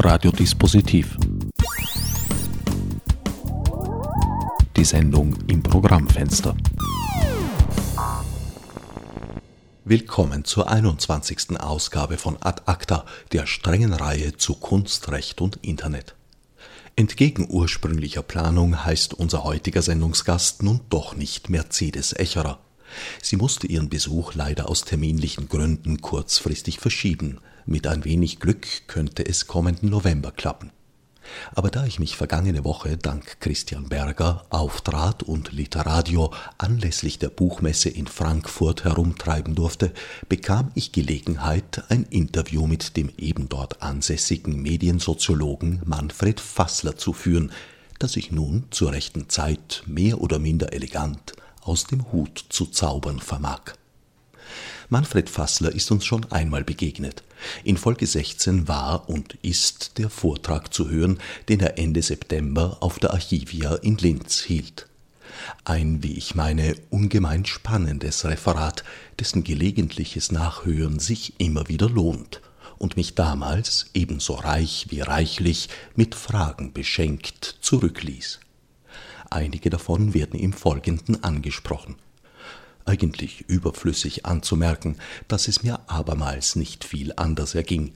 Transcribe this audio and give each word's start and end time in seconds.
Radiodispositiv. 0.00 1.16
Die 4.76 4.84
Sendung 4.84 5.36
im 5.48 5.60
Programmfenster. 5.60 6.56
Willkommen 9.84 10.44
zur 10.44 10.70
21. 10.70 11.58
Ausgabe 11.58 12.16
von 12.16 12.36
Ad 12.40 12.62
Acta, 12.66 13.04
der 13.32 13.46
strengen 13.46 13.92
Reihe 13.92 14.36
zu 14.36 14.54
Kunst, 14.54 15.10
Recht 15.10 15.40
und 15.40 15.56
Internet. 15.62 16.14
Entgegen 16.94 17.48
ursprünglicher 17.50 18.22
Planung 18.22 18.84
heißt 18.84 19.14
unser 19.14 19.42
heutiger 19.42 19.82
Sendungsgast 19.82 20.62
nun 20.62 20.80
doch 20.90 21.16
nicht 21.16 21.50
Mercedes 21.50 22.12
Echerer. 22.12 22.60
Sie 23.20 23.36
musste 23.36 23.66
ihren 23.66 23.88
Besuch 23.88 24.34
leider 24.34 24.68
aus 24.68 24.82
terminlichen 24.82 25.48
Gründen 25.48 26.00
kurzfristig 26.00 26.78
verschieben. 26.78 27.40
Mit 27.70 27.86
ein 27.86 28.06
wenig 28.06 28.40
Glück 28.40 28.66
könnte 28.86 29.26
es 29.26 29.46
kommenden 29.46 29.90
November 29.90 30.30
klappen. 30.32 30.70
Aber 31.54 31.68
da 31.68 31.84
ich 31.84 31.98
mich 31.98 32.16
vergangene 32.16 32.64
Woche 32.64 32.96
dank 32.96 33.40
Christian 33.40 33.90
Berger, 33.90 34.46
Auftrat 34.48 35.22
und 35.22 35.52
Literadio 35.52 36.32
anlässlich 36.56 37.18
der 37.18 37.28
Buchmesse 37.28 37.90
in 37.90 38.06
Frankfurt 38.06 38.84
herumtreiben 38.84 39.54
durfte, 39.54 39.92
bekam 40.30 40.70
ich 40.74 40.92
Gelegenheit, 40.92 41.84
ein 41.90 42.04
Interview 42.04 42.66
mit 42.66 42.96
dem 42.96 43.10
eben 43.18 43.50
dort 43.50 43.82
ansässigen 43.82 44.62
Mediensoziologen 44.62 45.82
Manfred 45.84 46.40
Fassler 46.40 46.96
zu 46.96 47.12
führen, 47.12 47.52
das 47.98 48.16
ich 48.16 48.32
nun 48.32 48.64
zur 48.70 48.92
rechten 48.92 49.28
Zeit 49.28 49.82
mehr 49.84 50.22
oder 50.22 50.38
minder 50.38 50.72
elegant 50.72 51.34
aus 51.60 51.84
dem 51.84 52.10
Hut 52.12 52.46
zu 52.48 52.64
zaubern 52.64 53.18
vermag. 53.18 53.74
Manfred 54.90 55.28
Fassler 55.28 55.74
ist 55.74 55.90
uns 55.90 56.06
schon 56.06 56.24
einmal 56.32 56.64
begegnet. 56.64 57.22
In 57.62 57.76
Folge 57.76 58.06
16 58.06 58.68
war 58.68 59.10
und 59.10 59.34
ist 59.42 59.98
der 59.98 60.08
Vortrag 60.08 60.72
zu 60.72 60.88
hören, 60.88 61.18
den 61.50 61.60
er 61.60 61.78
Ende 61.78 62.00
September 62.00 62.78
auf 62.80 62.98
der 62.98 63.12
Archivia 63.12 63.74
in 63.74 63.98
Linz 63.98 64.40
hielt. 64.40 64.88
Ein, 65.64 66.02
wie 66.02 66.14
ich 66.14 66.34
meine, 66.34 66.74
ungemein 66.88 67.44
spannendes 67.44 68.24
Referat, 68.24 68.82
dessen 69.20 69.44
gelegentliches 69.44 70.32
Nachhören 70.32 70.98
sich 70.98 71.38
immer 71.38 71.68
wieder 71.68 71.90
lohnt 71.90 72.40
und 72.78 72.96
mich 72.96 73.14
damals, 73.14 73.90
ebenso 73.92 74.34
reich 74.34 74.86
wie 74.88 75.02
reichlich, 75.02 75.68
mit 75.96 76.14
Fragen 76.14 76.72
beschenkt 76.72 77.58
zurückließ. 77.60 78.40
Einige 79.28 79.68
davon 79.68 80.14
werden 80.14 80.40
im 80.40 80.54
Folgenden 80.54 81.22
angesprochen. 81.22 81.96
Eigentlich 82.88 83.44
überflüssig 83.48 84.24
anzumerken, 84.24 84.96
dass 85.28 85.46
es 85.46 85.62
mir 85.62 85.78
abermals 85.88 86.56
nicht 86.56 86.84
viel 86.84 87.12
anders 87.16 87.54
erging, 87.54 87.92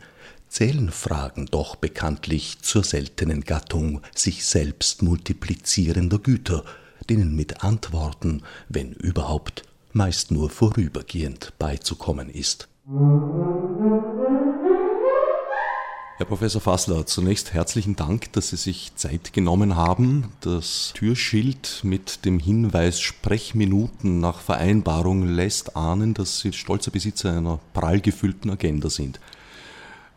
zählen 0.48 0.90
Fragen 0.90 1.46
doch 1.46 1.76
bekanntlich 1.76 2.58
zur 2.60 2.84
seltenen 2.84 3.40
Gattung 3.40 4.02
sich 4.14 4.44
selbst 4.44 5.02
multiplizierender 5.02 6.18
Güter, 6.18 6.62
denen 7.08 7.34
mit 7.34 7.64
Antworten, 7.64 8.42
wenn 8.68 8.92
überhaupt, 8.92 9.62
meist 9.94 10.30
nur 10.30 10.50
vorübergehend 10.50 11.54
beizukommen 11.58 12.28
ist. 12.28 12.68
Herr 16.22 16.28
Professor 16.28 16.60
Fassler, 16.60 17.04
zunächst 17.04 17.52
herzlichen 17.52 17.96
Dank, 17.96 18.32
dass 18.32 18.50
Sie 18.50 18.56
sich 18.56 18.92
Zeit 18.94 19.32
genommen 19.32 19.74
haben. 19.74 20.28
Das 20.40 20.92
Türschild 20.94 21.80
mit 21.82 22.24
dem 22.24 22.38
Hinweis 22.38 23.00
Sprechminuten 23.00 24.20
nach 24.20 24.38
Vereinbarung 24.38 25.26
lässt 25.26 25.76
ahnen, 25.76 26.14
dass 26.14 26.38
Sie 26.38 26.52
stolzer 26.52 26.92
Besitzer 26.92 27.36
einer 27.36 27.58
prall 27.74 28.00
gefüllten 28.00 28.50
Agenda 28.50 28.88
sind. 28.88 29.18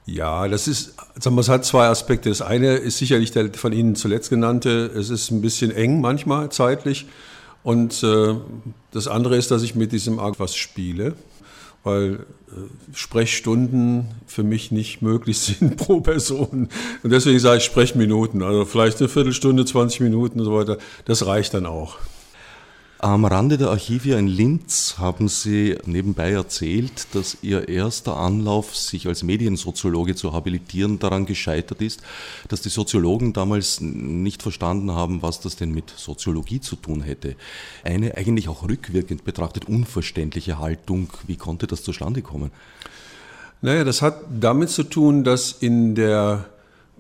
Ja, 0.06 0.48
das 0.48 0.68
ist, 0.68 0.94
sagen 1.20 1.36
wir, 1.38 1.42
es 1.42 1.50
hat 1.50 1.66
zwei 1.66 1.88
Aspekte. 1.88 2.30
Das 2.30 2.44
eine 2.44 2.76
ist 2.76 3.00
sicherlich 3.00 3.32
der 3.32 3.52
von 3.56 3.74
Ihnen 3.74 3.96
zuletzt 3.96 4.30
genannte. 4.30 4.86
Es 4.96 5.10
ist 5.10 5.32
ein 5.32 5.42
bisschen 5.42 5.72
eng 5.72 6.02
manchmal 6.02 6.52
zeitlich. 6.52 7.08
Und 7.64 8.04
äh, 8.04 8.36
das 8.92 9.08
andere 9.08 9.38
ist, 9.38 9.50
dass 9.50 9.64
ich 9.64 9.74
mit 9.74 9.92
diesem 9.92 10.20
Arg 10.20 10.40
was 10.40 10.56
spiele 10.56 11.16
weil 11.86 12.26
äh, 12.50 12.94
Sprechstunden 12.94 14.08
für 14.28 14.44
mich 14.44 14.72
nicht 14.72 15.02
möglich 15.02 15.40
sind 15.40 15.78
pro 15.78 16.02
Person. 16.02 16.70
Und 17.04 17.10
deswegen 17.10 17.40
sage 17.40 17.60
ich 17.60 17.64
Sprechminuten, 17.64 18.44
also 18.44 18.66
vielleicht 18.66 19.00
eine 19.00 19.08
Viertelstunde, 19.08 19.64
20 19.64 20.02
Minuten 20.02 20.40
und 20.40 20.46
so 20.46 20.54
weiter. 20.54 20.78
Das 21.06 21.26
reicht 21.26 21.54
dann 21.54 21.66
auch. 21.66 21.98
Am 23.00 23.26
Rande 23.26 23.58
der 23.58 23.72
Archivia 23.72 24.18
in 24.18 24.28
Linz 24.28 24.96
haben 24.98 25.28
Sie 25.28 25.78
nebenbei 25.86 26.32
erzählt, 26.32 27.08
dass 27.14 27.38
Ihr 27.42 27.68
erster 27.68 28.16
Anlauf, 28.16 28.76
sich 28.76 29.06
als 29.08 29.22
Mediensoziologe 29.22 30.16
zu 30.16 30.32
habilitieren, 30.32 30.98
daran 30.98 31.26
gescheitert 31.26 31.82
ist, 31.82 32.02
dass 32.48 32.62
die 32.62 32.70
Soziologen 32.70 33.34
damals 33.34 33.82
nicht 33.82 34.42
verstanden 34.42 34.94
haben, 34.94 35.22
was 35.22 35.42
das 35.42 35.58
denn 35.58 35.72
mit 35.72 35.90
Soziologie 35.90 36.62
zu 36.62 36.78
tun 36.78 37.02
hätte. 37.02 37.36
Eine 37.84 38.16
eigentlich 38.16 38.48
auch 38.48 38.64
rückwirkend 38.64 39.26
betrachtet 39.26 39.66
unverständliche 39.66 40.58
Haltung. 40.60 41.10
Wie 41.28 41.36
konnte 41.36 41.68
das 41.68 41.84
zustande 41.84 42.22
kommen? 42.22 42.52
Naja, 43.62 43.84
das 43.84 44.02
hat 44.02 44.22
damit 44.40 44.70
zu 44.70 44.84
tun, 44.84 45.26
dass 45.26 45.52
in 45.52 45.96
der 45.96 46.46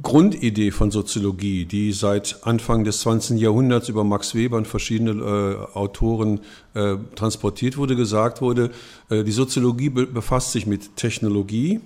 Grundidee 0.01 0.71
von 0.71 0.91
Soziologie, 0.91 1.65
die 1.65 1.93
seit 1.93 2.39
Anfang 2.43 2.83
des 2.83 2.99
20. 2.99 3.39
Jahrhunderts 3.39 3.87
über 3.87 4.03
Max 4.03 4.35
Weber 4.35 4.57
und 4.57 4.67
verschiedene 4.67 5.11
äh, 5.11 5.77
Autoren 5.77 6.41
äh, 6.73 6.95
transportiert 7.15 7.77
wurde, 7.77 7.95
gesagt 7.95 8.41
wurde, 8.41 8.71
äh, 9.09 9.23
die 9.23 9.31
Soziologie 9.31 9.89
be 9.89 10.05
befasst 10.05 10.51
sich 10.51 10.67
mit 10.67 10.97
Technologie, 10.97 11.79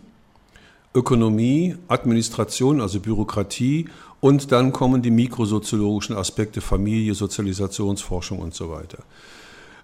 Ökonomie, 0.96 1.76
Administration, 1.88 2.82
also 2.82 3.00
Bürokratie 3.00 3.88
und 4.22 4.52
dann 4.52 4.74
kommen 4.74 5.04
die 5.04 5.12
mikrosoziologischen 5.12 6.16
Aspekte 6.16 6.62
Familie, 6.62 7.14
Sozialisationsforschung 7.14 8.40
und 8.40 8.56
so 8.56 8.72
weiter. 8.72 9.04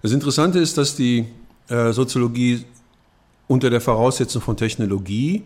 Das 0.02 0.10
Interessante 0.10 0.58
ist, 0.58 0.76
dass 0.76 0.96
die 0.96 1.26
äh, 1.68 1.92
Soziologie 1.92 2.64
unter 3.46 3.70
der 3.70 3.80
Voraussetzung 3.80 4.42
von 4.42 4.56
Technologie 4.56 5.44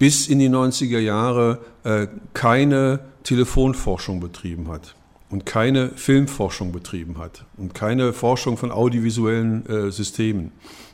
bis 0.00 0.28
in 0.28 0.38
die 0.38 0.48
90er 0.48 0.98
Jahre 0.98 1.58
äh, 1.84 2.06
keine 2.32 3.00
Telefonforschung 3.22 4.18
betrieben 4.18 4.68
hat 4.68 4.94
und 5.28 5.44
keine 5.44 5.90
Filmforschung 5.90 6.72
betrieben 6.72 7.18
hat 7.18 7.44
und 7.58 7.74
keine 7.74 8.14
Forschung 8.14 8.56
von 8.56 8.72
audiovisuellen 8.72 9.66
äh, 9.66 9.92
Systemen. 9.92 10.52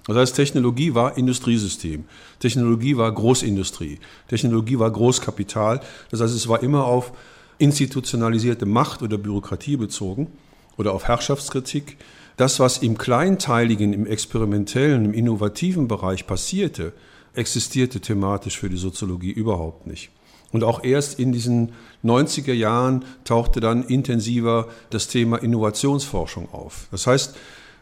Das 0.08 0.16
heißt, 0.16 0.34
Technologie 0.34 0.94
war 0.94 1.16
Industriesystem, 1.16 2.04
Technologie 2.40 2.96
war 2.96 3.12
Großindustrie, 3.12 4.00
Technologie 4.26 4.80
war 4.80 4.90
Großkapital. 4.90 5.80
Das 6.10 6.20
heißt, 6.20 6.34
es 6.34 6.48
war 6.48 6.64
immer 6.64 6.84
auf 6.84 7.12
institutionalisierte 7.58 8.66
Macht 8.66 9.02
oder 9.02 9.18
Bürokratie 9.18 9.76
bezogen 9.76 10.32
oder 10.76 10.92
auf 10.92 11.04
Herrschaftskritik. 11.04 11.96
Das, 12.36 12.58
was 12.58 12.78
im 12.78 12.98
kleinteiligen, 12.98 13.92
im 13.92 14.04
experimentellen, 14.04 15.04
im 15.04 15.14
innovativen 15.14 15.86
Bereich 15.86 16.26
passierte, 16.26 16.92
existierte 17.36 18.00
thematisch 18.00 18.58
für 18.58 18.68
die 18.68 18.76
Soziologie 18.76 19.30
überhaupt 19.30 19.86
nicht. 19.86 20.10
Und 20.52 20.64
auch 20.64 20.84
erst 20.84 21.18
in 21.18 21.32
diesen 21.32 21.72
90er 22.04 22.52
Jahren 22.52 23.04
tauchte 23.24 23.60
dann 23.60 23.82
intensiver 23.82 24.68
das 24.90 25.08
Thema 25.08 25.36
Innovationsforschung 25.36 26.48
auf. 26.52 26.86
Das 26.90 27.06
heißt, 27.06 27.36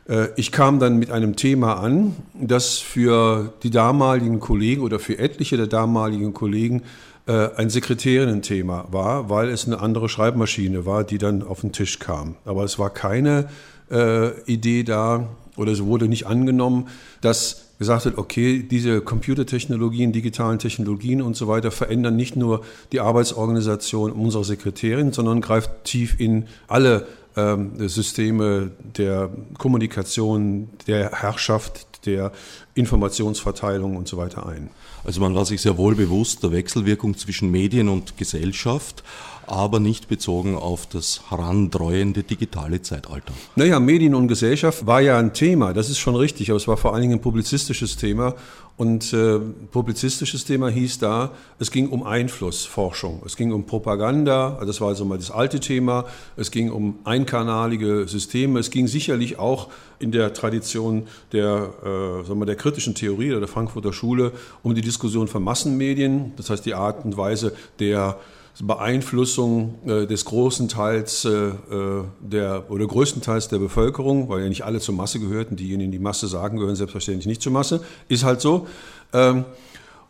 äh, 0.08 0.28
ich 0.36 0.50
kam 0.50 0.78
dann 0.78 0.98
mit 0.98 1.10
einem 1.10 1.36
Thema 1.36 1.74
an, 1.74 2.16
das 2.34 2.78
für 2.78 3.52
die 3.62 3.70
damaligen 3.70 4.40
Kollegen 4.40 4.82
oder 4.82 4.98
für 4.98 5.18
etliche 5.18 5.56
der 5.56 5.66
damaligen 5.66 6.32
Kollegen 6.32 6.82
äh, 7.26 7.50
ein 7.56 7.70
Sekretärinnen-Thema 7.70 8.86
war, 8.90 9.30
weil 9.30 9.48
es 9.48 9.66
eine 9.66 9.80
andere 9.80 10.08
Schreibmaschine 10.08 10.84
war, 10.86 11.04
die 11.04 11.18
dann 11.18 11.42
auf 11.42 11.60
den 11.60 11.72
Tisch 11.72 11.98
kam. 11.98 12.36
Aber 12.44 12.64
es 12.64 12.78
war 12.78 12.90
keine 12.90 13.48
äh, 13.90 14.40
Idee 14.42 14.82
da 14.82 15.28
oder 15.56 15.72
es 15.72 15.82
wurde 15.84 16.08
nicht 16.08 16.26
angenommen, 16.26 16.88
dass 17.20 17.63
gesagt 17.78 18.06
hat, 18.06 18.18
okay, 18.18 18.62
diese 18.62 19.00
Computertechnologien, 19.00 20.12
digitalen 20.12 20.58
Technologien 20.58 21.22
und 21.22 21.36
so 21.36 21.48
weiter 21.48 21.70
verändern 21.70 22.16
nicht 22.16 22.36
nur 22.36 22.64
die 22.92 23.00
Arbeitsorganisation 23.00 24.12
unserer 24.12 24.44
Sekretärin, 24.44 25.12
sondern 25.12 25.40
greift 25.40 25.70
tief 25.84 26.18
in 26.18 26.46
alle 26.68 27.06
ähm, 27.36 27.88
Systeme 27.88 28.70
der 28.96 29.30
Kommunikation, 29.58 30.70
der 30.86 31.10
Herrschaft, 31.10 32.06
der 32.06 32.32
Informationsverteilung 32.74 33.96
und 33.96 34.08
so 34.08 34.16
weiter 34.16 34.46
ein. 34.46 34.70
Also 35.04 35.20
man 35.20 35.34
war 35.34 35.44
sich 35.44 35.60
sehr 35.60 35.76
wohl 35.76 35.94
bewusst 35.94 36.42
der 36.42 36.52
Wechselwirkung 36.52 37.16
zwischen 37.16 37.50
Medien 37.50 37.88
und 37.88 38.16
Gesellschaft 38.16 39.02
aber 39.46 39.80
nicht 39.80 40.08
bezogen 40.08 40.56
auf 40.56 40.86
das 40.86 41.30
herandreuende 41.30 42.22
digitale 42.22 42.82
Zeitalter. 42.82 43.32
Naja, 43.56 43.80
Medien 43.80 44.14
und 44.14 44.28
Gesellschaft 44.28 44.86
war 44.86 45.00
ja 45.00 45.18
ein 45.18 45.32
Thema, 45.32 45.72
das 45.72 45.90
ist 45.90 45.98
schon 45.98 46.16
richtig, 46.16 46.50
aber 46.50 46.56
es 46.56 46.68
war 46.68 46.76
vor 46.76 46.92
allen 46.92 47.02
Dingen 47.02 47.14
ein 47.14 47.22
publizistisches 47.22 47.96
Thema. 47.96 48.34
Und 48.76 49.12
äh, 49.12 49.38
publizistisches 49.70 50.44
Thema 50.44 50.68
hieß 50.68 50.98
da, 50.98 51.30
es 51.60 51.70
ging 51.70 51.88
um 51.90 52.02
Einflussforschung, 52.02 53.22
es 53.24 53.36
ging 53.36 53.52
um 53.52 53.66
Propaganda, 53.66 54.60
das 54.66 54.80
war 54.80 54.88
also 54.88 55.04
mal 55.04 55.16
das 55.16 55.30
alte 55.30 55.60
Thema, 55.60 56.06
es 56.36 56.50
ging 56.50 56.72
um 56.72 56.98
einkanalige 57.04 58.08
Systeme, 58.08 58.58
es 58.58 58.70
ging 58.70 58.88
sicherlich 58.88 59.38
auch 59.38 59.68
in 60.00 60.10
der 60.10 60.32
Tradition 60.32 61.06
der, 61.30 61.70
äh, 61.84 62.26
sagen 62.26 62.44
der 62.44 62.56
kritischen 62.56 62.96
Theorie 62.96 63.30
oder 63.30 63.40
der 63.40 63.48
Frankfurter 63.48 63.92
Schule 63.92 64.32
um 64.64 64.74
die 64.74 64.82
Diskussion 64.82 65.28
von 65.28 65.44
Massenmedien, 65.44 66.32
das 66.36 66.50
heißt 66.50 66.66
die 66.66 66.74
Art 66.74 67.04
und 67.04 67.16
Weise 67.16 67.52
der 67.78 68.18
Beeinflussung 68.62 69.78
äh, 69.86 70.06
des 70.06 70.24
großen 70.24 70.68
Teils 70.68 71.24
äh, 71.24 71.30
äh, 71.30 72.04
der 72.20 72.70
oder 72.70 72.86
größten 72.86 73.20
Teils 73.20 73.48
der 73.48 73.58
Bevölkerung, 73.58 74.28
weil 74.28 74.42
ja 74.42 74.48
nicht 74.48 74.64
alle 74.64 74.78
zur 74.78 74.94
Masse 74.94 75.18
gehörten, 75.18 75.56
diejenigen, 75.56 75.90
die 75.90 75.98
Masse 75.98 76.28
sagen, 76.28 76.58
gehören 76.58 76.76
selbstverständlich 76.76 77.26
nicht 77.26 77.42
zur 77.42 77.52
Masse, 77.52 77.80
ist 78.08 78.22
halt 78.22 78.40
so. 78.40 78.68
Ähm, 79.12 79.44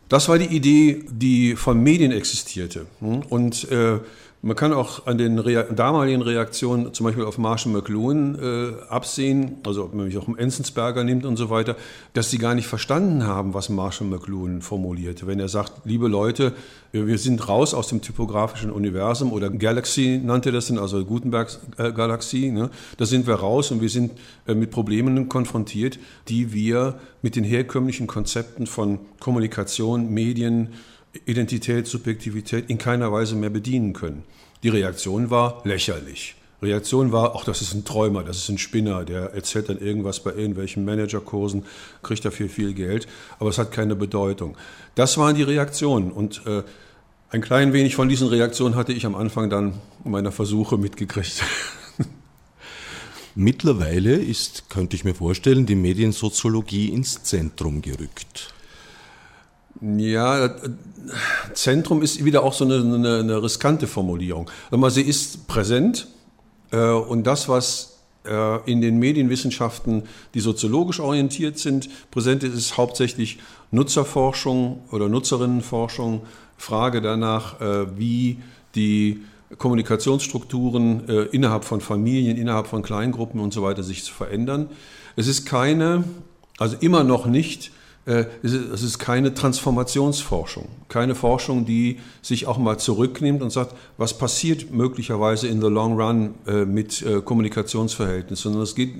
das 0.09 0.29
war 0.29 0.37
die 0.37 0.55
Idee, 0.55 1.03
die 1.09 1.55
von 1.55 1.81
Medien 1.81 2.11
existierte. 2.11 2.85
Hm? 2.99 3.23
Und 3.29 3.71
äh, 3.71 3.99
man 4.45 4.55
kann 4.55 4.73
auch 4.73 5.07
an 5.07 5.17
den 5.17 5.39
Rea 5.39 5.63
damaligen 5.63 6.21
Reaktionen, 6.21 6.93
zum 6.93 7.05
Beispiel 7.05 7.23
auf 7.25 7.39
Marshall 7.39 7.71
McLuhan, 7.71 8.37
äh, 8.39 8.73
absehen, 8.89 9.57
also 9.65 9.83
ob 9.83 9.95
man 9.95 10.05
mich 10.05 10.19
auch 10.19 10.27
um 10.27 10.37
Enzensberger 10.37 11.03
nimmt 11.03 11.25
und 11.25 11.35
so 11.35 11.49
weiter, 11.49 11.75
dass 12.13 12.29
sie 12.29 12.37
gar 12.37 12.53
nicht 12.53 12.67
verstanden 12.67 13.25
haben, 13.25 13.55
was 13.55 13.69
Marshall 13.69 14.05
McLuhan 14.05 14.61
formulierte. 14.61 15.25
Wenn 15.25 15.39
er 15.39 15.49
sagt, 15.49 15.71
liebe 15.85 16.07
Leute, 16.07 16.53
wir 16.91 17.17
sind 17.17 17.49
raus 17.49 17.73
aus 17.73 17.87
dem 17.87 18.03
typografischen 18.03 18.69
Universum 18.69 19.33
oder 19.33 19.49
Galaxy 19.49 20.21
nannte 20.23 20.51
das 20.51 20.67
dann, 20.67 20.77
also 20.77 21.03
Gutenbergs 21.03 21.59
äh, 21.77 21.91
Galaxie, 21.91 22.51
ne? 22.51 22.69
da 22.97 23.07
sind 23.07 23.25
wir 23.25 23.35
raus 23.35 23.71
und 23.71 23.81
wir 23.81 23.89
sind 23.89 24.11
äh, 24.45 24.53
mit 24.53 24.69
Problemen 24.69 25.27
konfrontiert, 25.27 25.97
die 26.27 26.53
wir 26.53 26.99
mit 27.23 27.35
den 27.35 27.43
herkömmlichen 27.43 28.05
Konzepten 28.05 28.67
von 28.67 28.99
Kommunikation, 29.19 30.13
Medien, 30.13 30.69
Identität, 31.25 31.87
Subjektivität 31.87 32.69
in 32.69 32.77
keiner 32.77 33.11
Weise 33.11 33.35
mehr 33.35 33.49
bedienen 33.49 33.93
können. 33.93 34.23
Die 34.63 34.69
Reaktion 34.69 35.29
war 35.29 35.61
lächerlich. 35.63 36.35
Reaktion 36.61 37.11
war, 37.11 37.35
ach, 37.35 37.43
das 37.43 37.61
ist 37.61 37.73
ein 37.73 37.85
Träumer, 37.85 38.23
das 38.23 38.37
ist 38.37 38.49
ein 38.49 38.57
Spinner, 38.57 39.03
der 39.05 39.33
erzählt 39.33 39.69
dann 39.69 39.77
irgendwas 39.77 40.21
bei 40.21 40.33
irgendwelchen 40.33 40.85
Managerkursen, 40.85 41.65
kriegt 42.01 42.25
dafür 42.25 42.49
viel 42.49 42.73
Geld, 42.73 43.07
aber 43.39 43.49
es 43.49 43.57
hat 43.57 43.71
keine 43.71 43.95
Bedeutung. 43.95 44.57
Das 44.95 45.17
waren 45.17 45.35
die 45.35 45.43
Reaktionen 45.43 46.11
und 46.11 46.41
äh, 46.45 46.63
ein 47.29 47.41
klein 47.41 47.73
wenig 47.73 47.95
von 47.95 48.07
diesen 48.07 48.27
Reaktionen 48.27 48.75
hatte 48.75 48.93
ich 48.93 49.05
am 49.05 49.15
Anfang 49.15 49.49
dann 49.49 49.73
meiner 50.03 50.31
Versuche 50.31 50.77
mitgekriegt. 50.77 51.43
Mittlerweile 53.35 54.15
ist, 54.15 54.69
könnte 54.69 54.95
ich 54.95 55.03
mir 55.03 55.15
vorstellen, 55.15 55.65
die 55.65 55.75
Mediensoziologie 55.75 56.89
ins 56.89 57.23
Zentrum 57.23 57.81
gerückt. 57.81 58.54
Ja, 59.81 60.55
Zentrum 61.53 62.01
ist 62.01 62.23
wieder 62.23 62.43
auch 62.43 62.53
so 62.53 62.65
eine, 62.65 62.75
eine, 62.75 63.19
eine 63.19 63.43
riskante 63.43 63.87
Formulierung. 63.87 64.49
Aber 64.71 64.89
sie 64.89 65.01
ist 65.01 65.47
präsent 65.47 66.07
äh, 66.71 66.77
und 66.77 67.25
das, 67.27 67.49
was 67.49 67.99
äh, 68.25 68.71
in 68.71 68.81
den 68.81 68.97
Medienwissenschaften, 68.99 70.03
die 70.33 70.39
soziologisch 70.39 70.99
orientiert 70.99 71.59
sind, 71.59 71.89
präsent 72.09 72.43
ist, 72.43 72.55
ist 72.55 72.77
hauptsächlich 72.77 73.39
Nutzerforschung 73.71 74.81
oder 74.91 75.09
Nutzerinnenforschung, 75.09 76.21
Frage 76.57 77.01
danach, 77.01 77.59
äh, 77.59 77.97
wie 77.97 78.39
die 78.75 79.21
Kommunikationsstrukturen 79.57 81.07
äh, 81.07 81.21
innerhalb 81.25 81.65
von 81.65 81.81
Familien, 81.81 82.37
innerhalb 82.37 82.67
von 82.67 82.81
Kleingruppen 82.81 83.39
und 83.39 83.53
so 83.53 83.61
weiter 83.61 83.83
sich 83.83 84.11
verändern. 84.11 84.69
Es 85.17 85.27
ist 85.27 85.45
keine, 85.45 86.05
also 86.57 86.77
immer 86.79 87.03
noch 87.03 87.25
nicht 87.25 87.67
äh, 87.67 87.71
es 88.05 88.83
ist 88.83 88.99
keine 88.99 89.33
Transformationsforschung, 89.33 90.67
keine 90.89 91.15
Forschung, 91.15 91.65
die 91.65 91.99
sich 92.21 92.45
auch 92.45 92.59
mal 92.59 92.77
zurücknimmt 92.77 93.41
und 93.41 93.49
sagt, 93.49 93.75
was 93.97 94.15
passiert 94.15 94.71
möglicherweise 94.71 95.47
in 95.47 95.59
the 95.59 95.67
long 95.67 95.99
run 95.99 96.35
äh, 96.45 96.65
mit 96.65 97.01
äh, 97.01 97.21
Kommunikationsverhältnissen, 97.21 98.51
sondern 98.51 98.61
es 98.61 98.75
geht 98.75 98.93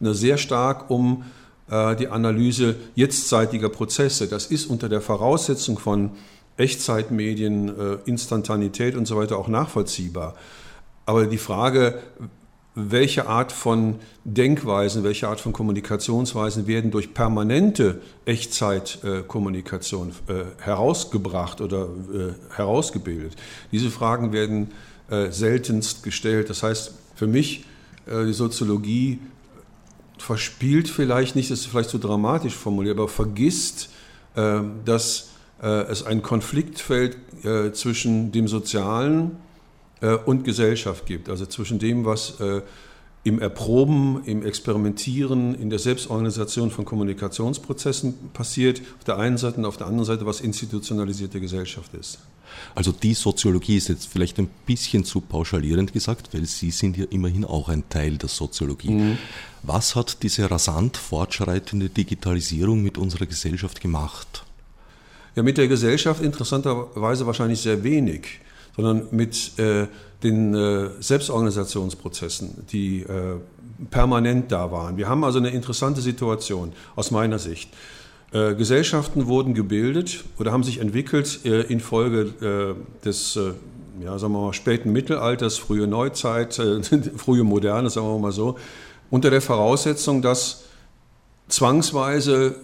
sehr 0.00 0.38
stark 0.38 0.90
um 0.90 1.24
die 1.68 2.06
Analyse 2.06 2.76
jetztzeitiger 2.94 3.68
Prozesse. 3.68 4.28
Das 4.28 4.46
ist 4.46 4.66
unter 4.66 4.88
der 4.88 5.00
Voraussetzung 5.00 5.80
von 5.80 6.12
Echtzeitmedien, 6.56 7.74
Instantanität 8.04 8.94
und 8.94 9.06
so 9.06 9.16
weiter 9.16 9.36
auch 9.36 9.48
nachvollziehbar. 9.48 10.36
Aber 11.06 11.26
die 11.26 11.38
Frage, 11.38 11.98
welche 12.78 13.26
Art 13.26 13.52
von 13.52 13.96
Denkweisen, 14.24 15.02
welche 15.02 15.28
Art 15.28 15.40
von 15.40 15.54
Kommunikationsweisen 15.54 16.66
werden 16.66 16.90
durch 16.90 17.14
permanente 17.14 18.02
Echtzeitkommunikation 18.26 20.12
äh, 20.28 20.62
herausgebracht 20.62 21.62
oder 21.62 21.84
äh, 21.86 22.54
herausgebildet. 22.54 23.34
Diese 23.72 23.90
Fragen 23.90 24.32
werden 24.32 24.72
äh, 25.08 25.30
seltenst 25.30 26.02
gestellt. 26.02 26.50
Das 26.50 26.62
heißt, 26.62 26.92
für 27.16 27.26
mich, 27.26 27.64
die 28.08 28.34
Soziologie 28.34 29.18
verspielt 30.18 30.88
vielleicht 30.88 31.34
nicht, 31.34 31.50
das 31.50 31.60
ist 31.60 31.66
vielleicht 31.66 31.90
zu 31.90 31.98
dramatisch 31.98 32.54
formuliert, 32.54 32.98
aber 32.98 33.08
vergisst, 33.08 33.88
dass 34.84 35.30
es 35.60 36.04
ein 36.04 36.22
Konfliktfeld 36.22 37.16
zwischen 37.72 38.30
dem 38.30 38.46
Sozialen, 38.46 39.32
äh, 40.00 40.14
und 40.14 40.44
Gesellschaft 40.44 41.06
gibt. 41.06 41.28
Also 41.28 41.46
zwischen 41.46 41.78
dem, 41.78 42.04
was 42.04 42.40
äh, 42.40 42.62
im 43.26 43.40
Erproben, 43.40 44.22
im 44.24 44.46
Experimentieren, 44.46 45.56
in 45.56 45.68
der 45.68 45.80
Selbstorganisation 45.80 46.70
von 46.70 46.84
Kommunikationsprozessen 46.84 48.30
passiert, 48.32 48.80
auf 48.98 49.04
der 49.04 49.18
einen 49.18 49.36
Seite 49.36 49.56
und 49.56 49.64
auf 49.64 49.76
der 49.76 49.88
anderen 49.88 50.04
Seite, 50.04 50.26
was 50.26 50.40
institutionalisierte 50.40 51.40
Gesellschaft 51.40 51.92
ist. 51.94 52.20
Also 52.76 52.92
die 52.92 53.14
Soziologie 53.14 53.78
ist 53.78 53.88
jetzt 53.88 54.06
vielleicht 54.06 54.38
ein 54.38 54.48
bisschen 54.64 55.04
zu 55.04 55.20
pauschalierend 55.20 55.92
gesagt, 55.92 56.32
weil 56.34 56.44
Sie 56.44 56.70
sind 56.70 56.96
ja 56.96 57.06
immerhin 57.10 57.44
auch 57.44 57.68
ein 57.68 57.88
Teil 57.88 58.16
der 58.16 58.28
Soziologie. 58.28 58.90
Mhm. 58.90 59.18
Was 59.64 59.96
hat 59.96 60.22
diese 60.22 60.48
rasant 60.48 60.96
fortschreitende 60.96 61.88
Digitalisierung 61.88 62.82
mit 62.82 62.96
unserer 62.96 63.26
Gesellschaft 63.26 63.80
gemacht? 63.80 64.44
Ja, 65.34 65.42
mit 65.42 65.58
der 65.58 65.66
Gesellschaft 65.66 66.22
interessanterweise 66.22 67.26
wahrscheinlich 67.26 67.60
sehr 67.60 67.82
wenig 67.82 68.40
sondern 68.76 69.08
mit 69.10 69.58
äh, 69.58 69.86
den 70.22 70.54
äh, 70.54 70.90
Selbstorganisationsprozessen, 71.00 72.66
die 72.70 73.02
äh, 73.02 73.36
permanent 73.90 74.52
da 74.52 74.70
waren. 74.70 74.96
Wir 74.96 75.08
haben 75.08 75.24
also 75.24 75.38
eine 75.38 75.50
interessante 75.50 76.00
Situation 76.00 76.72
aus 76.94 77.10
meiner 77.10 77.38
Sicht. 77.38 77.70
Äh, 78.32 78.54
Gesellschaften 78.54 79.26
wurden 79.26 79.54
gebildet 79.54 80.24
oder 80.38 80.52
haben 80.52 80.62
sich 80.62 80.78
entwickelt 80.78 81.40
äh, 81.44 81.62
infolge 81.62 82.76
äh, 82.80 83.04
des 83.04 83.38
ja, 84.04 84.18
sagen 84.18 84.34
wir 84.34 84.42
mal, 84.42 84.52
späten 84.52 84.92
Mittelalters, 84.92 85.56
frühe 85.56 85.86
Neuzeit, 85.86 86.54
frühe 87.16 87.44
Moderne, 87.44 87.88
sagen 87.88 88.06
wir 88.06 88.18
mal 88.18 88.32
so, 88.32 88.58
unter 89.08 89.30
der 89.30 89.40
Voraussetzung, 89.40 90.20
dass 90.20 90.64
zwangsweise 91.48 92.56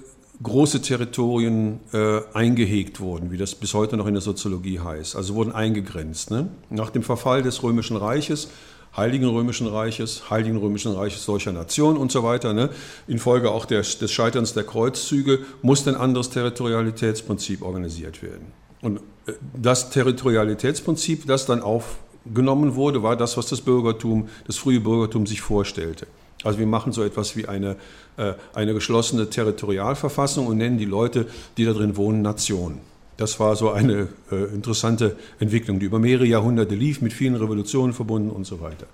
große 0.43 0.83
Territorien 0.83 1.81
äh, 1.93 2.21
eingehegt 2.33 3.00
wurden, 3.00 3.31
wie 3.31 3.37
das 3.37 3.55
bis 3.55 3.75
heute 3.75 3.97
noch 3.97 4.06
in 4.06 4.15
der 4.15 4.23
Soziologie 4.23 4.81
heißt. 4.81 5.17
Also 5.17 5.34
wurden 5.34 5.53
eingegrenzt. 5.53 6.31
Ne? 6.31 6.49
Nach 6.70 6.91
dem 6.91 7.03
Verfall 7.03 7.43
des 7.43 7.63
Römischen 7.63 7.96
Reiches, 7.96 8.49
Heiligen 8.96 9.29
Römischen 9.29 9.67
Reiches, 9.67 10.31
Heiligen 10.31 10.58
Römischen 10.58 10.93
Reiches 10.93 11.25
solcher 11.25 11.53
Nationen 11.53 11.96
und 11.96 12.13
so 12.13 12.22
weiter, 12.22 12.53
ne? 12.53 12.70
infolge 13.06 13.51
auch 13.51 13.65
der, 13.65 13.82
des 13.82 14.11
Scheiterns 14.11 14.53
der 14.53 14.65
Kreuzzüge, 14.65 15.41
musste 15.63 15.91
ein 15.91 15.96
anderes 15.96 16.31
Territorialitätsprinzip 16.31 17.63
organisiert 17.63 18.22
werden. 18.22 18.46
Und 18.81 18.99
äh, 19.27 19.32
das 19.55 19.91
Territorialitätsprinzip, 19.91 21.27
das 21.27 21.46
dann 21.46 21.63
aufgenommen 21.63 22.75
wurde, 22.75 23.03
war 23.03 23.17
das, 23.17 23.37
was 23.37 23.46
das 23.46 23.61
Bürgertum, 23.61 24.29
das 24.46 24.56
frühe 24.56 24.81
Bürgertum 24.81 25.27
sich 25.27 25.41
vorstellte. 25.41 26.06
Also 26.44 26.58
wir 26.58 26.67
machen 26.67 26.93
so 26.93 27.03
etwas 27.03 27.37
wie 27.37 27.46
eine, 27.46 27.77
äh, 28.17 28.34
eine 28.55 28.75
geschlossene 28.75 29.31
Territorialverfassung 29.31 30.46
und 30.46 30.58
nennen 30.58 30.79
die 30.79 30.84
Leute, 30.84 31.27
die 31.56 31.65
da 31.65 31.72
drin 31.72 31.96
wohnen, 31.96 32.22
Nationen. 32.22 32.81
Das 33.17 33.39
war 33.39 33.56
so 33.56 33.70
eine 33.70 34.08
äh, 34.31 34.44
interessante 34.55 35.17
Entwicklung, 35.39 35.79
die 35.79 35.87
über 35.87 35.99
mehrere 35.99 36.27
Jahrhunderte 36.27 36.75
lief, 36.75 37.01
mit 37.01 37.13
vielen 37.13 37.37
Revolutionen 37.37 37.93
verbunden 37.93 38.31
und 38.31 38.46
so 38.46 38.61
weiter. 38.61 38.87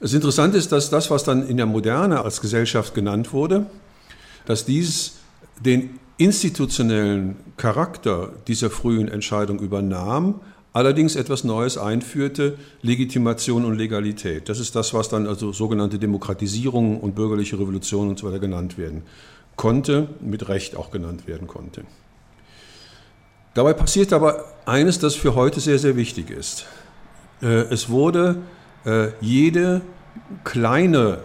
Das 0.00 0.14
Interessante 0.14 0.58
ist, 0.58 0.72
dass 0.72 0.90
das, 0.90 1.10
was 1.10 1.22
dann 1.22 1.46
in 1.46 1.56
der 1.56 1.66
Moderne 1.66 2.24
als 2.24 2.40
Gesellschaft 2.40 2.94
genannt 2.94 3.32
wurde, 3.32 3.66
dass 4.46 4.64
dies 4.64 5.18
den 5.60 6.00
institutionellen 6.16 7.36
Charakter 7.56 8.30
dieser 8.48 8.70
frühen 8.70 9.06
Entscheidung 9.08 9.60
übernahm, 9.60 10.40
allerdings 10.72 11.16
etwas 11.16 11.44
Neues 11.44 11.76
einführte, 11.76 12.56
Legitimation 12.82 13.64
und 13.64 13.76
Legalität. 13.76 14.48
Das 14.48 14.58
ist 14.58 14.74
das, 14.74 14.94
was 14.94 15.08
dann 15.08 15.26
also 15.26 15.52
sogenannte 15.52 15.98
Demokratisierung 15.98 17.00
und 17.00 17.14
bürgerliche 17.14 17.58
Revolution 17.58 18.08
und 18.08 18.18
so 18.18 18.26
weiter 18.26 18.38
genannt 18.38 18.78
werden 18.78 19.02
konnte, 19.56 20.08
mit 20.20 20.48
Recht 20.48 20.76
auch 20.76 20.90
genannt 20.90 21.26
werden 21.26 21.46
konnte. 21.46 21.84
Dabei 23.54 23.74
passiert 23.74 24.14
aber 24.14 24.46
eines, 24.64 24.98
das 24.98 25.14
für 25.14 25.34
heute 25.34 25.60
sehr, 25.60 25.78
sehr 25.78 25.96
wichtig 25.96 26.30
ist. 26.30 26.64
Äh, 27.42 27.46
es 27.70 27.90
wurde 27.90 28.36
äh, 28.86 29.08
jede 29.20 29.82
kleine, 30.44 31.18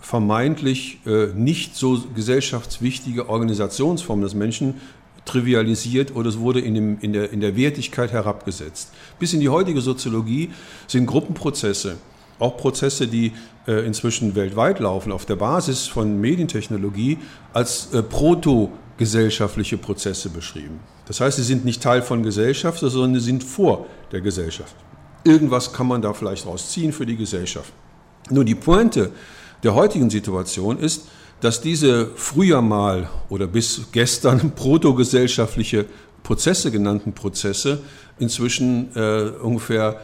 vermeintlich 0.00 1.00
äh, 1.06 1.26
nicht 1.34 1.76
so 1.76 2.02
gesellschaftswichtige 2.14 3.28
Organisationsform 3.28 4.22
des 4.22 4.34
Menschen 4.34 4.80
trivialisiert 5.24 6.14
oder 6.14 6.28
es 6.28 6.38
wurde 6.38 6.60
in, 6.60 6.74
dem, 6.74 6.98
in, 7.00 7.12
der, 7.12 7.32
in 7.32 7.40
der 7.40 7.56
Wertigkeit 7.56 8.12
herabgesetzt. 8.12 8.90
Bis 9.18 9.32
in 9.32 9.40
die 9.40 9.48
heutige 9.48 9.80
Soziologie 9.80 10.50
sind 10.86 11.06
Gruppenprozesse 11.06 11.96
auch 12.38 12.56
Prozesse, 12.56 13.06
die 13.06 13.32
äh, 13.66 13.86
inzwischen 13.86 14.34
weltweit 14.34 14.80
laufen, 14.80 15.12
auf 15.12 15.24
der 15.24 15.36
Basis 15.36 15.86
von 15.86 16.20
Medientechnologie 16.20 17.18
als 17.52 17.92
äh, 17.92 18.02
protogesellschaftliche 18.02 19.78
Prozesse 19.78 20.28
beschrieben. 20.28 20.80
Das 21.06 21.20
heißt, 21.20 21.36
sie 21.36 21.42
sind 21.42 21.64
nicht 21.64 21.82
Teil 21.82 22.02
von 22.02 22.22
Gesellschaft, 22.22 22.80
sondern 22.80 23.14
sie 23.14 23.26
sind 23.26 23.44
vor 23.44 23.86
der 24.12 24.20
Gesellschaft. 24.20 24.74
Irgendwas 25.24 25.72
kann 25.72 25.86
man 25.86 26.02
da 26.02 26.12
vielleicht 26.12 26.46
rausziehen 26.46 26.92
für 26.92 27.06
die 27.06 27.16
Gesellschaft. 27.16 27.72
Nur 28.30 28.44
die 28.44 28.54
Pointe 28.54 29.10
der 29.62 29.74
heutigen 29.74 30.10
Situation 30.10 30.78
ist, 30.78 31.06
dass 31.44 31.60
diese 31.60 32.06
früher 32.16 32.62
mal 32.62 33.10
oder 33.28 33.46
bis 33.46 33.88
gestern 33.92 34.52
protogesellschaftliche 34.56 35.84
Prozesse 36.22 36.70
genannten 36.70 37.12
Prozesse 37.12 37.82
inzwischen 38.18 38.88
äh, 38.96 39.28
ungefähr 39.42 40.00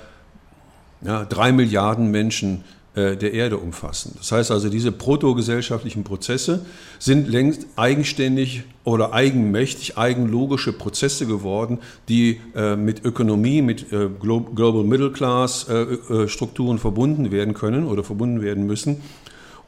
ja, 1.00 1.25
drei 1.25 1.52
Milliarden 1.52 2.11
Menschen 2.11 2.62
äh, 2.94 3.16
der 3.16 3.32
Erde 3.32 3.56
umfassen. 3.56 4.16
Das 4.18 4.32
heißt 4.32 4.50
also, 4.50 4.68
diese 4.68 4.92
protogesellschaftlichen 4.92 6.04
Prozesse 6.04 6.66
sind 6.99 7.26
längst 7.26 7.68
eigenständig 7.75 8.64
oder 8.85 9.14
eigenmächtig, 9.14 9.97
eigenlogische 9.97 10.75
Prozesse 10.75 11.25
geworden, 11.25 11.78
die 12.11 12.38
äh, 12.54 12.76
mit 12.76 13.02
Ökonomie, 13.02 13.62
mit 13.62 13.90
äh, 13.94 14.11
Global 14.20 14.85
Middle 14.85 15.12
Class 15.12 15.66
äh, 15.70 16.28
Strukturen 16.28 16.78
verbunden 16.78 17.32
werden 17.32 17.54
können 17.54 17.87
oder 17.87 18.04
verbunden 18.04 18.42
werden 18.42 18.66
müssen 18.66 19.00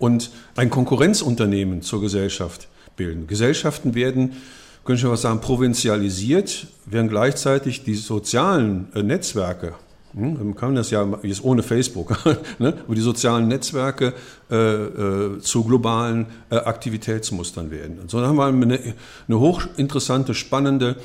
und 0.03 0.31
ein 0.57 0.69
Konkurrenzunternehmen 0.69 1.83
zur 1.83 2.01
Gesellschaft 2.01 2.67
bilden. 2.97 3.29
Gesellschaften 3.29 3.95
werden 3.95 4.33
könnte 4.85 4.97
ich 4.97 5.01
schon 5.03 5.13
was 5.13 5.23
sagen, 5.23 5.41
provinzialisiert, 5.41 6.67
während 6.87 7.11
gleichzeitig 7.11 7.85
die 7.85 7.95
sozialen 7.95 8.89
äh, 8.97 9.05
Netzwerke, 9.05 9.75
hm, 10.13 10.35
man 10.35 10.57
kann 10.57 10.75
das 10.75 10.91
ja 10.91 11.07
jetzt 11.23 11.45
ohne 11.45 11.63
Facebook, 11.63 12.19
ne, 12.59 12.75
aber 12.85 12.95
die 12.97 13.01
sozialen 13.01 13.47
Netzwerke 13.47 14.13
äh, 14.51 14.57
äh, 14.57 15.39
zu 15.39 15.63
globalen 15.63 16.27
äh, 16.51 16.57
Aktivitätsmustern 16.57 17.71
werden. 17.71 18.01
Und 18.01 18.11
so 18.11 18.21
haben 18.21 18.37
wir 18.37 18.47
eine, 18.47 18.81
eine 19.29 19.39
hochinteressante, 19.39 20.35
spannende 20.35 20.97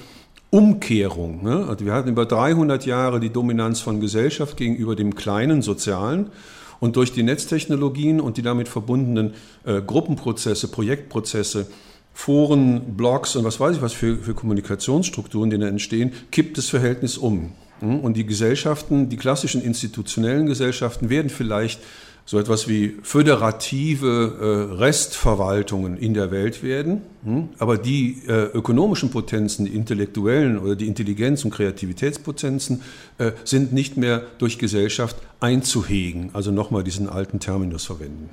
Umkehrung. 0.50 1.44
Ne? 1.44 1.68
Also 1.70 1.86
wir 1.86 1.94
hatten 1.94 2.10
über 2.10 2.26
300 2.26 2.84
Jahre 2.88 3.20
die 3.20 3.30
Dominanz 3.30 3.80
von 3.80 4.02
Gesellschaft 4.02 4.58
gegenüber 4.58 4.96
dem 4.96 5.14
kleinen 5.14 5.62
Sozialen. 5.62 6.32
Und 6.80 6.96
durch 6.96 7.12
die 7.12 7.24
Netztechnologien 7.24 8.20
und 8.22 8.38
die 8.38 8.42
damit 8.42 8.68
verbundenen 8.68 9.34
äh, 9.66 9.82
Gruppenprozesse, 9.82 10.68
Projektprozesse 10.68 11.68
Foren, 12.14 12.96
Blogs 12.98 13.36
und 13.36 13.44
was 13.44 13.60
weiß 13.60 13.76
ich 13.76 13.82
was 13.84 13.94
für, 13.94 14.18
für 14.18 14.34
Kommunikationsstrukturen, 14.34 15.52
die 15.52 15.60
da 15.60 15.68
entstehen, 15.68 16.14
kippt 16.32 16.58
das 16.58 16.68
Verhältnis 16.68 17.16
um. 17.16 17.52
Hm? 17.80 18.00
Und 18.00 18.18
die 18.18 18.26
Gesellschaften, 18.26 19.10
die 19.10 19.18
klassischen 19.18 19.62
institutionellen 19.62 20.48
Gesellschaften 20.48 21.12
werden 21.12 21.30
vielleicht 21.30 21.80
so 22.28 22.38
etwas 22.38 22.68
wie 22.68 22.98
föderative 23.04 24.70
äh, 24.70 24.76
Restverwaltungen 24.76 25.98
in 25.98 26.14
der 26.14 26.30
Welt 26.30 26.62
werden. 26.62 27.02
Hm? 27.24 27.50
Aber 27.58 27.78
die 27.78 28.22
äh, 28.28 28.48
ökonomischen 28.54 29.12
Potenzen, 29.12 29.66
die 29.66 29.74
intellektuellen 29.74 30.60
oder 30.60 30.76
die 30.76 30.88
Intelligenz- 30.88 31.46
und 31.46 31.52
Kreativitätspotenzen 31.52 32.82
äh, 33.18 33.32
sind 33.46 33.72
nicht 33.72 33.96
mehr 33.96 34.24
durch 34.40 34.60
Gesellschaft 34.60 35.16
einzuhegen. 35.40 36.32
Also 36.34 36.52
nochmal 36.52 36.84
diesen 36.84 37.08
alten 37.08 37.40
Terminus 37.40 37.86
verwenden. 37.86 38.30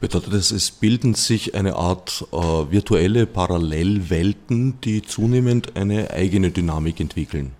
Bedeutet 0.00 0.34
das, 0.34 0.50
es 0.50 0.70
bilden 0.70 1.14
sich 1.14 1.54
eine 1.54 1.76
Art 1.76 2.26
virtuelle 2.30 3.24
Parallelwelten, 3.26 4.78
die 4.82 5.00
zunehmend 5.00 5.76
eine 5.76 6.10
eigene 6.10 6.50
Dynamik 6.50 7.00
entwickeln? 7.00 7.52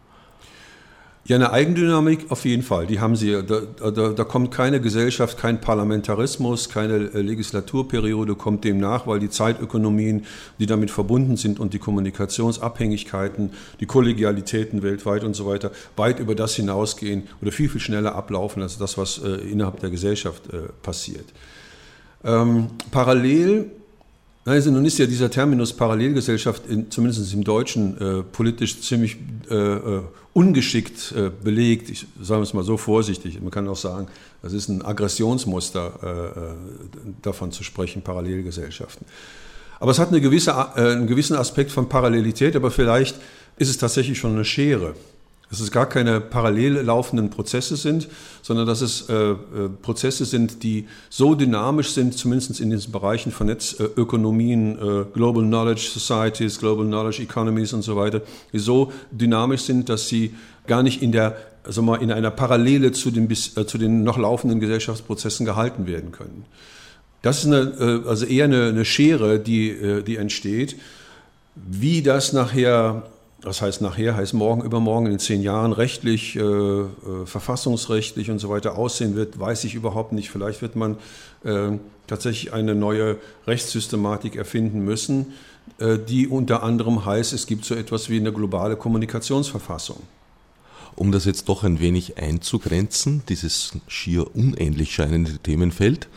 Ja, 1.27 1.37
eine 1.37 1.53
Eigendynamik 1.53 2.27
auf 2.31 2.45
jeden 2.45 2.63
Fall. 2.63 2.87
Die 2.87 3.01
haben 3.01 3.17
sie. 3.17 3.43
Da, 3.47 3.61
da, 3.91 4.09
da, 4.11 4.25
kommt 4.25 4.51
keine 4.51 4.79
Gesellschaft, 4.79 5.39
kein 5.39 5.59
Parlamentarismus, 5.59 6.69
keine 6.69 6.97
äh, 6.97 7.23
Legislaturperiode 7.23 8.35
kommt 8.35 8.63
dem 8.65 8.79
nach, 8.79 9.07
weil 9.07 9.21
die 9.21 9.31
Zeitökonomien, 9.31 10.27
die 10.59 10.67
damit 10.67 10.91
verbunden 10.91 11.39
sind 11.39 11.59
und 11.59 11.73
die 11.73 11.79
Kommunikationsabhängigkeiten, 11.79 13.53
die 13.81 13.87
Kollegialitäten 13.87 14.83
weltweit 14.83 15.25
und 15.25 15.33
so 15.33 15.47
weiter, 15.47 15.71
weit 15.97 16.21
über 16.21 16.35
das 16.35 16.57
hinausgehen 16.57 17.23
oder 17.41 17.53
viel, 17.53 17.71
viel 17.71 17.81
schneller 17.81 18.15
ablaufen 18.15 18.63
als 18.63 18.77
das, 18.77 18.99
was 18.99 19.17
äh, 19.17 19.37
innerhalb 19.51 19.81
der 19.81 19.89
Gesellschaft 19.89 20.53
äh, 20.53 20.69
passiert. 20.83 21.33
Ähm, 22.23 22.67
parallel, 22.91 23.71
also 24.45 24.71
nun 24.71 24.85
ist 24.85 24.99
ja 24.99 25.07
dieser 25.07 25.31
Terminus 25.31 25.73
Parallelgesellschaft 25.73 26.67
in, 26.67 26.91
zumindest 26.91 27.33
im 27.33 27.45
Deutschen 27.45 27.99
äh, 27.99 28.23
politisch 28.23 28.81
ziemlich 28.83 29.17
äh, 29.51 29.55
äh, 29.55 30.03
ungeschickt 30.35 31.13
äh, 31.13 31.31
belegt. 31.31 31.89
Ich 31.89 32.07
sage 32.21 32.43
es 32.43 32.53
mal 32.53 32.65
so 32.65 32.77
vorsichtig. 32.77 33.41
Man 33.41 33.51
kann 33.51 33.67
auch 33.69 33.77
sagen, 33.77 34.09
das 34.43 34.53
ist 34.53 34.69
ein 34.69 34.85
Aggressionsmuster, 34.85 35.99
äh, 36.03 36.41
äh, 36.41 37.15
davon 37.23 37.53
zu 37.53 37.65
sprechen, 37.65 38.03
Parallelgesellschaften. 38.03 39.07
Aber 39.81 39.93
es 39.93 39.99
hat 39.99 40.09
eine 40.09 40.21
gewisse, 40.21 40.75
einen 40.77 41.07
gewissen 41.07 41.37
Aspekt 41.37 41.71
von 41.71 41.89
Parallelität, 41.89 42.55
aber 42.55 42.71
vielleicht 42.71 43.17
ist 43.57 43.71
es 43.71 43.79
tatsächlich 43.79 44.19
schon 44.19 44.33
eine 44.33 44.45
Schere 44.45 44.95
dass 45.55 45.61
es 45.61 45.71
gar 45.71 45.89
keine 45.89 46.21
parallel 46.21 46.81
laufenden 46.81 47.31
Prozesse 47.31 47.77
sind, 47.77 48.09
sondern 48.43 48.67
dass 48.67 48.81
es 48.81 49.09
äh, 49.09 49.15
äh, 49.15 49.37
Prozesse 49.83 50.25
sind, 50.25 50.65
die 50.65 50.89
so 51.11 51.37
dynamisch 51.37 51.91
sind, 51.91 52.19
zumindest 52.19 52.59
in 52.59 52.71
diesen 52.71 52.91
Bereichen 52.91 53.31
von 53.31 53.47
Netzökonomien, 53.47 54.77
äh, 54.77 55.05
Global 55.15 55.45
Knowledge 55.45 55.91
Societies, 55.95 56.59
Global 56.59 56.85
Knowledge 56.85 57.23
Economies 57.23 57.73
und 57.73 57.83
so 57.83 57.95
weiter, 57.95 58.23
die 58.53 58.59
so 58.59 58.91
dynamisch 59.13 59.61
sind, 59.61 59.89
dass 59.89 60.09
sie 60.09 60.35
gar 60.67 60.83
nicht 60.83 61.03
in 61.03 61.13
der 61.13 61.37
also 61.63 61.83
mal 61.83 62.03
in 62.03 62.11
einer 62.11 62.33
Parallele 62.33 62.91
zu 62.91 63.13
den, 63.13 63.29
bis, 63.29 63.57
äh, 63.57 63.65
zu 63.65 63.79
den 63.79 64.03
noch 64.03 64.19
laufenden 64.19 64.59
Gesellschaftsprozessen 64.59 65.47
gehalten 65.47 65.87
werden 65.87 66.11
können. 66.11 66.47
Das 67.23 67.39
ist 67.39 67.47
eine, 67.47 68.03
äh, 68.05 68.09
also 68.09 68.27
eher 68.27 68.47
eine, 68.47 68.67
eine 68.71 68.85
Schere, 68.85 69.39
die, 69.39 69.71
äh, 69.71 70.03
die 70.03 70.17
entsteht. 70.17 70.77
Wie 71.55 72.03
das 72.03 72.33
nachher 72.33 73.05
das 73.45 73.61
heißt 73.61 73.83
nachher, 73.83 74.17
heißt 74.17 74.33
morgen, 74.33 74.63
übermorgen, 74.63 75.07
in 75.07 75.19
zehn 75.19 75.43
Jahren 75.43 75.73
rechtlich, 75.73 76.35
äh, 76.35 76.41
äh, 76.41 76.87
verfassungsrechtlich 77.27 78.31
und 78.31 78.39
so 78.39 78.49
weiter 78.49 78.79
aussehen 78.79 79.15
wird, 79.17 79.39
weiß 79.39 79.65
ich 79.65 79.75
überhaupt 79.75 80.13
nicht. 80.13 80.31
Vielleicht 80.31 80.63
wird 80.63 80.77
man 80.77 80.97
äh, 81.45 81.73
tatsächlich 82.07 82.55
eine 82.55 82.75
neue 82.75 83.19
Rechtssystematik 83.47 84.37
erfinden 84.37 84.83
müssen, 84.85 85.35
äh, 85.79 85.99
die 85.99 86.27
unter 86.27 86.63
anderem 86.63 87.05
heißt, 87.05 87.35
es 87.35 87.47
gibt 87.47 87.67
so 87.67 87.75
etwas 87.75 88.09
wie 88.09 88.19
eine 88.19 88.33
globale 88.33 88.77
Kommunikationsverfassung. 88.77 90.03
Um 90.97 91.13
das 91.13 91.27
jetzt 91.27 91.49
doch 91.49 91.65
ein 91.65 91.81
wenig 91.81 92.17
einzugrenzen, 92.17 93.25
dieses 93.29 93.73
schier 93.89 94.35
unähnlich 94.35 94.95
scheinende 94.95 95.39
Themenfeld, 95.39 96.09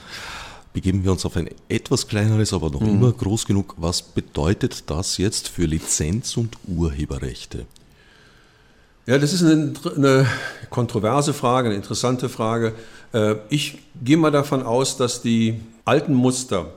begeben 0.77 1.03
wir 1.03 1.11
uns 1.11 1.25
auf 1.25 1.35
ein 1.35 1.49
etwas 1.69 2.07
kleineres, 2.07 2.53
aber 2.53 2.69
noch 2.69 2.81
mhm. 2.81 2.89
immer 2.89 3.11
groß 3.11 3.47
genug. 3.47 3.73
Was 3.77 4.03
bedeutet 4.03 4.91
das 4.91 5.17
jetzt 5.17 5.47
für 5.47 5.65
Lizenz- 5.65 6.37
und 6.37 6.55
Urheberrechte? 6.67 7.65
Ja, 9.07 9.17
das 9.17 9.33
ist 9.33 9.41
eine, 9.41 9.73
eine, 9.95 10.27
kontroverse 10.69 11.33
Frage, 11.33 11.69
eine 11.69 11.77
interessante 11.77 12.29
Frage. 12.29 12.73
Äh, 13.11 13.37
ich 13.49 13.79
gehe 14.03 14.17
mal 14.17 14.29
davon 14.29 14.61
aus, 14.61 14.97
dass 14.97 15.23
die 15.23 15.61
alten 15.83 16.13
Muster, 16.13 16.71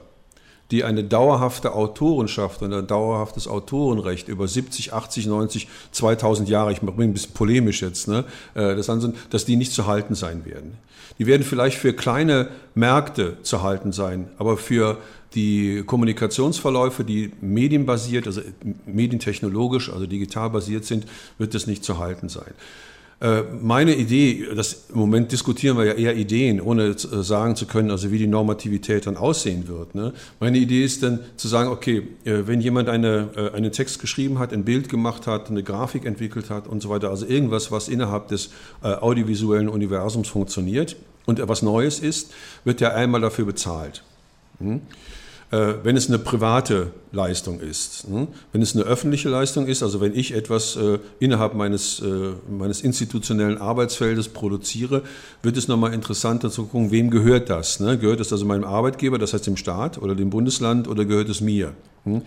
die 0.70 0.84
eine 0.84 1.04
dauerhafte 1.04 1.72
Autorenschaft 1.72 2.62
und 2.62 2.72
ein 2.72 2.86
dauerhaftes 2.86 3.48
Autorenrecht 3.48 4.28
über 4.28 4.46
70, 4.46 4.92
80, 4.92 5.26
90, 5.26 5.68
2000 5.92 6.48
Jahre, 6.48 6.72
ich 6.72 6.80
bin 6.80 6.88
ein 6.98 7.12
bisschen 7.12 7.34
polemisch 7.34 7.82
jetzt, 7.82 8.08
ne, 8.08 8.24
äh, 8.54 8.76
das 8.76 8.88
ansehen, 8.88 9.14
dass 9.30 9.44
die 9.44 9.56
nicht 9.56 9.72
zu 9.72 9.86
halten 9.86 10.14
sein 10.14 10.44
werden. 10.44 10.78
Die 11.18 11.26
werden 11.26 11.42
vielleicht 11.42 11.76
für 11.76 11.92
kleine 11.92 12.48
Märkte 12.74 13.36
zu 13.42 13.62
halten 13.62 13.92
sein, 13.92 14.28
aber 14.38 14.56
für 14.56 14.98
die 15.34 15.82
Kommunikationsverläufe, 15.84 17.04
die 17.04 17.32
medienbasiert, 17.40 18.26
also 18.26 18.40
medientechnologisch, 18.86 19.92
also 19.92 20.06
digital 20.06 20.50
basiert 20.50 20.84
sind, 20.84 21.06
wird 21.38 21.54
das 21.54 21.66
nicht 21.66 21.84
zu 21.84 21.98
halten 21.98 22.28
sein. 22.28 22.52
Äh, 23.20 23.42
meine 23.60 23.94
Idee, 23.94 24.46
das, 24.56 24.86
im 24.88 24.98
Moment 24.98 25.30
diskutieren 25.30 25.76
wir 25.76 25.84
ja 25.84 25.92
eher 25.92 26.16
Ideen, 26.16 26.58
ohne 26.58 26.84
äh, 26.84 26.96
sagen 26.96 27.54
zu 27.54 27.66
können, 27.66 27.90
also 27.90 28.10
wie 28.10 28.16
die 28.16 28.26
Normativität 28.26 29.06
dann 29.06 29.18
aussehen 29.18 29.68
wird. 29.68 29.94
Ne? 29.94 30.14
Meine 30.40 30.56
Idee 30.56 30.82
ist 30.82 31.02
dann 31.02 31.20
zu 31.36 31.46
sagen, 31.46 31.68
okay, 31.68 32.08
äh, 32.24 32.46
wenn 32.46 32.62
jemand 32.62 32.88
eine, 32.88 33.52
einen 33.54 33.72
Text 33.72 34.00
geschrieben 34.00 34.38
hat, 34.38 34.54
ein 34.54 34.64
Bild 34.64 34.88
gemacht 34.88 35.26
hat, 35.26 35.50
eine 35.50 35.62
Grafik 35.62 36.06
entwickelt 36.06 36.48
hat 36.48 36.66
und 36.66 36.80
so 36.80 36.88
weiter, 36.88 37.10
also 37.10 37.26
irgendwas, 37.26 37.70
was 37.70 37.88
innerhalb 37.88 38.28
des 38.28 38.50
audiovisuellen 38.82 39.68
Universums 39.68 40.28
funktioniert 40.28 40.96
und 41.26 41.38
etwas 41.38 41.62
Neues 41.62 42.00
ist, 42.00 42.32
wird 42.64 42.80
er 42.80 42.94
einmal 42.94 43.20
dafür 43.20 43.44
bezahlt. 43.44 44.02
Hm? 44.58 44.80
Äh, 45.50 45.74
wenn 45.82 45.96
es 45.96 46.06
eine 46.06 46.20
private 46.20 46.92
Leistung 47.10 47.58
ist. 47.58 48.06
Hm? 48.08 48.28
Wenn 48.52 48.62
es 48.62 48.76
eine 48.76 48.84
öffentliche 48.84 49.28
Leistung 49.28 49.66
ist, 49.66 49.82
also 49.82 50.00
wenn 50.00 50.14
ich 50.14 50.32
etwas 50.32 50.76
äh, 50.76 51.00
innerhalb 51.18 51.54
meines, 51.54 51.98
äh, 51.98 52.34
meines 52.48 52.82
institutionellen 52.82 53.58
Arbeitsfeldes 53.58 54.28
produziere, 54.28 55.02
wird 55.42 55.56
es 55.56 55.66
nochmal 55.66 55.92
interessanter 55.92 56.50
zu 56.50 56.66
gucken, 56.66 56.92
wem 56.92 57.10
gehört 57.10 57.50
das? 57.50 57.80
Ne? 57.80 57.98
Gehört 57.98 58.20
es 58.20 58.32
also 58.32 58.46
meinem 58.46 58.62
Arbeitgeber, 58.62 59.18
das 59.18 59.32
heißt 59.32 59.48
dem 59.48 59.56
Staat 59.56 59.98
oder 59.98 60.14
dem 60.14 60.30
Bundesland 60.30 60.86
oder 60.86 61.04
gehört 61.04 61.28
es 61.28 61.40
mir? 61.40 61.72
Hm? 62.04 62.22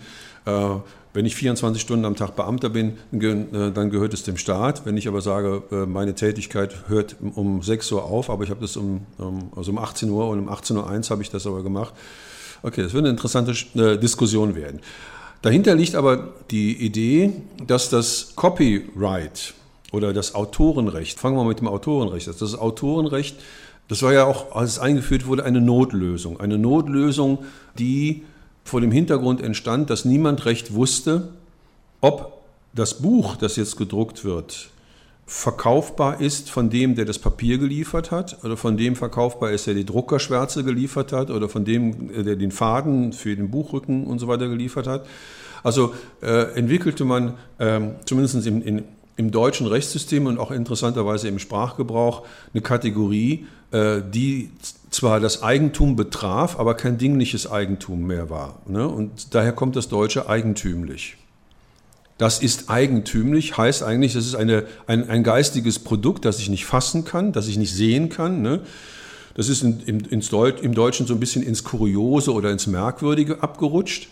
Wenn 1.14 1.24
ich 1.24 1.36
24 1.36 1.80
Stunden 1.80 2.04
am 2.04 2.16
Tag 2.16 2.36
Beamter 2.36 2.68
bin, 2.68 2.98
dann 3.10 3.88
gehört 3.88 4.12
es 4.12 4.24
dem 4.24 4.36
Staat. 4.36 4.84
Wenn 4.84 4.98
ich 4.98 5.08
aber 5.08 5.22
sage, 5.22 5.62
meine 5.88 6.14
Tätigkeit 6.14 6.86
hört 6.88 7.16
um 7.34 7.62
6 7.62 7.92
Uhr 7.92 8.04
auf, 8.04 8.28
aber 8.28 8.44
ich 8.44 8.50
habe 8.50 8.60
das 8.60 8.76
um, 8.76 9.06
also 9.56 9.70
um 9.70 9.78
18 9.78 10.10
Uhr 10.10 10.28
und 10.28 10.40
um 10.40 10.48
18.01 10.50 10.76
Uhr 10.76 11.10
habe 11.10 11.22
ich 11.22 11.30
das 11.30 11.46
aber 11.46 11.62
gemacht, 11.62 11.94
Okay, 12.64 12.82
das 12.82 12.94
wird 12.94 13.04
eine 13.04 13.10
interessante 13.10 13.52
äh, 13.74 13.98
Diskussion 13.98 14.54
werden. 14.54 14.80
Dahinter 15.42 15.74
liegt 15.74 15.94
aber 15.94 16.32
die 16.50 16.74
Idee, 16.74 17.30
dass 17.66 17.90
das 17.90 18.32
Copyright 18.36 19.52
oder 19.92 20.14
das 20.14 20.34
Autorenrecht, 20.34 21.20
fangen 21.20 21.36
wir 21.36 21.44
mit 21.44 21.60
dem 21.60 21.68
Autorenrecht 21.68 22.26
an, 22.26 22.34
das 22.40 22.54
Autorenrecht, 22.54 23.36
das 23.88 24.00
war 24.00 24.14
ja 24.14 24.24
auch, 24.24 24.56
als 24.56 24.70
es 24.70 24.78
eingeführt 24.78 25.26
wurde, 25.26 25.44
eine 25.44 25.60
Notlösung. 25.60 26.40
Eine 26.40 26.56
Notlösung, 26.56 27.44
die 27.78 28.22
vor 28.64 28.80
dem 28.80 28.90
Hintergrund 28.90 29.42
entstand, 29.42 29.90
dass 29.90 30.06
niemand 30.06 30.46
recht 30.46 30.72
wusste, 30.72 31.28
ob 32.00 32.44
das 32.72 33.02
Buch, 33.02 33.36
das 33.36 33.56
jetzt 33.56 33.76
gedruckt 33.76 34.24
wird, 34.24 34.70
verkaufbar 35.26 36.20
ist 36.20 36.50
von 36.50 36.68
dem, 36.68 36.94
der 36.94 37.06
das 37.06 37.18
Papier 37.18 37.58
geliefert 37.58 38.10
hat, 38.10 38.44
oder 38.44 38.56
von 38.56 38.76
dem 38.76 38.94
verkaufbar 38.94 39.52
ist, 39.52 39.66
der 39.66 39.74
die 39.74 39.86
Druckerschwärze 39.86 40.64
geliefert 40.64 41.12
hat, 41.12 41.30
oder 41.30 41.48
von 41.48 41.64
dem, 41.64 42.10
äh, 42.10 42.22
der 42.22 42.36
den 42.36 42.50
Faden 42.50 43.12
für 43.12 43.34
den 43.34 43.50
Buchrücken 43.50 44.06
und 44.06 44.18
so 44.18 44.28
weiter 44.28 44.48
geliefert 44.48 44.86
hat. 44.86 45.06
Also 45.62 45.94
äh, 46.22 46.54
entwickelte 46.54 47.04
man 47.04 47.34
ähm, 47.58 47.92
zumindest 48.04 48.46
im, 48.46 48.62
in, 48.62 48.82
im 49.16 49.30
deutschen 49.30 49.66
Rechtssystem 49.66 50.26
und 50.26 50.38
auch 50.38 50.50
interessanterweise 50.50 51.28
im 51.28 51.38
Sprachgebrauch 51.38 52.26
eine 52.52 52.60
Kategorie, 52.60 53.46
äh, 53.70 54.02
die 54.06 54.50
zwar 54.90 55.20
das 55.20 55.42
Eigentum 55.42 55.96
betraf, 55.96 56.58
aber 56.58 56.74
kein 56.74 56.98
dingliches 56.98 57.50
Eigentum 57.50 58.06
mehr 58.06 58.28
war. 58.28 58.60
Ne? 58.66 58.86
Und 58.86 59.34
daher 59.34 59.52
kommt 59.52 59.74
das 59.74 59.88
Deutsche 59.88 60.28
eigentümlich. 60.28 61.16
Das 62.16 62.40
ist 62.40 62.70
eigentümlich, 62.70 63.56
heißt 63.56 63.82
eigentlich, 63.82 64.12
das 64.12 64.24
ist 64.26 64.36
eine, 64.36 64.64
ein, 64.86 65.08
ein 65.10 65.24
geistiges 65.24 65.80
Produkt, 65.80 66.24
das 66.24 66.38
ich 66.38 66.48
nicht 66.48 66.64
fassen 66.64 67.04
kann, 67.04 67.32
das 67.32 67.48
ich 67.48 67.56
nicht 67.58 67.74
sehen 67.74 68.08
kann. 68.08 68.40
Ne? 68.40 68.60
Das 69.34 69.48
ist 69.48 69.64
in, 69.64 69.80
in, 69.80 70.00
ins 70.00 70.28
Deut 70.28 70.60
im 70.60 70.74
Deutschen 70.74 71.06
so 71.06 71.14
ein 71.14 71.20
bisschen 71.20 71.42
ins 71.42 71.64
Kuriose 71.64 72.32
oder 72.32 72.52
ins 72.52 72.68
Merkwürdige 72.68 73.42
abgerutscht. 73.42 74.08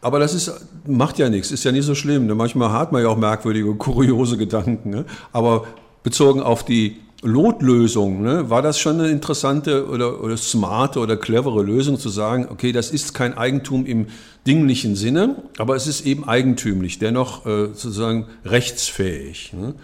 Aber 0.00 0.18
das 0.18 0.34
ist, 0.34 0.52
macht 0.86 1.18
ja 1.18 1.28
nichts, 1.28 1.50
ist 1.50 1.64
ja 1.64 1.72
nicht 1.72 1.84
so 1.84 1.94
schlimm. 1.94 2.26
Ne? 2.26 2.34
Manchmal 2.34 2.72
hat 2.72 2.92
man 2.92 3.02
ja 3.02 3.08
auch 3.08 3.16
merkwürdige, 3.16 3.74
kuriose 3.74 4.36
Gedanken. 4.38 4.90
Ne? 4.90 5.04
Aber 5.32 5.66
bezogen 6.02 6.40
auf 6.40 6.64
die 6.64 7.00
Lotlösung, 7.22 8.22
ne, 8.22 8.50
war 8.50 8.60
das 8.60 8.78
schon 8.78 9.00
eine 9.00 9.08
interessante 9.08 9.88
oder, 9.88 10.22
oder 10.22 10.36
smarte 10.36 11.00
oder 11.00 11.16
clevere 11.16 11.62
Lösung 11.62 11.98
zu 11.98 12.08
sagen, 12.08 12.48
okay, 12.50 12.72
das 12.72 12.90
ist 12.90 13.14
kein 13.14 13.36
Eigentum 13.36 13.86
im 13.86 14.06
dinglichen 14.46 14.94
Sinne, 14.94 15.36
aber 15.58 15.74
es 15.74 15.86
ist 15.86 16.04
eben 16.06 16.28
eigentümlich, 16.28 16.98
dennoch 16.98 17.46
äh, 17.46 17.66
sozusagen 17.66 18.26
rechtsfähig. 18.44 19.52
Ne. 19.54 19.74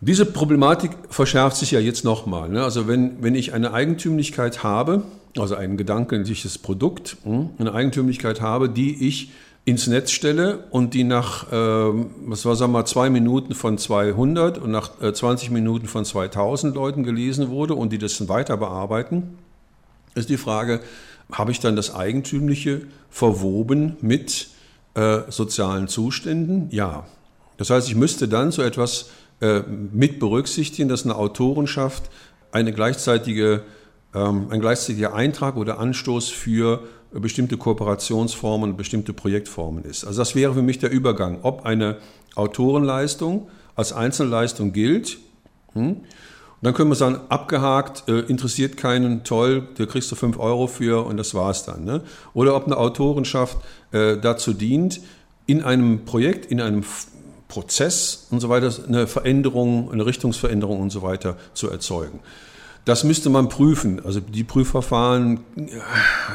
Diese 0.00 0.24
Problematik 0.24 0.92
verschärft 1.10 1.56
sich 1.56 1.72
ja 1.72 1.80
jetzt 1.80 2.04
nochmal. 2.04 2.48
Ne? 2.48 2.62
Also 2.62 2.86
wenn, 2.86 3.22
wenn 3.22 3.34
ich 3.34 3.52
eine 3.52 3.72
Eigentümlichkeit 3.72 4.62
habe, 4.62 5.02
also 5.36 5.56
ein 5.56 5.76
gedankliches 5.76 6.58
Produkt, 6.58 7.16
hm, 7.24 7.50
eine 7.58 7.74
Eigentümlichkeit 7.74 8.40
habe, 8.40 8.68
die 8.68 9.06
ich 9.06 9.32
ins 9.68 9.86
Netz 9.86 10.12
stelle 10.12 10.64
und 10.70 10.94
die 10.94 11.04
nach, 11.04 11.52
äh, 11.52 11.54
was 12.24 12.46
war, 12.46 12.56
sagen 12.56 12.72
wir 12.72 12.78
mal, 12.78 12.86
zwei 12.86 13.10
Minuten 13.10 13.54
von 13.54 13.76
200 13.76 14.56
und 14.56 14.70
nach 14.70 15.02
äh, 15.02 15.12
20 15.12 15.50
Minuten 15.50 15.86
von 15.86 16.06
2000 16.06 16.74
Leuten 16.74 17.02
gelesen 17.02 17.50
wurde 17.50 17.74
und 17.74 17.92
die 17.92 17.98
das 17.98 18.16
dann 18.16 18.30
weiter 18.30 18.56
bearbeiten, 18.56 19.36
ist 20.14 20.30
die 20.30 20.38
Frage, 20.38 20.80
habe 21.30 21.50
ich 21.50 21.60
dann 21.60 21.76
das 21.76 21.94
Eigentümliche 21.94 22.86
verwoben 23.10 23.98
mit 24.00 24.48
äh, 24.94 25.20
sozialen 25.28 25.86
Zuständen? 25.86 26.68
Ja. 26.70 27.04
Das 27.58 27.68
heißt, 27.68 27.88
ich 27.88 27.94
müsste 27.94 28.26
dann 28.26 28.52
so 28.52 28.62
etwas 28.62 29.10
äh, 29.42 29.60
mit 29.92 30.18
berücksichtigen, 30.18 30.88
dass 30.88 31.04
eine 31.04 31.14
Autorenschaft 31.14 32.04
eine 32.52 32.72
gleichzeitige, 32.72 33.64
ein 34.12 34.60
gleichzeitiger 34.60 35.14
Eintrag 35.14 35.56
oder 35.56 35.78
Anstoß 35.78 36.30
für 36.30 36.82
bestimmte 37.12 37.56
Kooperationsformen, 37.56 38.76
bestimmte 38.76 39.12
Projektformen 39.12 39.84
ist. 39.84 40.04
Also 40.04 40.20
das 40.20 40.34
wäre 40.34 40.54
für 40.54 40.62
mich 40.62 40.78
der 40.78 40.90
Übergang, 40.90 41.40
ob 41.42 41.64
eine 41.64 41.98
Autorenleistung 42.34 43.48
als 43.74 43.92
Einzelleistung 43.92 44.72
gilt. 44.72 45.18
Hm? 45.72 46.00
Und 46.60 46.64
dann 46.66 46.74
können 46.74 46.90
wir 46.90 46.96
sagen, 46.96 47.20
abgehakt, 47.28 48.08
äh, 48.08 48.20
interessiert 48.20 48.76
keinen, 48.76 49.22
toll, 49.22 49.68
da 49.76 49.86
kriegst 49.86 50.10
du 50.10 50.16
fünf 50.16 50.38
Euro 50.38 50.66
für 50.66 51.06
und 51.06 51.16
das 51.16 51.32
war's 51.34 51.64
dann. 51.64 51.84
Ne? 51.84 52.02
Oder 52.34 52.56
ob 52.56 52.66
eine 52.66 52.76
Autorenschaft 52.76 53.58
äh, 53.92 54.16
dazu 54.16 54.52
dient, 54.52 55.00
in 55.46 55.62
einem 55.62 56.04
Projekt, 56.04 56.46
in 56.46 56.60
einem 56.60 56.84
Prozess 57.46 58.26
und 58.30 58.40
so 58.40 58.48
weiter 58.48 58.72
eine 58.86 59.06
Veränderung, 59.06 59.92
eine 59.92 60.04
Richtungsveränderung 60.04 60.80
und 60.80 60.90
so 60.90 61.02
weiter 61.02 61.36
zu 61.54 61.70
erzeugen. 61.70 62.18
Das 62.88 63.04
müsste 63.04 63.28
man 63.28 63.50
prüfen. 63.50 64.02
Also 64.02 64.20
die 64.20 64.44
Prüfverfahren 64.44 65.40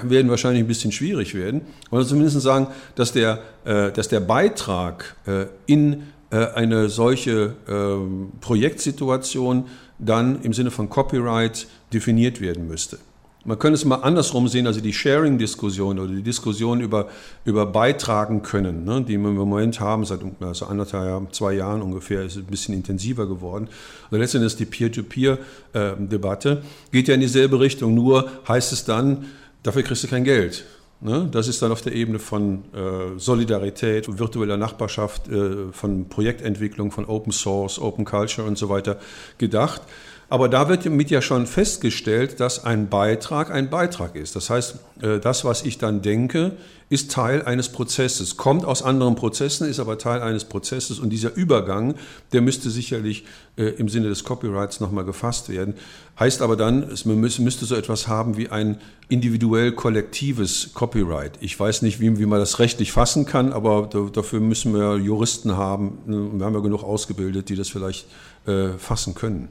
werden 0.03 0.29
wahrscheinlich 0.29 0.63
ein 0.63 0.67
bisschen 0.67 0.91
schwierig 0.91 1.33
werden. 1.33 1.61
Oder 1.89 2.05
zumindest 2.05 2.39
sagen, 2.41 2.67
dass 2.93 3.11
der, 3.11 3.39
äh, 3.65 3.91
dass 3.91 4.07
der 4.07 4.19
Beitrag 4.19 5.15
äh, 5.25 5.47
in 5.65 6.03
äh, 6.29 6.45
eine 6.53 6.89
solche 6.89 7.55
ähm, 7.67 8.33
Projektsituation 8.39 9.65
dann 9.97 10.43
im 10.43 10.53
Sinne 10.53 10.69
von 10.69 10.91
Copyright 10.91 11.65
definiert 11.91 12.39
werden 12.39 12.67
müsste. 12.67 12.99
Man 13.45 13.60
könnte 13.60 13.75
es 13.75 13.84
mal 13.84 13.97
andersrum 13.97 14.47
sehen, 14.47 14.67
also 14.67 14.79
die 14.79 14.93
Sharing-Diskussion 14.93 15.99
oder 15.99 16.13
die 16.13 16.21
Diskussion 16.21 16.79
über, 16.79 17.10
über 17.43 17.65
beitragen 17.65 18.41
können, 18.41 18.86
ne, 18.86 19.01
die 19.01 19.17
wir 19.17 19.29
im 19.29 19.36
Moment 19.36 19.82
haben, 19.82 20.06
seit 20.06 20.21
also 20.39 20.65
anderthalb, 20.67 21.36
zwei 21.36 21.53
Jahren 21.53 21.82
ungefähr, 21.82 22.23
ist 22.23 22.38
ein 22.38 22.45
bisschen 22.45 22.73
intensiver 22.73 23.27
geworden. 23.27 23.67
Und 24.12 24.19
letztendlich 24.19 24.56
die 24.56 24.65
Peer-to-Peer-Debatte, 24.65 26.63
geht 26.93 27.10
ja 27.10 27.15
in 27.15 27.19
dieselbe 27.19 27.60
Richtung, 27.60 27.93
nur 27.93 28.29
heißt 28.47 28.71
es 28.71 28.86
dann, 28.86 29.25
dafür 29.62 29.84
kriegst 29.84 30.06
du 30.06 30.08
kein 30.08 30.23
Geld. 30.23 30.63
Ne? 31.03 31.27
Das 31.29 31.49
ist 31.49 31.62
dann 31.62 31.73
auf 31.73 31.82
der 31.82 31.93
Ebene 31.93 32.19
von 32.19 32.63
äh, 32.73 33.19
Solidarität, 33.19 34.17
virtueller 34.17 34.56
Nachbarschaft, 34.56 35.27
äh, 35.27 35.73
von 35.73 36.08
Projektentwicklung, 36.08 36.91
von 36.91 37.03
Open 37.03 37.34
Source, 37.34 37.77
Open 37.77 38.06
Culture 38.06 38.47
und 38.47 38.58
so 38.58 38.69
weiter 38.69 38.99
gedacht. 39.38 39.82
Aber 40.29 40.49
da 40.49 40.69
wird 40.69 40.86
mit 40.86 41.09
ja 41.09 41.21
schon 41.21 41.45
festgestellt, 41.45 42.39
dass 42.39 42.63
ein 42.63 42.89
Beitrag 42.89 43.51
ein 43.51 43.69
Beitrag 43.69 44.15
ist. 44.15 44.36
Das 44.36 44.49
heißt, 44.49 44.75
äh, 45.01 45.19
das, 45.19 45.45
was 45.45 45.63
ich 45.63 45.77
dann 45.77 46.01
denke, 46.01 46.53
ist 46.89 47.12
Teil 47.12 47.41
eines 47.41 47.69
Prozesses, 47.69 48.38
kommt 48.38 48.65
aus 48.65 48.83
anderen 48.83 49.15
Prozessen, 49.15 49.67
ist 49.67 49.79
aber 49.79 49.97
Teil 49.97 50.21
eines 50.21 50.45
Prozesses. 50.45 50.99
Und 50.99 51.09
dieser 51.09 51.33
Übergang, 51.36 51.95
der 52.33 52.41
müsste 52.41 52.69
sicherlich 52.69 53.25
äh, 53.57 53.63
im 53.63 53.89
Sinne 53.89 54.09
des 54.09 54.23
Copyrights 54.23 54.79
nochmal 54.79 55.03
gefasst 55.03 55.49
werden. 55.49 55.73
Heißt 56.19 56.41
aber 56.41 56.55
dann, 56.55 56.83
es 56.83 57.05
müsste 57.05 57.65
so 57.65 57.75
etwas 57.75 58.07
haben 58.07 58.38
wie 58.38 58.49
ein 58.49 58.79
individuell 59.09 59.71
kollektives 59.71 60.69
Copyright. 60.73 61.33
Ich 61.41 61.59
weiß 61.59 61.81
nicht, 61.81 61.99
wie, 61.99 62.19
wie 62.19 62.25
man 62.27 62.39
das 62.39 62.59
rechtlich 62.59 62.91
fassen 62.91 63.25
kann, 63.25 63.53
aber 63.53 63.89
dafür 64.13 64.39
müssen 64.39 64.73
wir 64.73 64.97
Juristen 64.97 65.57
haben. 65.57 65.97
Wir 66.05 66.45
haben 66.45 66.53
ja 66.53 66.59
genug 66.59 66.83
ausgebildet, 66.83 67.49
die 67.49 67.55
das 67.55 67.69
vielleicht 67.69 68.05
äh, 68.45 68.69
fassen 68.77 69.15
können. 69.15 69.49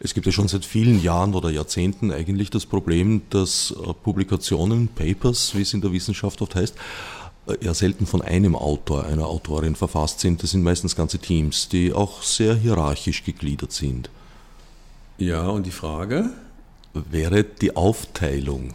Es 0.00 0.14
gibt 0.14 0.26
ja 0.26 0.32
schon 0.32 0.48
seit 0.48 0.64
vielen 0.64 1.02
Jahren 1.02 1.34
oder 1.34 1.50
Jahrzehnten 1.50 2.12
eigentlich 2.12 2.50
das 2.50 2.66
Problem, 2.66 3.22
dass 3.30 3.70
äh, 3.72 3.92
Publikationen, 3.92 4.88
Papers, 4.88 5.54
wie 5.54 5.62
es 5.62 5.74
in 5.74 5.80
der 5.80 5.92
Wissenschaft 5.92 6.42
oft 6.42 6.54
heißt, 6.54 6.74
äh, 7.46 7.56
ja 7.60 7.74
selten 7.74 8.06
von 8.06 8.22
einem 8.22 8.54
Autor, 8.54 9.06
einer 9.06 9.26
Autorin 9.26 9.76
verfasst 9.76 10.20
sind. 10.20 10.42
Das 10.42 10.50
sind 10.50 10.62
meistens 10.62 10.96
ganze 10.96 11.18
Teams, 11.18 11.68
die 11.68 11.92
auch 11.92 12.22
sehr 12.22 12.54
hierarchisch 12.54 13.24
gegliedert 13.24 13.72
sind. 13.72 14.10
Ja, 15.18 15.48
und 15.48 15.66
die 15.66 15.72
Frage? 15.72 16.30
Wäre 16.94 17.44
die 17.44 17.76
Aufteilung. 17.76 18.74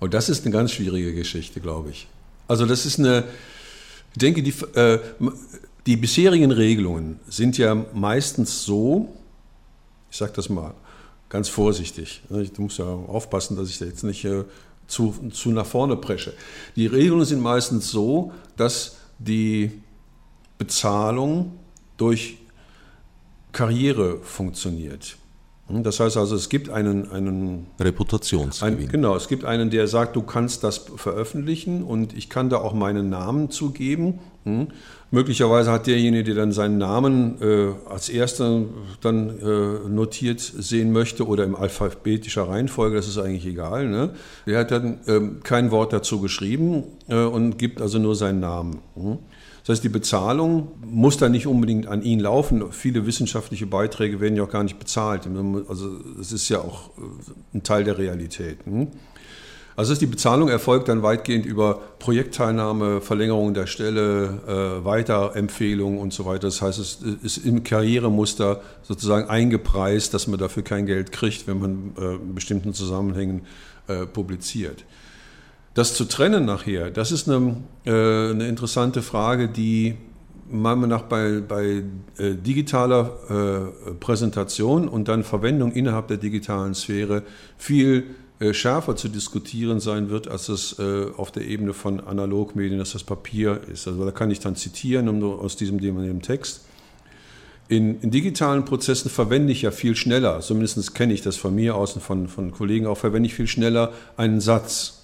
Und 0.00 0.08
oh, 0.08 0.08
das 0.08 0.30
ist 0.30 0.46
eine 0.46 0.52
ganz 0.52 0.72
schwierige 0.72 1.14
Geschichte, 1.14 1.60
glaube 1.60 1.90
ich. 1.90 2.08
Also 2.48 2.64
das 2.64 2.86
ist 2.86 2.98
eine, 2.98 3.24
ich 4.12 4.18
denke, 4.18 4.42
die, 4.42 4.54
äh, 4.74 4.98
die 5.86 5.96
bisherigen 5.96 6.50
Regelungen 6.50 7.20
sind 7.28 7.58
ja 7.58 7.74
meistens 7.92 8.64
so, 8.64 9.14
ich 10.10 10.16
sage 10.16 10.32
das 10.34 10.48
mal 10.48 10.74
ganz 11.28 11.48
vorsichtig. 11.48 12.22
Ich 12.30 12.58
muss 12.58 12.78
ja 12.78 12.84
aufpassen, 12.84 13.56
dass 13.56 13.70
ich 13.70 13.78
da 13.78 13.86
jetzt 13.86 14.02
nicht 14.04 14.24
äh, 14.24 14.44
zu, 14.86 15.14
zu 15.32 15.50
nach 15.50 15.66
vorne 15.66 15.96
presche. 15.96 16.34
Die 16.76 16.86
Regelungen 16.86 17.24
sind 17.24 17.40
meistens 17.40 17.90
so, 17.90 18.32
dass 18.56 18.96
die 19.18 19.70
Bezahlung 20.58 21.52
durch 21.96 22.38
Karriere 23.52 24.18
funktioniert. 24.18 25.16
Hm, 25.68 25.82
das 25.82 26.00
heißt 26.00 26.16
also, 26.16 26.34
es 26.34 26.48
gibt 26.48 26.68
einen, 26.68 27.10
einen 27.10 27.66
Reputationsgewinn. 27.78 28.78
Ein, 28.78 28.88
genau, 28.88 29.16
es 29.16 29.28
gibt 29.28 29.44
einen, 29.44 29.70
der 29.70 29.86
sagt, 29.86 30.16
du 30.16 30.22
kannst 30.22 30.64
das 30.64 30.78
veröffentlichen 30.96 31.82
und 31.84 32.16
ich 32.16 32.28
kann 32.28 32.50
da 32.50 32.58
auch 32.58 32.74
meinen 32.74 33.08
Namen 33.08 33.50
zugeben. 33.50 34.18
Hm. 34.44 34.68
Möglicherweise 35.10 35.70
hat 35.70 35.86
derjenige, 35.86 36.24
der 36.24 36.34
dann 36.34 36.52
seinen 36.52 36.78
Namen 36.78 37.36
äh, 37.42 37.72
als 37.90 38.08
erster 38.08 38.62
dann 39.00 39.38
äh, 39.40 39.88
notiert 39.88 40.40
sehen 40.40 40.92
möchte 40.92 41.26
oder 41.26 41.44
im 41.44 41.56
alphabetischer 41.56 42.48
Reihenfolge, 42.48 42.96
das 42.96 43.08
ist 43.08 43.18
eigentlich 43.18 43.46
egal. 43.46 43.88
Ne? 43.88 44.14
Der 44.46 44.60
hat 44.60 44.70
dann 44.70 45.00
äh, 45.06 45.20
kein 45.42 45.70
Wort 45.70 45.92
dazu 45.92 46.20
geschrieben 46.20 46.84
äh, 47.08 47.16
und 47.16 47.58
gibt 47.58 47.82
also 47.82 47.98
nur 47.98 48.14
seinen 48.14 48.40
Namen. 48.40 48.78
Hm. 48.94 49.18
Das 49.62 49.76
heißt, 49.76 49.84
die 49.84 49.90
Bezahlung 49.90 50.68
muss 50.84 51.18
dann 51.18 51.32
nicht 51.32 51.46
unbedingt 51.46 51.86
an 51.86 52.02
ihn 52.02 52.20
laufen. 52.20 52.72
Viele 52.72 53.04
wissenschaftliche 53.04 53.66
Beiträge 53.66 54.20
werden 54.20 54.36
ja 54.36 54.44
auch 54.44 54.50
gar 54.50 54.62
nicht 54.62 54.78
bezahlt. 54.78 55.28
Also 55.68 55.90
es 56.18 56.32
ist 56.32 56.48
ja 56.48 56.60
auch 56.60 56.90
äh, 56.96 57.56
ein 57.56 57.62
Teil 57.62 57.84
der 57.84 57.98
Realität. 57.98 58.58
Hm? 58.64 58.88
Also 59.80 59.94
die 59.94 60.04
Bezahlung 60.04 60.50
erfolgt 60.50 60.88
dann 60.88 61.02
weitgehend 61.02 61.46
über 61.46 61.80
Projektteilnahme, 62.00 63.00
Verlängerung 63.00 63.54
der 63.54 63.66
Stelle, 63.66 64.38
äh, 64.46 64.84
Weiterempfehlung 64.84 65.96
und 65.96 66.12
so 66.12 66.26
weiter. 66.26 66.48
Das 66.48 66.60
heißt, 66.60 66.78
es 66.78 66.98
ist 67.22 67.38
im 67.38 67.64
Karrieremuster 67.64 68.60
sozusagen 68.82 69.30
eingepreist, 69.30 70.12
dass 70.12 70.26
man 70.26 70.38
dafür 70.38 70.64
kein 70.64 70.84
Geld 70.84 71.12
kriegt, 71.12 71.46
wenn 71.46 71.60
man 71.60 71.92
äh, 71.98 72.16
in 72.16 72.34
bestimmten 72.34 72.74
Zusammenhängen 72.74 73.46
äh, 73.88 74.04
publiziert. 74.04 74.84
Das 75.72 75.94
zu 75.94 76.04
trennen 76.04 76.44
nachher, 76.44 76.90
das 76.90 77.10
ist 77.10 77.26
eine, 77.26 77.56
äh, 77.86 78.32
eine 78.32 78.48
interessante 78.48 79.00
Frage, 79.00 79.48
die 79.48 79.96
meiner 80.50 80.76
Meinung 80.76 80.90
nach 80.90 81.04
bei, 81.04 81.40
bei 81.40 81.84
äh, 82.18 82.34
digitaler 82.34 83.70
äh, 83.86 83.92
Präsentation 83.92 84.88
und 84.88 85.08
dann 85.08 85.24
Verwendung 85.24 85.72
innerhalb 85.72 86.08
der 86.08 86.18
digitalen 86.18 86.74
Sphäre 86.74 87.22
viel 87.56 88.04
schärfer 88.52 88.96
zu 88.96 89.08
diskutieren 89.08 89.80
sein 89.80 90.08
wird, 90.10 90.28
als 90.28 90.48
es 90.48 90.78
äh, 90.78 91.06
auf 91.16 91.30
der 91.30 91.46
Ebene 91.46 91.74
von 91.74 92.00
Analogmedien, 92.00 92.78
dass 92.78 92.92
das 92.92 93.04
Papier 93.04 93.60
ist. 93.72 93.86
Also 93.86 94.04
da 94.04 94.10
kann 94.10 94.30
ich 94.30 94.40
dann 94.40 94.56
zitieren 94.56 95.22
aus 95.22 95.56
diesem, 95.56 95.80
dem 95.80 96.22
Text. 96.22 96.62
In, 97.68 98.00
in, 98.00 98.10
digitalen 98.10 98.64
Prozessen 98.64 99.10
verwende 99.10 99.52
ich 99.52 99.62
ja 99.62 99.70
viel 99.70 99.94
schneller, 99.94 100.40
zumindest 100.40 100.94
kenne 100.94 101.12
ich 101.12 101.22
das 101.22 101.36
von 101.36 101.54
mir 101.54 101.76
aus 101.76 101.94
und 101.94 102.00
von, 102.02 102.26
von 102.26 102.50
Kollegen 102.50 102.86
auch, 102.86 102.98
verwende 102.98 103.28
ich 103.28 103.34
viel 103.34 103.46
schneller 103.46 103.92
einen 104.16 104.40
Satz 104.40 105.00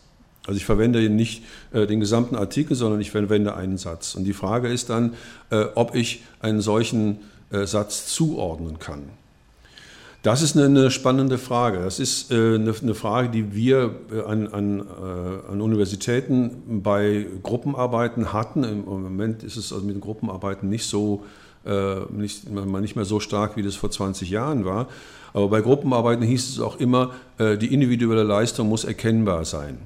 also 0.46 0.56
ich 0.56 0.64
verwende 0.64 1.08
nicht 1.10 1.44
äh, 1.72 1.86
den 1.86 2.00
gesamten 2.00 2.36
Artikel, 2.36 2.76
sondern 2.76 3.00
ich 3.00 3.10
verwende 3.10 3.56
einen 3.56 3.78
Satz. 3.78 4.14
Und 4.14 4.24
die 4.24 4.32
Frage 4.32 4.68
ist 4.68 4.90
dann, 4.90 5.14
äh, 5.50 5.64
ob 5.74 5.94
ich 5.94 6.22
einen 6.40 6.60
solchen 6.60 7.18
äh, 7.50 7.66
Satz 7.66 8.06
zuordnen 8.06 8.78
kann. 8.78 9.02
Das 10.26 10.42
ist 10.42 10.56
eine, 10.56 10.90
spannende 10.90 11.38
Frage. 11.38 11.78
Das 11.78 12.00
ist 12.00 12.32
äh, 12.32 12.56
eine, 12.56 12.74
eine, 12.82 12.94
Frage, 12.96 13.28
die 13.28 13.54
wir 13.54 13.94
äh, 14.12 14.22
an, 14.22 14.48
an, 14.48 14.80
äh, 14.80 15.52
an, 15.52 15.60
Universitäten 15.60 16.82
bei 16.82 17.28
Gruppenarbeiten 17.44 18.32
hatten. 18.32 18.64
Im 18.64 18.86
Moment 18.86 19.44
ist 19.44 19.56
es 19.56 19.72
also 19.72 19.86
mit 19.86 19.94
den 19.94 20.00
Gruppenarbeiten 20.00 20.68
nicht 20.68 20.84
so, 20.86 21.22
nicht, 22.10 22.48
nicht 22.48 22.96
mehr 22.96 23.04
so 23.04 23.18
stark, 23.18 23.56
wie 23.56 23.62
das 23.64 23.74
vor 23.74 23.90
20 23.90 24.30
Jahren 24.30 24.64
war. 24.64 24.86
Aber 25.32 25.48
bei 25.48 25.60
Gruppenarbeiten 25.60 26.24
hieß 26.24 26.50
es 26.50 26.60
auch 26.60 26.78
immer, 26.78 27.10
die 27.40 27.74
individuelle 27.74 28.22
Leistung 28.22 28.68
muss 28.68 28.84
erkennbar 28.84 29.44
sein. 29.44 29.78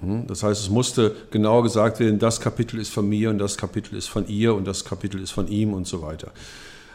Hm? 0.00 0.26
Das 0.26 0.42
heißt, 0.42 0.62
es 0.62 0.70
musste 0.70 1.14
genau 1.30 1.60
gesagt 1.60 2.00
werden, 2.00 2.18
das 2.18 2.40
Kapitel 2.40 2.80
ist 2.80 2.88
von 2.88 3.06
mir 3.06 3.28
und 3.28 3.38
das 3.38 3.58
Kapitel 3.58 3.96
ist 3.96 4.08
von 4.08 4.26
ihr 4.28 4.54
und 4.54 4.66
das 4.66 4.86
Kapitel 4.86 5.20
ist 5.20 5.32
von 5.32 5.46
ihm 5.46 5.74
und 5.74 5.86
so 5.86 6.00
weiter. 6.00 6.32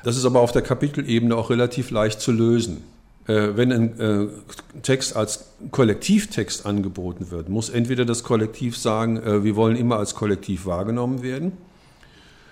Das 0.04 0.18
ist 0.18 0.26
aber 0.26 0.40
auf 0.40 0.52
der 0.52 0.62
Kapitelebene 0.62 1.36
auch 1.36 1.50
relativ 1.50 1.92
leicht 1.92 2.22
zu 2.22 2.32
lösen. 2.32 2.84
Äh, 3.30 3.56
wenn 3.56 3.72
ein 3.72 4.00
äh, 4.00 4.28
Text 4.82 5.16
als 5.16 5.52
Kollektivtext 5.70 6.66
angeboten 6.66 7.30
wird, 7.30 7.48
muss 7.48 7.70
entweder 7.70 8.04
das 8.04 8.24
Kollektiv 8.24 8.76
sagen, 8.76 9.18
äh, 9.18 9.44
wir 9.44 9.56
wollen 9.56 9.76
immer 9.76 9.98
als 9.98 10.16
Kollektiv 10.16 10.66
wahrgenommen 10.66 11.22
werden, 11.22 11.52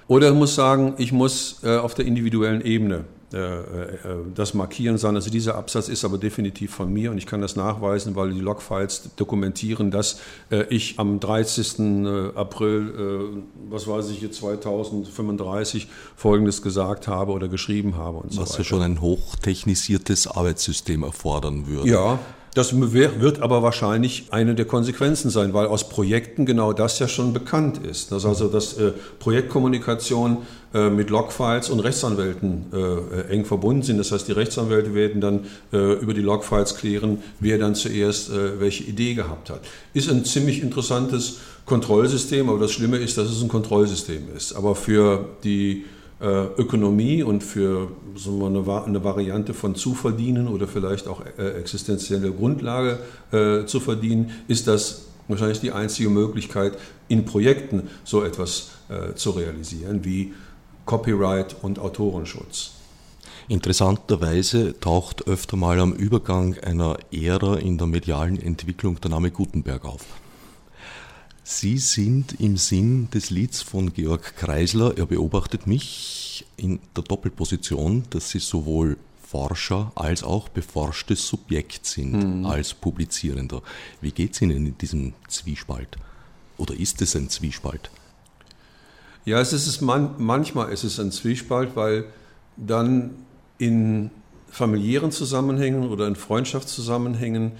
oder 0.08 0.34
muss 0.34 0.56
sagen, 0.56 0.94
ich 1.00 1.12
muss 1.12 1.66
auf 1.66 1.94
der 1.94 2.06
individuellen 2.06 2.62
Ebene 2.62 3.04
das 3.30 4.54
markieren, 4.54 4.98
sondern 4.98 5.18
also 5.18 5.30
dieser 5.30 5.56
Absatz 5.56 5.90
ist 5.90 6.06
aber 6.06 6.18
definitiv 6.18 6.74
von 6.74 6.92
mir 6.92 7.12
und 7.12 7.18
ich 7.18 7.26
kann 7.26 7.42
das 7.42 7.58
nachweisen, 7.58 8.16
weil 8.16 8.32
die 8.32 8.40
Logfiles 8.40 9.10
dokumentieren, 9.18 9.92
dass 9.92 10.22
äh, 10.50 10.64
ich 10.70 10.98
am 10.98 11.20
30. 11.20 12.08
April, 12.36 13.44
was 13.70 13.86
weiß 13.88 14.10
ich 14.12 14.22
jetzt 14.22 14.38
2035 14.38 15.88
Folgendes 16.16 16.62
gesagt 16.62 17.08
habe 17.10 17.34
oder 17.34 17.50
geschrieben 17.50 17.98
habe 17.98 18.20
und 18.20 18.32
so 18.32 18.42
Was 18.42 18.52
weiter. 18.52 18.60
ja 18.60 18.64
schon 18.64 18.82
ein 18.82 19.02
hochtechnisiertes 19.02 20.28
Arbeitssystem 20.28 21.04
erfordern 21.04 21.68
würde. 21.68 21.90
Ja, 21.90 22.20
das 22.58 22.74
wird 22.82 23.42
aber 23.44 23.62
wahrscheinlich 23.62 24.26
eine 24.32 24.56
der 24.56 24.66
Konsequenzen 24.66 25.30
sein, 25.30 25.54
weil 25.54 25.68
aus 25.68 25.90
Projekten 25.90 26.48
genau 26.48 26.74
das 26.74 26.98
ja 26.98 27.08
schon 27.08 27.32
bekannt 27.32 27.80
ist. 27.86 28.12
Dass 28.12 28.26
also 28.26 28.48
dass 28.48 28.74
äh, 28.80 28.94
Projektkommunikation 29.20 30.40
äh, 30.74 30.90
mit 30.90 31.12
Logfiles 31.12 31.70
und 31.70 31.82
Rechtsanwälten 31.82 32.66
äh, 32.74 33.32
eng 33.32 33.46
verbunden 33.46 33.84
sind. 33.84 34.00
Das 34.00 34.12
heißt, 34.12 34.28
die 34.28 34.32
Rechtsanwälte 34.32 34.96
werden 34.96 35.22
dann 35.22 35.46
äh, 35.72 35.94
über 36.00 36.16
die 36.16 36.22
Logfiles 36.22 36.76
klären, 36.76 37.22
wer 37.40 37.60
dann 37.60 37.76
zuerst 37.76 38.32
äh, 38.32 38.60
welche 38.60 38.86
Idee 38.86 39.14
gehabt 39.14 39.52
hat. 39.52 39.62
Ist 39.94 40.10
ein 40.10 40.26
ziemlich 40.26 40.64
interessantes 40.64 41.38
Kontrollsystem, 41.68 42.50
aber 42.50 42.60
das 42.60 42.72
Schlimme 42.72 42.98
ist, 42.98 43.20
dass 43.20 43.30
es 43.30 43.44
ein 43.44 43.50
Kontrollsystem 43.50 44.24
ist. 44.36 44.54
Aber 44.54 44.74
für 44.74 45.30
die 45.44 45.86
Ökonomie 46.20 47.22
und 47.22 47.44
für 47.44 47.92
so 48.16 48.44
eine, 48.46 48.60
eine, 48.86 49.04
Variante 49.04 49.54
von 49.54 49.76
Zuverdienen 49.76 50.48
oder 50.48 50.68
vielleicht 50.68 51.08
auch 51.08 51.22
äh, 51.38 51.60
existenzielle 51.60 52.32
Grundlage 52.32 53.00
äh, 53.32 53.66
zu 53.66 53.80
verdienen, 53.80 54.32
ist 54.48 54.68
das 54.68 55.06
wahrscheinlich 55.28 55.60
die 55.60 55.72
einzige 55.72 56.10
Möglichkeit, 56.10 56.78
in 57.08 57.26
Projekten 57.26 57.90
so 58.04 58.24
etwas 58.24 58.70
zu 59.16 59.32
realisieren 59.32 60.06
wie 60.06 60.34
Copyright 60.86 61.58
und 61.62 61.80
Autorenschutz. 61.80 62.72
Interessanterweise 63.50 64.80
taucht 64.80 65.28
öfter 65.28 65.58
mal 65.58 65.80
am 65.82 65.92
Übergang 65.92 66.58
einer 66.60 66.98
Ära 67.12 67.56
in 67.58 67.78
der 67.78 67.88
medialen 67.88 68.42
Entwicklung 68.42 69.00
der 69.02 69.12
Name 69.12 69.32
Gutenberg 69.32 69.84
auf. 69.84 70.06
Sie 71.50 71.78
sind 71.78 72.42
im 72.42 72.58
Sinn 72.58 73.10
des 73.12 73.30
Lieds 73.30 73.62
von 73.62 73.94
Georg 73.94 74.36
Kreisler, 74.36 74.98
er 74.98 75.06
beobachtet 75.06 75.66
mich 75.66 76.46
in 76.58 76.80
der 76.94 77.06
Doppelposition, 77.06 78.04
dass 78.10 78.32
Sie 78.32 78.40
sowohl 78.40 78.98
Forscher 79.24 79.94
als 79.96 80.24
auch 80.24 80.50
beforschtes 80.50 81.26
Subjekt 81.26 81.86
sind 81.86 82.40
mhm. 82.40 82.46
als 82.46 82.74
Publizierender. 82.74 83.62
Wie 84.02 84.12
geht 84.12 84.34
es 84.34 84.42
Ihnen 84.42 84.66
in 84.66 84.78
diesem 84.78 85.14
Zwiespalt? 85.30 85.98
Oder 86.58 86.78
ist 86.78 87.02
es 87.02 87.16
ein 87.16 87.30
Zwiespalt? 87.30 87.92
Ja, 89.24 89.40
es 89.40 89.54
ist 89.54 89.80
man, 89.80 90.16
manchmal 90.18 90.74
ist 90.74 90.84
es 90.84 91.00
ein 91.00 91.14
Zwiespalt, 91.14 91.78
weil 91.78 92.08
dann 92.58 93.12
in 93.58 94.12
familiären 94.50 95.14
Zusammenhängen 95.14 95.88
oder 95.88 96.08
in 96.08 96.18
Freundschaftszusammenhängen 96.18 97.54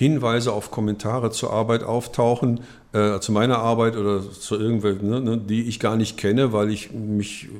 Hinweise 0.00 0.54
auf 0.54 0.70
Kommentare 0.70 1.30
zur 1.30 1.52
Arbeit 1.52 1.82
auftauchen, 1.82 2.60
äh, 2.94 3.20
zu 3.20 3.32
meiner 3.32 3.58
Arbeit 3.58 3.98
oder 3.98 4.22
zu 4.32 4.58
irgendwelchen, 4.58 5.10
ne, 5.10 5.20
ne, 5.20 5.36
die 5.36 5.64
ich 5.64 5.78
gar 5.78 5.98
nicht 5.98 6.16
kenne, 6.16 6.54
weil 6.54 6.70
ich 6.70 6.90
mich, 6.90 7.50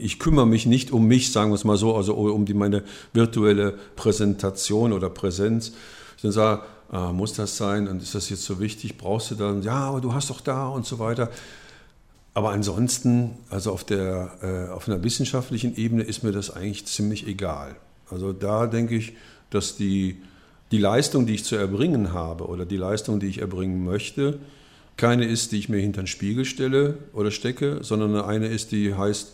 ich 0.00 0.20
kümmere 0.20 0.46
mich 0.46 0.64
nicht 0.64 0.92
um 0.92 1.08
mich, 1.08 1.32
sagen 1.32 1.50
wir 1.50 1.56
es 1.56 1.64
mal 1.64 1.76
so, 1.76 1.96
also 1.96 2.14
um 2.14 2.44
die, 2.44 2.54
meine 2.54 2.84
virtuelle 3.12 3.74
Präsentation 3.96 4.92
oder 4.92 5.10
Präsenz. 5.10 5.72
Ich 6.14 6.22
dann 6.22 6.30
sage, 6.30 6.62
ah, 6.92 7.10
muss 7.10 7.32
das 7.32 7.56
sein 7.56 7.88
und 7.88 8.00
ist 8.00 8.14
das 8.14 8.30
jetzt 8.30 8.44
so 8.44 8.60
wichtig, 8.60 8.96
brauchst 8.96 9.32
du 9.32 9.34
dann, 9.34 9.64
ja, 9.64 9.88
aber 9.88 10.00
du 10.00 10.14
hast 10.14 10.30
doch 10.30 10.40
da 10.40 10.68
und 10.68 10.86
so 10.86 11.00
weiter. 11.00 11.30
Aber 12.32 12.50
ansonsten, 12.50 13.38
also 13.50 13.72
auf, 13.72 13.82
der, 13.82 14.30
äh, 14.40 14.72
auf 14.72 14.86
einer 14.86 15.02
wissenschaftlichen 15.02 15.74
Ebene 15.74 16.04
ist 16.04 16.22
mir 16.22 16.30
das 16.30 16.54
eigentlich 16.54 16.86
ziemlich 16.86 17.26
egal. 17.26 17.74
Also 18.08 18.32
da 18.32 18.68
denke 18.68 18.94
ich, 18.94 19.14
dass 19.50 19.74
die 19.74 20.22
die 20.70 20.78
Leistung, 20.78 21.26
die 21.26 21.34
ich 21.34 21.44
zu 21.44 21.56
erbringen 21.56 22.12
habe 22.12 22.46
oder 22.46 22.64
die 22.66 22.76
Leistung, 22.76 23.20
die 23.20 23.26
ich 23.26 23.40
erbringen 23.40 23.84
möchte, 23.84 24.38
keine 24.96 25.24
ist, 25.24 25.52
die 25.52 25.58
ich 25.58 25.68
mir 25.68 25.78
hinter 25.78 26.02
den 26.02 26.06
Spiegel 26.06 26.44
stelle 26.44 26.98
oder 27.12 27.30
stecke, 27.30 27.78
sondern 27.82 28.16
eine 28.16 28.46
ist, 28.46 28.72
die 28.72 28.94
heißt, 28.94 29.32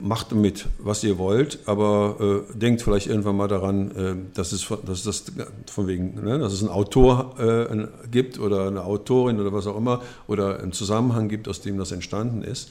macht 0.00 0.32
mit, 0.32 0.66
was 0.78 1.02
ihr 1.02 1.18
wollt, 1.18 1.60
aber 1.66 2.44
äh, 2.50 2.58
denkt 2.58 2.82
vielleicht 2.82 3.08
irgendwann 3.08 3.36
mal 3.36 3.48
daran, 3.48 3.90
äh, 3.90 4.14
dass, 4.34 4.52
es, 4.52 4.66
dass 4.86 5.02
das 5.02 5.24
von 5.66 5.86
wegen, 5.86 6.22
ne, 6.22 6.38
dass 6.38 6.52
es 6.52 6.62
einen 6.62 6.70
Autor 6.70 7.34
äh, 7.38 8.08
gibt 8.10 8.38
oder 8.38 8.68
eine 8.68 8.84
Autorin 8.84 9.40
oder 9.40 9.52
was 9.52 9.66
auch 9.66 9.76
immer 9.76 10.02
oder 10.26 10.60
einen 10.60 10.72
Zusammenhang 10.72 11.28
gibt, 11.28 11.48
aus 11.48 11.60
dem 11.60 11.78
das 11.78 11.92
entstanden 11.92 12.42
ist. 12.42 12.70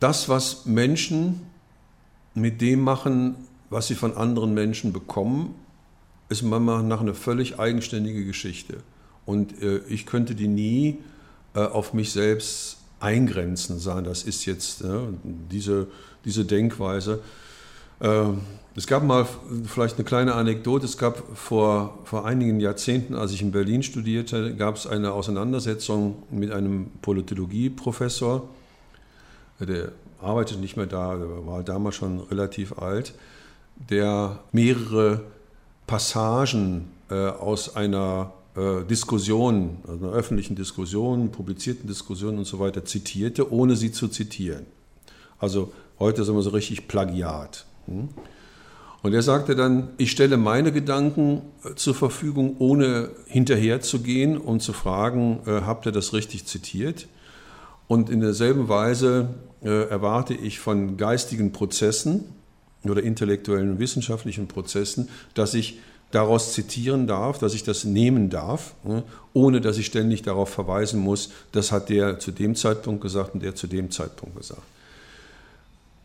Das, 0.00 0.28
was 0.28 0.64
Menschen 0.64 1.42
mit 2.34 2.60
dem 2.60 2.80
machen, 2.80 3.34
was 3.68 3.88
sie 3.88 3.94
von 3.94 4.16
anderen 4.16 4.54
Menschen 4.54 4.92
bekommen, 4.92 5.54
ist 6.28 6.42
manchmal 6.42 6.82
nach 6.82 7.00
eine 7.00 7.14
völlig 7.14 7.58
eigenständige 7.58 8.24
Geschichte. 8.24 8.78
Und 9.24 9.62
äh, 9.62 9.78
ich 9.88 10.06
könnte 10.06 10.34
die 10.34 10.48
nie 10.48 10.98
äh, 11.54 11.60
auf 11.60 11.92
mich 11.94 12.12
selbst 12.12 12.78
eingrenzen, 13.00 13.78
sagen, 13.78 14.04
das 14.04 14.22
ist 14.22 14.44
jetzt 14.46 14.82
äh, 14.82 14.88
diese, 15.22 15.86
diese 16.24 16.44
Denkweise. 16.44 17.20
Ähm, 18.00 18.40
es 18.74 18.86
gab 18.86 19.02
mal 19.02 19.26
vielleicht 19.66 19.96
eine 19.96 20.04
kleine 20.04 20.34
Anekdote. 20.34 20.84
Es 20.84 20.98
gab 20.98 21.36
vor, 21.36 21.98
vor 22.04 22.24
einigen 22.24 22.60
Jahrzehnten, 22.60 23.14
als 23.14 23.32
ich 23.32 23.42
in 23.42 23.50
Berlin 23.50 23.82
studierte, 23.82 24.54
gab 24.54 24.76
es 24.76 24.86
eine 24.86 25.12
Auseinandersetzung 25.12 26.22
mit 26.30 26.52
einem 26.52 26.86
Politologieprofessor. 27.02 28.48
Der 29.58 29.90
arbeitet 30.20 30.60
nicht 30.60 30.76
mehr 30.76 30.86
da, 30.86 31.16
der 31.16 31.46
war 31.46 31.64
damals 31.64 31.96
schon 31.96 32.20
relativ 32.20 32.78
alt, 32.78 33.14
der 33.90 34.38
mehrere 34.52 35.22
Passagen 35.88 36.92
äh, 37.10 37.14
aus 37.14 37.74
einer 37.74 38.34
äh, 38.54 38.84
Diskussion, 38.84 39.78
also 39.88 40.06
einer 40.06 40.14
öffentlichen 40.14 40.54
Diskussion, 40.54 41.32
publizierten 41.32 41.88
Diskussion 41.88 42.38
und 42.38 42.44
so 42.44 42.60
weiter 42.60 42.84
zitierte, 42.84 43.50
ohne 43.50 43.74
sie 43.74 43.90
zu 43.90 44.06
zitieren. 44.06 44.66
Also 45.40 45.72
heute 45.98 46.22
sagen 46.22 46.38
wir 46.38 46.42
so 46.42 46.50
richtig 46.50 46.86
Plagiat. 46.86 47.64
Hm? 47.86 48.10
Und 49.00 49.14
er 49.14 49.22
sagte 49.22 49.56
dann, 49.56 49.88
ich 49.96 50.10
stelle 50.10 50.36
meine 50.36 50.72
Gedanken 50.72 51.40
äh, 51.64 51.74
zur 51.74 51.94
Verfügung, 51.94 52.56
ohne 52.58 53.08
hinterher 53.26 53.80
zu 53.80 54.00
gehen 54.00 54.36
und 54.36 54.60
zu 54.60 54.74
fragen, 54.74 55.40
habt 55.46 55.86
ihr 55.86 55.92
das 55.92 56.12
richtig 56.12 56.44
zitiert? 56.46 57.08
Und 57.86 58.10
in 58.10 58.20
derselben 58.20 58.68
Weise 58.68 59.30
erwarte 59.62 60.34
ich 60.34 60.60
von 60.60 60.98
geistigen 60.98 61.52
Prozessen 61.52 62.26
oder 62.84 63.02
intellektuellen 63.02 63.78
wissenschaftlichen 63.78 64.48
Prozessen, 64.48 65.08
dass 65.34 65.54
ich 65.54 65.78
daraus 66.10 66.54
zitieren 66.54 67.06
darf, 67.06 67.38
dass 67.38 67.54
ich 67.54 67.64
das 67.64 67.84
nehmen 67.84 68.30
darf, 68.30 68.74
ne, 68.84 69.02
ohne 69.34 69.60
dass 69.60 69.76
ich 69.78 69.86
ständig 69.86 70.22
darauf 70.22 70.48
verweisen 70.48 71.00
muss, 71.00 71.30
das 71.52 71.70
hat 71.70 71.90
der 71.90 72.18
zu 72.18 72.30
dem 72.32 72.54
Zeitpunkt 72.54 73.02
gesagt 73.02 73.34
und 73.34 73.42
der 73.42 73.54
zu 73.54 73.66
dem 73.66 73.90
Zeitpunkt 73.90 74.36
gesagt 74.36 74.62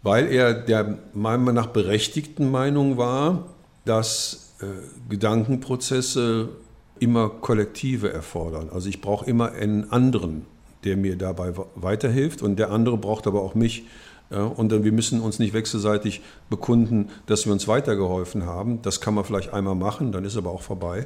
weil 0.03 0.27
er 0.31 0.53
der 0.53 0.99
meiner 1.13 1.53
nach 1.53 1.67
berechtigten 1.67 2.51
Meinung 2.51 2.97
war, 2.97 3.45
dass 3.86 4.53
äh, 4.59 4.65
Gedankenprozesse 5.09 6.49
immer 6.99 7.29
Kollektive 7.29 8.12
erfordern. 8.12 8.69
Also 8.71 8.89
ich 8.89 9.01
brauche 9.01 9.25
immer 9.25 9.53
einen 9.53 9.91
anderen, 9.91 10.45
der 10.83 10.97
mir 10.97 11.17
dabei 11.17 11.53
weiterhilft 11.75 12.41
und 12.41 12.57
der 12.57 12.69
andere 12.69 12.97
braucht 12.97 13.25
aber 13.25 13.41
auch 13.41 13.55
mich. 13.55 13.86
Und 14.33 14.71
dann, 14.71 14.83
wir 14.83 14.91
müssen 14.91 15.21
uns 15.21 15.39
nicht 15.39 15.53
wechselseitig 15.53 16.21
bekunden, 16.49 17.09
dass 17.25 17.45
wir 17.45 17.53
uns 17.53 17.67
weitergeholfen 17.67 18.45
haben. 18.45 18.81
Das 18.81 19.01
kann 19.01 19.13
man 19.13 19.23
vielleicht 19.23 19.53
einmal 19.53 19.75
machen, 19.75 20.11
dann 20.11 20.25
ist 20.25 20.37
aber 20.37 20.51
auch 20.51 20.61
vorbei. 20.61 21.05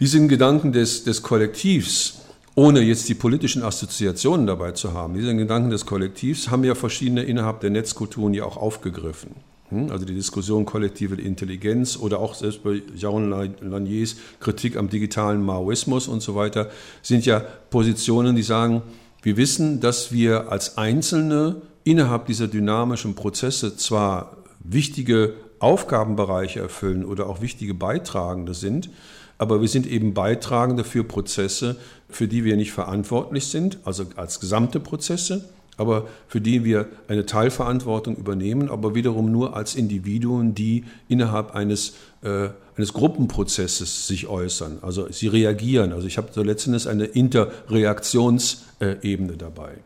Diesen 0.00 0.28
Gedanken 0.28 0.72
des, 0.72 1.04
des 1.04 1.22
Kollektivs, 1.22 2.22
ohne 2.54 2.80
jetzt 2.80 3.08
die 3.08 3.14
politischen 3.14 3.62
Assoziationen 3.62 4.46
dabei 4.46 4.72
zu 4.72 4.92
haben. 4.92 5.14
Diese 5.14 5.34
Gedanken 5.36 5.70
des 5.70 5.86
Kollektivs 5.86 6.50
haben 6.50 6.64
ja 6.64 6.74
verschiedene 6.74 7.22
innerhalb 7.22 7.60
der 7.60 7.70
Netzkulturen 7.70 8.34
ja 8.34 8.44
auch 8.44 8.56
aufgegriffen. 8.56 9.36
Hm? 9.72 9.90
Also 9.90 10.04
die 10.04 10.14
Diskussion 10.14 10.64
kollektive 10.64 11.14
Intelligenz 11.20 11.96
oder 11.96 12.18
auch 12.18 12.34
selbst 12.34 12.62
bei 12.62 12.82
Jaron 12.94 13.30
Laniers 13.60 14.16
Kritik 14.40 14.76
am 14.76 14.90
digitalen 14.90 15.42
Maoismus 15.42 16.08
und 16.08 16.20
so 16.20 16.34
weiter 16.34 16.70
sind 17.00 17.24
ja 17.24 17.40
Positionen, 17.40 18.36
die 18.36 18.42
sagen, 18.42 18.82
wir 19.22 19.36
wissen, 19.36 19.80
dass 19.80 20.12
wir 20.12 20.50
als 20.52 20.76
Einzelne 20.76 21.62
innerhalb 21.84 22.26
dieser 22.26 22.48
dynamischen 22.48 23.14
Prozesse 23.14 23.76
zwar 23.76 24.36
wichtige 24.60 25.34
Aufgabenbereiche 25.58 26.60
erfüllen 26.60 27.04
oder 27.04 27.28
auch 27.28 27.40
wichtige 27.40 27.74
Beitragende 27.74 28.54
sind, 28.54 28.90
aber 29.38 29.60
wir 29.60 29.68
sind 29.68 29.86
eben 29.86 30.14
Beitragende 30.14 30.84
für 30.84 31.04
Prozesse, 31.04 31.76
für 32.08 32.26
die 32.28 32.44
wir 32.44 32.56
nicht 32.56 32.72
verantwortlich 32.72 33.46
sind, 33.46 33.78
also 33.84 34.04
als 34.16 34.40
gesamte 34.40 34.80
Prozesse, 34.80 35.48
aber 35.76 36.06
für 36.28 36.40
die 36.40 36.64
wir 36.64 36.86
eine 37.08 37.26
Teilverantwortung 37.26 38.16
übernehmen, 38.16 38.70
aber 38.70 38.94
wiederum 38.94 39.32
nur 39.32 39.56
als 39.56 39.74
Individuen, 39.74 40.54
die 40.54 40.84
innerhalb 41.08 41.54
eines, 41.54 41.94
äh, 42.22 42.50
eines 42.76 42.92
Gruppenprozesses 42.92 44.06
sich 44.06 44.28
äußern. 44.28 44.78
Also 44.82 45.10
sie 45.10 45.28
reagieren. 45.28 45.92
Also 45.92 46.06
ich 46.06 46.18
habe 46.18 46.28
so 46.32 46.42
letztendlich 46.42 46.86
eine 46.88 47.06
Interreaktionsebene 47.06 49.38
dabei. 49.38 49.78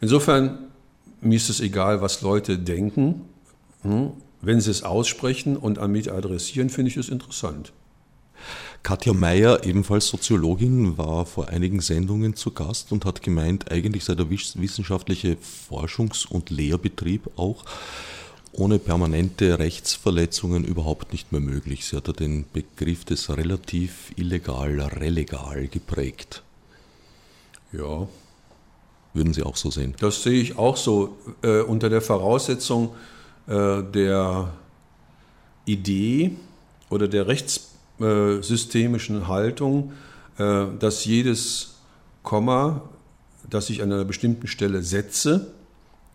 Insofern 0.00 0.69
mir 1.20 1.36
ist 1.36 1.50
es 1.50 1.60
egal, 1.60 2.00
was 2.00 2.22
Leute 2.22 2.58
denken. 2.58 3.22
Hm? 3.82 4.10
Wenn 4.42 4.60
sie 4.60 4.70
es 4.70 4.82
aussprechen 4.82 5.56
und 5.56 5.78
an 5.78 5.92
mich 5.92 6.12
adressieren, 6.12 6.70
finde 6.70 6.90
ich 6.90 6.96
es 6.96 7.08
interessant. 7.08 7.72
Katja 8.82 9.12
Meyer, 9.12 9.64
ebenfalls 9.64 10.08
Soziologin, 10.08 10.96
war 10.96 11.26
vor 11.26 11.48
einigen 11.48 11.80
Sendungen 11.80 12.34
zu 12.34 12.52
Gast 12.52 12.92
und 12.92 13.04
hat 13.04 13.22
gemeint, 13.22 13.70
eigentlich 13.70 14.04
sei 14.04 14.14
der 14.14 14.30
wissenschaftliche 14.30 15.36
Forschungs- 15.68 16.26
und 16.26 16.48
Lehrbetrieb 16.48 17.30
auch 17.36 17.64
ohne 18.52 18.78
permanente 18.78 19.58
Rechtsverletzungen 19.58 20.64
überhaupt 20.64 21.12
nicht 21.12 21.30
mehr 21.30 21.40
möglich. 21.40 21.84
Sie 21.84 21.96
hat 21.96 22.08
ja 22.08 22.14
den 22.14 22.46
Begriff 22.52 23.04
des 23.04 23.28
relativ 23.36 24.12
illegal, 24.16 24.80
relegal 24.80 25.68
geprägt. 25.68 26.42
Ja. 27.72 28.08
Würden 29.12 29.32
Sie 29.32 29.42
auch 29.42 29.56
so 29.56 29.70
sehen? 29.70 29.94
Das 29.98 30.22
sehe 30.22 30.40
ich 30.40 30.58
auch 30.58 30.76
so. 30.76 31.16
Äh, 31.42 31.62
unter 31.62 31.88
der 31.88 32.00
Voraussetzung 32.00 32.94
äh, 33.48 33.82
der 33.82 34.52
Idee 35.64 36.36
oder 36.88 37.08
der 37.08 37.26
Rechtsbetrieb, 37.26 37.70
äh, 38.00 38.40
systemischen 38.42 39.28
Haltung, 39.28 39.92
äh, 40.38 40.64
dass 40.78 41.04
jedes 41.04 41.74
Komma, 42.22 42.80
das 43.48 43.68
ich 43.68 43.82
an 43.82 43.92
einer 43.92 44.06
bestimmten 44.06 44.46
Stelle 44.46 44.82
setze, 44.82 45.52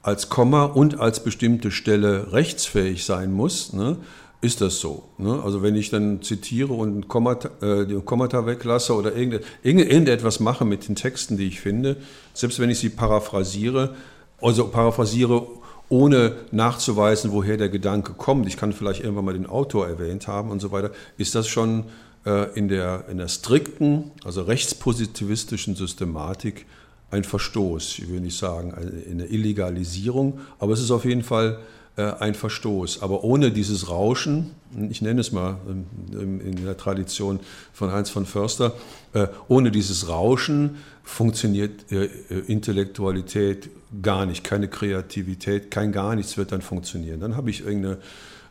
als 0.02 0.30
Komma 0.30 0.64
und 0.64 1.00
als 1.00 1.24
bestimmte 1.24 1.70
Stelle 1.70 2.32
rechtsfähig 2.32 3.06
sein 3.06 3.32
muss, 3.32 3.72
ne, 3.74 3.98
ist 4.46 4.62
das 4.62 4.80
so. 4.80 5.04
Ne? 5.18 5.42
Also 5.44 5.64
wenn 5.64 5.76
ich 5.76 5.90
dann 5.90 6.22
zitiere 6.22 6.74
und 6.74 7.08
Kommata, 7.08 7.50
äh, 7.62 7.86
die 7.86 7.96
Kommata 7.96 8.46
weglasse 8.46 8.94
oder 8.94 9.14
irgendetwas 9.16 10.40
mache 10.40 10.66
mit 10.66 10.88
den 10.88 10.96
Texten, 10.96 11.36
die 11.36 11.48
ich 11.48 11.60
finde, 11.60 11.98
selbst 12.34 12.60
wenn 12.60 12.70
ich 12.70 12.80
sie 12.80 12.90
paraphrasiere, 12.90 13.96
also 14.40 14.68
paraphrasiere 14.68 15.48
ohne 15.90 16.36
nachzuweisen, 16.52 17.32
woher 17.32 17.58
der 17.58 17.70
Gedanke 17.70 18.14
kommt, 18.14 18.48
ich 18.48 18.58
kann 18.58 18.72
vielleicht 18.72 19.04
irgendwann 19.04 19.26
mal 19.26 19.34
den 19.34 19.48
Autor 19.48 19.88
erwähnt 19.88 20.28
haben 20.28 20.52
und 20.52 20.60
so 20.60 20.72
weiter, 20.72 20.92
ist 21.18 21.36
das 21.36 21.48
schon 21.48 21.86
äh, 22.26 22.54
in, 22.58 22.68
der, 22.68 23.06
in 23.10 23.18
der 23.18 23.28
strikten, 23.28 24.12
also 24.24 24.44
rechtspositivistischen 24.44 25.76
Systematik 25.76 26.66
ein 27.12 27.24
Verstoß. 27.24 28.00
Ich 28.00 28.10
will 28.10 28.20
nicht 28.20 28.38
sagen 28.38 28.74
eine 28.74 29.26
Illegalisierung, 29.26 30.40
aber 30.60 30.74
es 30.74 30.82
ist 30.82 30.92
auf 30.92 31.06
jeden 31.06 31.24
Fall 31.24 31.60
ein 32.02 32.36
Verstoß. 32.36 33.02
Aber 33.02 33.24
ohne 33.24 33.52
dieses 33.52 33.90
Rauschen, 33.90 34.52
ich 34.90 35.02
nenne 35.02 35.22
es 35.22 35.32
mal 35.32 35.58
in 36.12 36.66
der 36.66 36.76
Tradition 36.76 37.40
von 37.72 37.92
Heinz 37.92 38.10
von 38.10 38.26
Förster, 38.26 38.74
äh, 39.14 39.28
ohne 39.48 39.72
dieses 39.72 40.10
Rauschen 40.10 40.78
funktioniert 41.04 41.92
Intellektualität 42.48 43.70
gar 44.02 44.26
nicht, 44.26 44.44
keine 44.44 44.68
Kreativität, 44.68 45.72
kein 45.72 45.92
gar 45.92 46.16
nichts 46.16 46.36
wird 46.36 46.52
dann 46.52 46.62
funktionieren. 46.62 47.20
Dann 47.20 47.38
habe 47.38 47.50
ich 47.50 47.64
irgendeine 47.66 48.00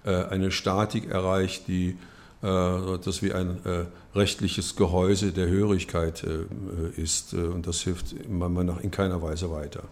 äh, 0.04 0.24
eine 0.26 0.50
Statik 0.50 1.10
erreicht, 1.10 1.66
die 1.68 1.96
äh, 2.42 2.98
das 3.04 3.22
wie 3.22 3.32
ein 3.32 3.58
äh, 3.64 3.84
rechtliches 4.14 4.76
Gehäuse 4.76 5.32
der 5.32 5.48
Hörigkeit 5.48 6.24
äh, 6.24 7.00
ist 7.00 7.32
und 7.34 7.66
das 7.66 7.80
hilft 7.80 8.12
in 8.12 8.90
keiner 8.90 9.22
Weise 9.22 9.50
weiter. 9.50 9.84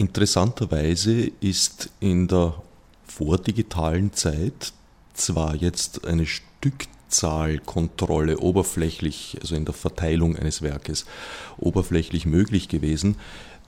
Interessanterweise 0.00 1.30
ist 1.40 1.90
in 2.00 2.26
der 2.26 2.54
vordigitalen 3.06 4.14
Zeit 4.14 4.72
zwar 5.12 5.54
jetzt 5.54 6.06
eine 6.06 6.24
Stückzahlkontrolle 6.24 8.38
oberflächlich, 8.38 9.36
also 9.42 9.56
in 9.56 9.66
der 9.66 9.74
Verteilung 9.74 10.36
eines 10.36 10.62
Werkes, 10.62 11.04
oberflächlich 11.58 12.24
möglich 12.24 12.68
gewesen, 12.68 13.16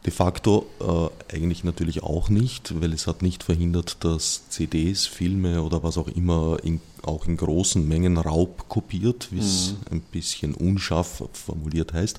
De 0.04 0.12
facto 0.12 0.66
äh, 0.80 1.36
eigentlich 1.36 1.62
natürlich 1.62 2.02
auch 2.02 2.28
nicht, 2.28 2.80
weil 2.80 2.92
es 2.92 3.06
hat 3.06 3.22
nicht 3.22 3.44
verhindert, 3.44 4.04
dass 4.04 4.48
CDs, 4.48 5.06
Filme 5.06 5.62
oder 5.62 5.84
was 5.84 5.96
auch 5.96 6.08
immer 6.08 6.58
in, 6.64 6.80
auch 7.02 7.26
in 7.26 7.36
großen 7.36 7.86
Mengen 7.86 8.16
Raub 8.16 8.68
kopiert, 8.68 9.28
wie 9.30 9.38
es 9.38 9.74
mhm. 9.74 9.92
ein 9.92 10.00
bisschen 10.00 10.54
unscharf 10.54 11.22
formuliert 11.32 11.92
heißt, 11.92 12.18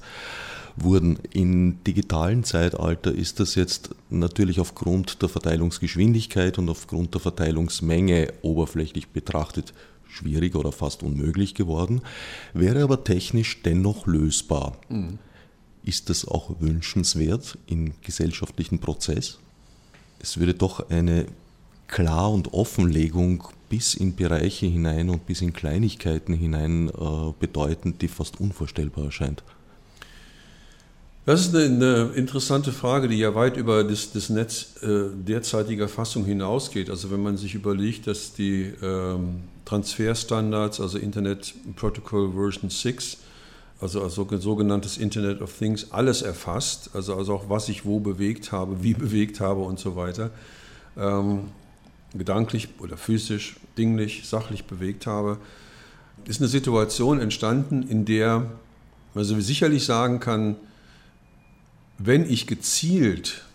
wurden. 0.76 1.20
Im 1.32 1.84
digitalen 1.84 2.44
Zeitalter 2.44 3.14
ist 3.14 3.40
das 3.40 3.56
jetzt 3.56 3.96
natürlich 4.10 4.60
aufgrund 4.60 5.22
der 5.22 5.30
Verteilungsgeschwindigkeit 5.30 6.58
und 6.58 6.70
aufgrund 6.70 7.14
der 7.14 7.22
Verteilungsmenge 7.22 8.34
oberflächlich 8.42 9.10
betrachtet 9.10 9.74
schwierig 10.08 10.56
oder 10.56 10.72
fast 10.72 11.04
unmöglich 11.04 11.56
geworden, 11.56 12.02
wäre 12.54 12.84
aber 12.84 13.04
technisch 13.04 13.62
dennoch 13.64 14.06
lösbar. 14.06 14.78
Mhm. 14.90 15.20
Ist 15.84 16.10
das 16.10 16.26
auch 16.26 16.62
wünschenswert 16.62 17.58
im 17.68 17.94
gesellschaftlichen 18.02 18.80
Prozess? 18.80 19.40
Es 20.20 20.38
würde 20.38 20.54
doch 20.54 20.90
eine 20.90 21.26
Klar- 21.88 22.32
und 22.32 22.54
Offenlegung 22.54 23.44
bis 23.70 23.94
in 23.94 24.16
Bereiche 24.16 24.66
hinein 24.66 25.10
und 25.10 25.26
bis 25.26 25.42
in 25.42 25.52
Kleinigkeiten 25.54 26.34
hinein 26.34 26.90
äh, 26.90 27.34
bedeuten, 27.40 27.98
die 28.00 28.08
fast 28.08 28.40
unvorstellbar 28.40 29.06
erscheint. 29.06 29.44
Das 31.26 31.40
ist 31.40 31.56
eine, 31.56 32.12
interessante 32.16 32.74
Frage, 32.74 33.08
die 33.08 33.18
ja 33.18 33.34
weit 33.34 33.56
über 33.56 33.86
das, 33.86 34.12
das 34.12 34.30
Netz 34.30 34.76
äh, 34.82 35.06
derzeitiger 35.14 35.88
Fassung 35.88 36.26
hinausgeht. 36.26 36.90
Also 36.90 37.12
wenn 37.12 37.24
man 37.24 37.38
sich 37.38 37.56
überlegt, 37.56 38.08
dass 38.08 38.34
die 38.34 38.74
ähm, 38.82 39.44
Transferstandards, 39.64 40.82
also 40.82 40.98
Internet 40.98 41.54
Protocol 41.78 42.34
Version 42.34 42.70
6, 42.70 43.20
also 43.80 44.04
als 44.04 44.16
sogenanntes 44.16 44.98
Internet 44.98 45.42
of 45.42 45.58
Things, 45.58 45.94
alles 45.94 46.24
erfasst, 46.24 46.90
also, 46.94 47.16
also 47.16 47.36
auch 47.36 47.50
was 47.50 47.70
ich 47.70 47.86
wo 47.86 48.02
bewegt 48.02 48.52
habe, 48.52 48.84
wie 48.84 48.94
bewegt 48.94 49.40
habe 49.40 49.62
und 49.62 49.80
so 49.80 49.96
weiter, 49.96 50.30
ähm, 50.98 51.52
gedanklich 52.14 52.68
oder 52.80 52.98
physisch, 52.98 53.56
dinglich, 53.78 54.28
sachlich 54.28 54.66
bewegt 54.66 55.08
habe, 55.08 55.38
ist 56.26 56.42
eine 56.42 56.50
Situation 56.50 57.22
entstanden, 57.22 57.84
in 57.84 58.04
der 58.04 58.40
man 58.40 58.50
also 59.16 59.40
sicherlich 59.40 59.86
sagen 59.86 60.20
kann, 60.20 60.58
wenn 61.98 62.30
ich 62.30 62.48
gezielt 62.48 63.46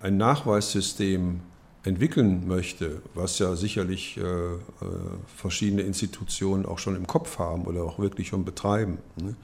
ein 0.00 0.16
Nachweissystem 0.16 1.40
entwickeln 1.82 2.46
möchte, 2.46 3.02
was 3.14 3.38
ja 3.38 3.56
sicherlich 3.56 4.16
äh, 4.16 4.22
äh, 4.22 4.58
verschiedene 5.36 5.82
Institutionen 5.82 6.66
auch 6.66 6.78
schon 6.78 6.96
im 6.96 7.06
Kopf 7.06 7.38
haben 7.38 7.64
oder 7.64 7.84
auch 7.84 7.98
wirklich 7.98 8.28
schon 8.28 8.44
betreiben, 8.44 8.98
ne, 9.16 9.36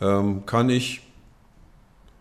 ähm, 0.00 0.44
kann 0.44 0.68
ich 0.68 1.02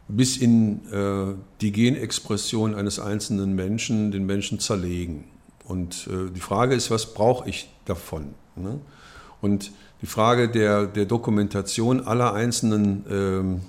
bis 0.08 0.38
in 0.38 0.82
äh, 0.91 1.34
die 1.62 1.71
Genexpression 1.71 2.76
eines 2.76 3.00
einzelnen 3.00 3.56
Menschen 3.56 4.12
den 4.12 4.26
Menschen 4.26 4.60
zerlegen. 4.60 5.24
Und 5.63 6.08
äh, 6.08 6.32
die 6.32 6.39
Frage 6.39 6.76
ist, 6.76 6.91
was 6.91 7.13
brauche 7.13 7.50
ich 7.50 7.69
davon? 7.86 8.36
Ne? 8.56 8.80
Und 9.41 9.71
die 10.02 10.06
Frage 10.06 10.48
der, 10.48 10.86
der 10.86 11.06
Dokumentation 11.06 12.02
aller 12.06 12.34
einzelnen 12.34 13.06
ähm, 13.10 13.62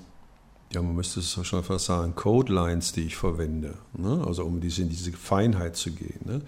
ja, 0.77 0.83
man 0.83 0.95
müsste 0.95 1.21
es 1.21 1.39
schon 1.43 1.65
fast 1.65 1.87
sagen, 1.87 2.15
Codelines, 2.15 2.93
die 2.93 3.07
ich 3.07 3.17
verwende, 3.17 3.75
ne? 3.97 4.23
also 4.27 4.45
um 4.45 4.61
diese, 4.61 4.83
in 4.83 4.91
diese 4.91 5.11
Feinheit 5.13 5.75
zu 5.75 5.91
gehen. 5.91 6.21
Ne? 6.27 6.43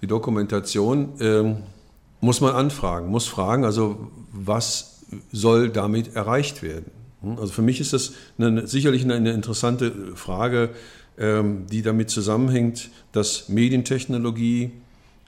Die 0.00 0.06
Dokumentation 0.06 1.14
ähm, 1.18 1.56
muss 2.20 2.40
man 2.40 2.54
anfragen, 2.54 3.08
muss 3.08 3.26
fragen, 3.26 3.64
also 3.64 4.12
was 4.32 5.00
soll 5.32 5.70
damit 5.70 6.14
erreicht 6.14 6.62
werden? 6.62 6.92
Hm? 7.22 7.36
Also 7.40 7.52
für 7.52 7.62
mich 7.62 7.80
ist 7.80 7.92
das 7.92 8.12
eine, 8.38 8.68
sicherlich 8.68 9.02
eine, 9.02 9.32
interessante 9.32 10.14
Frage, 10.14 10.70
ähm, 11.18 11.66
die 11.66 11.82
damit 11.82 12.10
zusammenhängt, 12.10 12.90
dass 13.10 13.48
Medientechnologie 13.48 14.70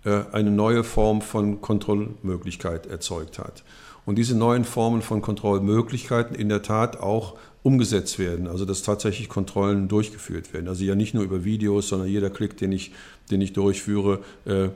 äh, 0.04 0.22
eine 0.30 0.52
neue 0.52 0.84
Form 0.84 1.20
von 1.20 1.60
Kontrollmöglichkeit 1.60 2.86
erzeugt 2.86 3.40
hat. 3.40 3.64
Und 4.06 4.16
diese 4.16 4.36
neuen 4.36 4.64
Formen 4.64 5.02
von 5.02 5.20
Kontrollmöglichkeiten 5.20 6.36
in 6.36 6.48
der 6.48 6.62
Tat 6.62 7.00
auch 7.00 7.34
umgesetzt 7.62 8.18
werden, 8.18 8.46
also 8.46 8.64
dass 8.64 8.82
tatsächlich 8.82 9.28
Kontrollen 9.28 9.88
durchgeführt 9.88 10.52
werden. 10.54 10.68
Also 10.68 10.84
ja 10.84 10.94
nicht 10.94 11.12
nur 11.12 11.24
über 11.24 11.44
Videos, 11.44 11.88
sondern 11.88 12.08
jeder 12.08 12.30
Klick, 12.30 12.56
den 12.56 12.72
ich, 12.72 12.92
den 13.30 13.40
ich 13.42 13.52
durchführe, 13.52 14.20
äh, 14.46 14.64
äh, 14.64 14.70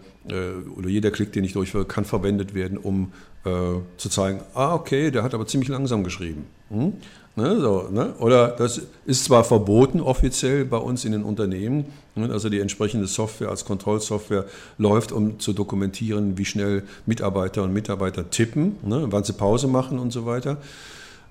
oder 0.77 0.89
jeder 0.89 1.11
Klick, 1.11 1.33
den 1.33 1.45
ich 1.45 1.55
durchführe, 1.55 1.87
kann 1.87 2.05
verwendet 2.05 2.55
werden, 2.55 2.77
um 2.77 3.13
äh, 3.45 3.51
zu 3.97 4.09
zeigen, 4.11 4.41
ah, 4.55 4.75
okay, 4.75 5.11
der 5.11 5.23
hat 5.23 5.33
aber 5.33 5.47
ziemlich 5.47 5.69
langsam 5.69 6.05
geschrieben. 6.05 6.45
Hm? 6.69 6.93
Ne, 7.37 7.59
so, 7.61 7.89
ne? 7.91 8.15
Oder 8.21 8.49
das 8.49 8.83
ist 9.07 9.25
zwar 9.25 9.43
verboten 9.43 10.01
offiziell 10.01 10.65
bei 10.65 10.77
uns 10.77 11.05
in 11.05 11.11
den 11.11 11.25
Unternehmen, 11.25 11.87
ne? 12.15 12.31
also 12.31 12.49
die 12.49 12.61
entsprechende 12.61 13.09
Software 13.09 13.49
als 13.49 13.65
Kontrollsoftware 13.65 14.45
läuft, 14.79 15.11
um 15.11 15.41
zu 15.41 15.53
dokumentieren, 15.53 16.39
wie 16.39 16.45
schnell 16.45 16.85
Mitarbeiter 17.07 17.65
und 17.65 17.73
Mitarbeiter 17.73 18.31
tippen, 18.31 18.77
ne? 18.85 19.07
wann 19.09 19.25
sie 19.25 19.33
Pause 19.33 19.67
machen 19.67 19.99
und 19.99 20.13
so 20.13 20.27
weiter. 20.27 20.59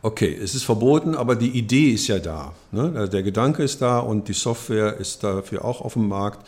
Okay, 0.05 0.37
es 0.37 0.53
ist 0.53 0.63
verboten, 0.63 1.15
aber 1.15 1.37
die 1.37 1.51
Idee 1.51 1.91
ist 1.91 2.07
ja 2.07 2.19
da. 2.19 2.53
Ne? 2.73 2.91
Also 2.93 3.09
der 3.09 3.23
Gedanke 3.23 3.63
ist 3.63 3.81
da 3.81 3.99
und 3.99 4.27
die 4.27 4.33
Software 4.33 4.97
ist 4.97 5.23
dafür 5.23 5.63
auch 5.63 5.79
auf 5.79 5.93
dem 5.93 6.09
Markt. 6.09 6.45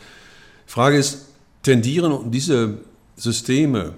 Frage 0.66 0.98
ist, 0.98 1.28
tendieren 1.62 2.30
diese 2.30 2.74
Systeme 3.16 3.94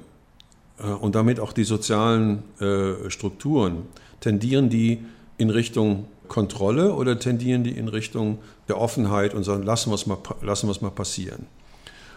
äh, 0.78 0.86
und 0.86 1.16
damit 1.16 1.40
auch 1.40 1.52
die 1.52 1.64
sozialen 1.64 2.44
äh, 2.60 3.10
Strukturen, 3.10 3.82
tendieren 4.20 4.70
die 4.70 5.04
in 5.38 5.50
Richtung 5.50 6.06
Kontrolle 6.28 6.94
oder 6.94 7.18
tendieren 7.18 7.64
die 7.64 7.72
in 7.72 7.88
Richtung 7.88 8.38
der 8.68 8.80
Offenheit 8.80 9.34
und 9.34 9.42
sagen, 9.42 9.64
lassen 9.64 9.90
wir 9.90 9.96
es 9.96 10.06
mal, 10.06 10.18
lassen 10.40 10.68
wir 10.68 10.72
es 10.72 10.82
mal 10.82 10.90
passieren? 10.90 11.46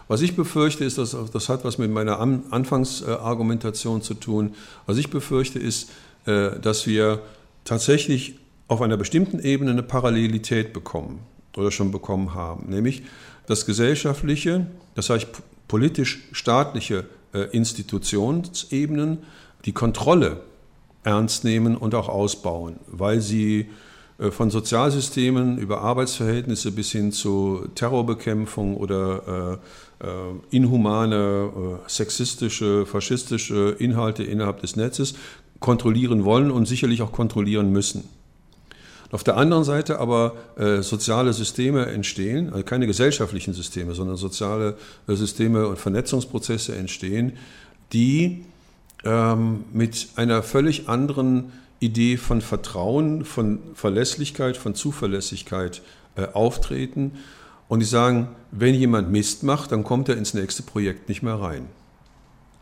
Was 0.08 0.22
ich 0.22 0.36
befürchte, 0.36 0.84
ist, 0.84 1.00
dass 1.00 1.16
das 1.32 1.50
hat 1.50 1.64
was 1.64 1.80
mit 1.80 1.90
meiner 1.90 2.20
Anfangsargumentation 2.20 4.04
zu 4.04 4.14
tun. 4.14 4.54
Was 4.86 4.98
ich 4.98 5.10
befürchte, 5.10 5.58
ist, 5.58 5.90
dass 6.26 6.86
wir 6.86 7.22
tatsächlich 7.66 8.36
auf 8.68 8.82
einer 8.82 8.96
bestimmten 8.96 9.40
Ebene 9.40 9.72
eine 9.72 9.84
Parallelität 9.84 10.72
bekommen 10.72 11.20
oder 11.58 11.72
schon 11.72 11.92
bekommen 11.92 12.34
haben, 12.34 12.70
nämlich 12.70 13.04
das 13.48 13.66
gesellschaftliche, 13.66 14.68
das 14.96 15.10
heißt 15.10 15.28
politisch-staatliche 15.68 17.06
äh, 17.34 17.44
Institutionsebenen 17.52 19.20
die 19.66 19.74
Kontrolle 19.74 20.42
ernst 21.04 21.44
nehmen 21.44 21.76
und 21.76 21.96
auch 21.96 22.10
ausbauen, 22.10 22.78
weil 22.88 23.22
sie 23.22 23.70
äh, 24.20 24.32
von 24.32 24.50
Sozialsystemen 24.50 25.58
über 25.58 25.82
Arbeitsverhältnisse 25.82 26.72
bis 26.72 26.92
hin 26.92 27.12
zu 27.12 27.68
Terrorbekämpfung 27.76 28.78
oder 28.78 29.60
äh, 30.02 30.06
inhumane, 30.50 31.80
sexistische, 31.86 32.88
faschistische 32.88 33.76
Inhalte 33.78 34.24
innerhalb 34.24 34.60
des 34.62 34.76
Netzes 34.76 35.14
kontrollieren 35.62 36.26
wollen 36.26 36.52
und 36.52 36.68
sicherlich 36.68 37.02
auch 37.02 37.14
kontrollieren 37.14 37.72
müssen. 37.72 38.04
Auf 39.12 39.24
der 39.24 39.38
anderen 39.38 39.64
Seite 39.64 40.00
aber 40.00 40.36
äh, 40.58 40.82
soziale 40.82 41.34
Systeme 41.34 41.86
entstehen, 41.86 42.52
also 42.52 42.64
keine 42.64 42.88
gesellschaftlichen 42.88 43.54
Systeme, 43.54 43.94
sondern 43.94 44.18
soziale 44.18 44.78
äh, 45.08 45.16
Systeme 45.16 45.68
und 45.68 45.78
Vernetzungsprozesse 45.78 46.76
entstehen, 46.76 47.34
die 47.94 48.46
ähm, 49.04 49.66
mit 49.74 50.10
einer 50.16 50.44
völlig 50.44 50.88
anderen 50.88 51.52
Idee 51.80 52.16
von 52.18 52.42
Vertrauen, 52.42 53.26
von 53.26 53.60
Verlässlichkeit, 53.74 54.56
von 54.56 54.76
Zuverlässigkeit 54.76 55.82
äh, 56.16 56.28
auftreten. 56.28 57.14
Und 57.68 57.82
die 57.82 57.86
sagen, 57.86 58.30
wenn 58.52 58.76
jemand 58.76 59.12
Mist 59.12 59.44
macht, 59.44 59.74
dann 59.74 59.84
kommt 59.84 60.08
er 60.08 60.18
ins 60.18 60.34
nächste 60.34 60.64
Projekt 60.64 61.10
nicht 61.10 61.22
mehr 61.22 61.36
rein. 61.36 61.66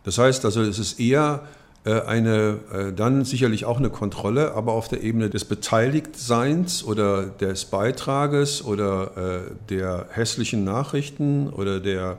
Das 0.04 0.18
heißt 0.18 0.46
also, 0.46 0.62
es 0.62 0.80
ist 0.80 1.00
eher 1.00 1.48
eine, 1.92 2.60
äh, 2.74 2.94
dann 2.94 3.24
sicherlich 3.24 3.66
auch 3.66 3.78
eine 3.78 3.90
Kontrolle, 3.90 4.54
aber 4.54 4.74
auf 4.74 4.88
der 4.88 5.02
Ebene 5.02 5.30
des 5.30 5.46
Beteiligtseins 5.46 6.84
oder 6.84 7.28
des 7.28 7.66
Beitrages 7.66 8.64
oder 8.64 9.18
äh, 9.18 9.52
der 9.70 10.08
hässlichen 10.10 10.64
Nachrichten 10.64 11.50
oder 11.50 11.80
der 11.80 12.18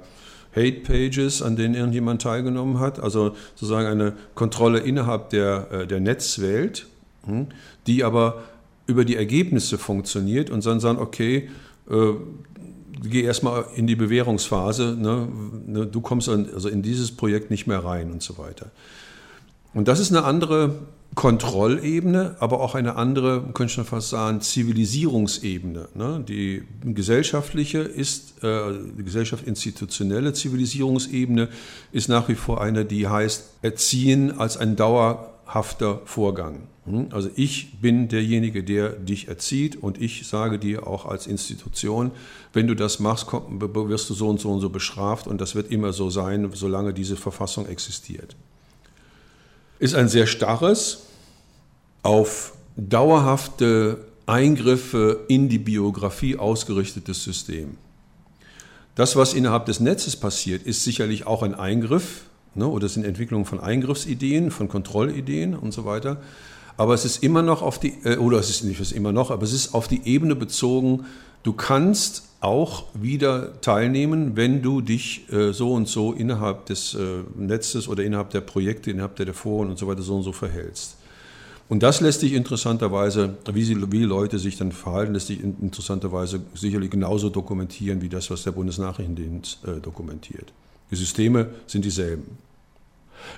Hate 0.57 0.81
Pages, 0.81 1.43
an 1.43 1.57
denen 1.57 1.75
irgendjemand 1.75 2.23
teilgenommen 2.23 2.81
hat, 2.81 2.99
also 3.01 3.37
sozusagen 3.55 3.87
eine 3.87 4.15
Kontrolle 4.35 4.81
innerhalb 4.81 5.31
der, 5.31 5.87
der 5.87 6.01
Netzwelt, 6.01 6.87
hm, 7.25 7.47
die 7.87 8.03
aber 8.03 8.43
über 8.89 9.05
die 9.05 9.15
Ergebnisse 9.15 9.79
funktioniert 9.79 10.51
und 10.51 10.67
dann 10.67 10.81
sagen, 10.81 10.99
okay, 10.99 11.51
geh 11.89 13.23
erstmal 13.23 13.65
in 13.77 13.87
die 13.87 13.95
Bewährungsphase, 13.95 14.97
ne, 14.99 15.29
ne, 15.67 15.87
du 15.87 16.01
kommst 16.01 16.29
also 16.29 16.69
in 16.69 16.83
dieses 16.83 17.13
Projekt 17.13 17.53
nicht 17.53 17.69
mehr 17.69 17.85
rein 17.85 18.11
und 18.11 18.21
so 18.21 18.37
weiter. 18.39 18.73
Und 19.73 19.89
das 19.89 20.01
ist 20.01 20.11
eine 20.11 20.25
andere 20.25 20.81
Kontrollebene, 21.15 22.37
aber 22.39 22.61
auch 22.61 22.75
eine 22.75 22.95
andere, 22.95 23.43
könnte 23.53 23.65
ich 23.67 23.73
schon 23.73 23.85
fast 23.85 24.11
sagen, 24.11 24.41
Zivilisierungsebene. 24.41 25.89
Ne? 25.95 26.25
Die 26.27 26.63
gesellschaftliche 26.85 27.81
ist, 27.81 28.43
äh, 28.45 28.73
die 28.97 29.03
Gesellschaft 29.03 29.47
institutionelle 29.47 30.33
Zivilisierungsebene 30.33 31.49
ist 31.91 32.09
nach 32.09 32.29
wie 32.29 32.37
vor 32.37 32.61
eine, 32.61 32.85
die 32.85 33.09
heißt 33.09 33.59
Erziehen 33.63 34.39
als 34.39 34.57
ein 34.57 34.77
dauerhafter 34.77 36.01
Vorgang. 36.05 36.69
Hm? 36.85 37.09
Also 37.11 37.29
ich 37.35 37.81
bin 37.81 38.07
derjenige, 38.07 38.63
der 38.63 38.91
dich 38.91 39.27
erzieht 39.27 39.83
und 39.83 40.01
ich 40.01 40.29
sage 40.29 40.61
dir 40.61 40.87
auch 40.87 41.07
als 41.07 41.27
Institution, 41.27 42.13
wenn 42.53 42.69
du 42.69 42.75
das 42.75 43.01
machst, 43.01 43.27
wirst 43.33 44.11
du 44.11 44.15
so 44.15 44.29
und 44.29 44.39
so 44.39 44.51
und 44.53 44.61
so 44.61 44.71
bestraft 44.71 45.27
und 45.27 45.41
das 45.41 45.57
wird 45.57 45.73
immer 45.73 45.93
so 45.93 46.09
sein, 46.09 46.49
solange 46.55 46.95
diese 46.95 47.17
Verfassung 47.17 47.67
existiert 47.67 48.37
ist 49.81 49.95
ein 49.95 50.09
sehr 50.09 50.29
starres, 50.29 51.07
auf 52.03 52.53
dauerhafte 52.77 54.05
Eingriffe 54.27 55.25
in 55.27 55.49
die 55.49 55.59
Biografie 55.59 56.37
ausgerichtetes 56.37 57.25
System. 57.25 57.77
Das, 58.95 59.17
was 59.17 59.35
innerhalb 59.35 59.67
des 59.67 59.81
Netzes 59.81 60.17
passiert, 60.17 60.63
ist 60.63 60.85
sicherlich 60.85 61.27
auch 61.27 61.43
ein 61.43 61.55
Eingriff 61.55 62.23
ne, 62.55 62.67
oder 62.67 62.89
sind 62.89 63.05
Entwicklungen 63.05 63.47
von 63.47 63.59
Eingriffsideen, 63.59 64.51
von 64.51 64.69
Kontrollideen 64.69 65.55
und 65.57 65.73
so 65.73 65.85
weiter. 65.85 66.19
Aber 66.81 66.95
es 66.95 67.05
ist 67.05 67.23
immer 67.23 67.43
noch 67.43 67.61
auf 67.61 67.79
die, 67.79 67.93
äh, 68.05 68.17
oder 68.17 68.39
es 68.39 68.49
ist 68.49 68.65
nicht 68.65 68.93
immer 68.93 69.13
noch, 69.13 69.31
aber 69.31 69.43
es 69.43 69.53
ist 69.53 69.75
auf 69.75 69.87
die 69.87 70.01
Ebene 70.07 70.35
bezogen, 70.35 71.05
du 71.43 71.53
kannst 71.53 72.23
auch 72.41 72.85
wieder 72.95 73.61
teilnehmen, 73.61 74.35
wenn 74.35 74.63
du 74.63 74.81
dich 74.81 75.31
äh, 75.31 75.53
so 75.53 75.75
und 75.75 75.89
so 75.89 76.15
innerhalb 76.15 76.65
des 76.65 76.95
äh, 76.95 77.23
Netzes 77.37 77.87
oder 77.87 78.03
innerhalb 78.03 78.31
der 78.31 78.41
Projekte, 78.41 78.91
innerhalb 78.91 79.15
der 79.17 79.35
Foren 79.35 79.69
und 79.69 79.79
so 79.79 79.89
weiter 79.89 80.01
so 80.01 80.17
und 80.17 80.23
so 80.23 80.33
verhältst. 80.33 80.97
Und 81.69 81.83
das 81.83 82.01
lässt 82.01 82.21
sich 82.21 82.33
interessanterweise, 82.33 83.37
wie, 83.53 83.63
sie, 83.63 83.93
wie 83.93 84.05
Leute 84.05 84.39
sich 84.39 84.57
dann 84.57 84.73
verhalten, 84.73 85.13
lässt 85.13 85.27
sich 85.27 85.43
interessanterweise 85.43 86.41
sicherlich 86.55 86.91
genauso 86.91 87.29
dokumentieren 87.29 88.01
wie 88.01 88.09
das, 88.09 88.31
was 88.31 88.45
der 88.45 88.53
Bundesnachrichtendienst 88.53 89.59
äh, 89.67 89.81
dokumentiert. 89.83 90.51
Die 90.91 90.97
Systeme 90.97 91.51
sind 91.67 91.85
dieselben. 91.85 92.39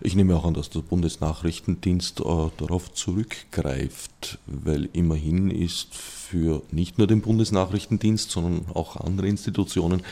Ich 0.01 0.15
nehme 0.15 0.37
auch 0.37 0.45
an, 0.45 0.55
dass 0.55 0.71
der 0.71 0.81
Bundesnachrichtendienst 0.81 2.21
äh, 2.21 2.25
darauf 2.57 2.93
zurückgreift, 2.93 4.39
weil 4.47 4.89
immerhin 4.93 5.51
ist 5.51 5.95
für 5.95 6.63
nicht 6.71 6.99
nur 6.99 7.07
den 7.07 7.21
Bundesnachrichtendienst, 7.21 8.31
sondern 8.31 8.67
auch 8.75 8.97
andere 8.97 9.29
Institutionen 9.29 10.03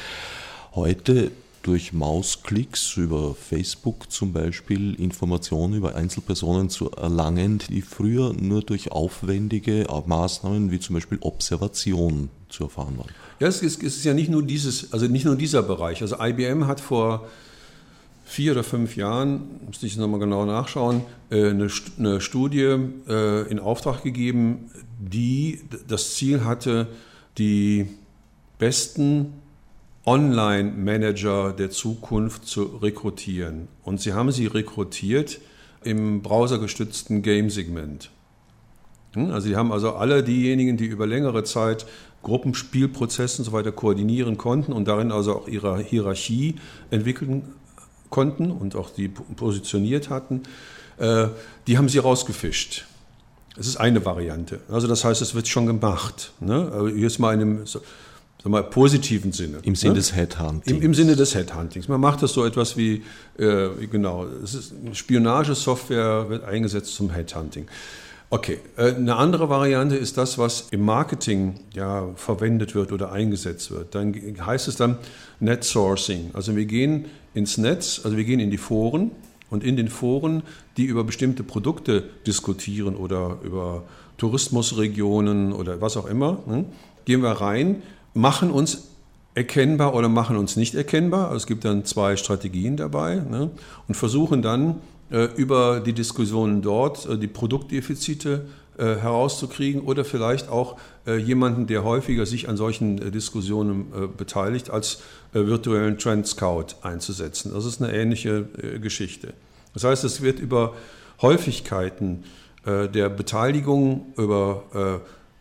heute 0.75 1.31
durch 1.63 1.93
Mausklicks 1.93 2.97
über 2.97 3.35
Facebook 3.35 4.11
zum 4.11 4.33
Beispiel 4.33 4.95
Informationen 4.95 5.75
über 5.75 5.95
Einzelpersonen 5.95 6.71
zu 6.71 6.91
erlangen, 6.91 7.61
die 7.69 7.83
früher 7.83 8.33
nur 8.33 8.63
durch 8.63 8.93
aufwendige 8.93 9.87
Maßnahmen 10.07 10.71
wie 10.71 10.81
zum 10.81 10.95
Beispiel 10.95 11.19
Observation 11.21 12.31
zu 12.49 12.65
erfahren 12.65 12.97
waren. 12.99 13.11
Ja, 13.41 13.49
es 13.49 13.63
ist, 13.63 13.83
es 13.83 13.97
ist 13.97 14.05
ja 14.05 14.15
nicht 14.15 14.31
nur 14.31 14.43
dieses, 14.43 14.93
also 14.93 15.07
nicht 15.07 15.25
nur 15.25 15.37
dieser 15.37 15.63
Bereich. 15.63 16.03
Also 16.03 16.17
IBM 16.19 16.67
hat 16.67 16.81
vor 16.81 17.29
vier 18.31 18.53
oder 18.53 18.63
fünf 18.63 18.95
Jahren, 18.95 19.61
müsste 19.67 19.87
ich 19.87 19.97
nochmal 19.97 20.21
genau 20.21 20.45
nachschauen, 20.45 21.03
äh, 21.31 21.51
eine, 21.51 21.69
eine 21.99 22.21
Studie 22.21 22.77
äh, 23.09 23.51
in 23.51 23.59
Auftrag 23.59 24.05
gegeben, 24.05 24.71
die 25.01 25.61
das 25.89 26.15
Ziel 26.15 26.45
hatte, 26.45 26.87
die 27.39 27.89
besten 28.59 29.33
Online-Manager 30.07 31.53
der 31.53 31.71
Zukunft 31.71 32.47
zu 32.47 32.63
rekrutieren. 32.81 33.67
Und 33.83 34.01
sie 34.01 34.13
haben 34.13 34.31
sie 34.31 34.47
rekrutiert 34.47 35.41
im 35.83 36.23
browsergestützten 36.23 37.23
Game-Segment. 37.23 38.11
Hm, 39.15 39.33
also 39.33 39.49
sie 39.49 39.57
haben 39.57 39.73
also 39.73 39.95
alle 39.95 40.23
diejenigen, 40.23 40.77
die 40.77 40.87
über 40.87 41.09
längere 41.09 41.43
Zeit 41.43 41.85
Gruppenspielprozesse 42.23 43.43
und 43.43 43.47
so 43.47 43.53
weiter 43.53 43.73
koordinieren 43.73 44.37
konnten 44.37 44.73
und 44.73 44.87
darin 44.87 45.11
also 45.11 45.35
auch 45.35 45.49
ihre 45.49 45.81
Hierarchie 45.81 46.55
entwickeln 46.91 47.43
konnten 48.11 48.51
und 48.51 48.77
auch 48.77 48.91
die 48.91 49.09
positioniert 49.09 50.11
hatten, 50.11 50.43
äh, 50.99 51.29
die 51.67 51.79
haben 51.79 51.89
sie 51.89 51.99
rausgefischt. 51.99 52.87
Das 53.57 53.67
ist 53.67 53.77
eine 53.77 54.05
Variante. 54.05 54.61
Also 54.71 54.87
das 54.87 55.05
heißt, 55.05 55.23
es 55.23 55.35
wird 55.35 55.49
schon 55.49 55.67
gemacht. 55.67 56.33
Ne? 56.41 56.93
Jetzt 56.97 57.19
mal 57.19 57.35
in 57.35 57.41
einem 57.41 57.67
sag 58.43 58.51
mal, 58.51 58.63
positiven 58.63 59.33
Sinne. 59.33 59.59
Im 59.63 59.75
Sinne 59.75 59.95
ne? 59.95 59.99
des 59.99 60.15
Headhuntings. 60.15 60.67
Im, 60.67 60.83
Im, 60.83 60.95
Sinne 60.95 61.17
des 61.17 61.35
Headhuntings. 61.35 61.89
Man 61.89 62.01
macht 62.01 62.23
das 62.23 62.33
so 62.33 62.45
etwas 62.45 62.77
wie, 62.77 63.03
äh, 63.39 63.69
genau, 63.91 64.27
Spionagesoftware 64.93 66.29
wird 66.29 66.45
eingesetzt 66.45 66.95
zum 66.95 67.11
Headhunting. 67.11 67.67
Okay, 68.33 68.61
äh, 68.77 68.95
eine 68.95 69.17
andere 69.17 69.49
Variante 69.49 69.97
ist 69.97 70.17
das, 70.17 70.39
was 70.39 70.69
im 70.71 70.85
Marketing 70.85 71.61
ja, 71.75 72.09
verwendet 72.15 72.77
wird 72.77 72.93
oder 72.93 73.11
eingesetzt 73.11 73.73
wird. 73.73 73.95
Dann 73.95 74.15
heißt 74.15 74.69
es 74.69 74.77
dann 74.77 74.99
Net 75.41 75.65
Sourcing. 75.65 76.31
Also 76.33 76.55
wir 76.55 76.65
gehen 76.65 77.07
ins 77.35 77.59
Netz, 77.59 78.01
also 78.05 78.17
wir 78.17 78.25
gehen 78.25 78.41
in 78.41 78.51
die 78.51 78.59
Foren 78.59 79.11
und 79.51 79.65
in 79.65 79.77
den 79.77 79.89
Foren, 79.89 80.43
die 80.77 80.85
über 80.85 81.05
bestimmte 81.05 81.43
Produkte 81.43 82.05
diskutieren 82.27 82.97
oder 82.97 83.39
über 83.43 83.85
Tourismusregionen 84.17 85.53
oder 85.53 85.81
was 85.81 85.97
auch 85.97 86.07
immer, 86.07 86.39
ne, 86.47 86.65
gehen 87.05 87.23
wir 87.23 87.31
rein, 87.33 87.83
machen 88.15 88.51
uns 88.51 88.89
erkennbar 89.35 89.95
oder 89.95 90.09
machen 90.09 90.37
uns 90.37 90.57
nicht 90.57 90.75
erkennbar. 90.75 91.27
Also 91.27 91.37
es 91.39 91.47
gibt 91.47 91.65
dann 91.65 91.85
zwei 91.85 92.17
Strategien 92.17 92.77
dabei 92.77 93.17
ne, 93.17 93.51
und 93.89 93.95
versuchen 93.95 94.43
dann 94.43 94.77
äh, 95.11 95.25
über 95.37 95.81
die 95.81 95.93
Diskussionen 95.93 96.63
dort 96.63 97.07
äh, 97.07 97.19
die 97.19 97.27
Produktdefizite 97.27 98.47
äh, 98.81 98.97
herauszukriegen 98.97 99.83
oder 99.83 100.05
vielleicht 100.05 100.49
auch 100.49 100.77
jemanden, 101.07 101.67
der 101.67 101.83
häufiger 101.83 102.27
sich 102.27 102.49
an 102.49 102.57
solchen 102.59 103.11
Diskussionen 103.11 104.13
beteiligt, 104.19 104.69
als 104.71 105.01
virtuellen 105.33 105.99
Trend 105.99 106.27
Scout 106.27 106.77
einzusetzen. 106.83 107.53
Das 107.55 107.65
ist 107.65 107.83
eine 107.83 107.93
ähnliche 107.93 108.45
Geschichte. 108.81 109.33
Das 109.73 109.83
heißt, 109.83 110.05
es 110.05 110.21
wird 110.21 110.39
über 110.41 110.75
Häufigkeiten 111.23 112.25
der 112.67 113.09
Beteiligung, 113.09 114.13
über 114.19 115.01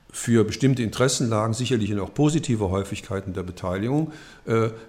für 0.10 0.46
bestimmte 0.46 0.82
Interessenlagen, 0.82 1.54
sicherlich 1.54 2.00
auch 2.00 2.14
positive 2.14 2.70
Häufigkeiten 2.70 3.34
der 3.34 3.44
Beteiligung, 3.44 4.14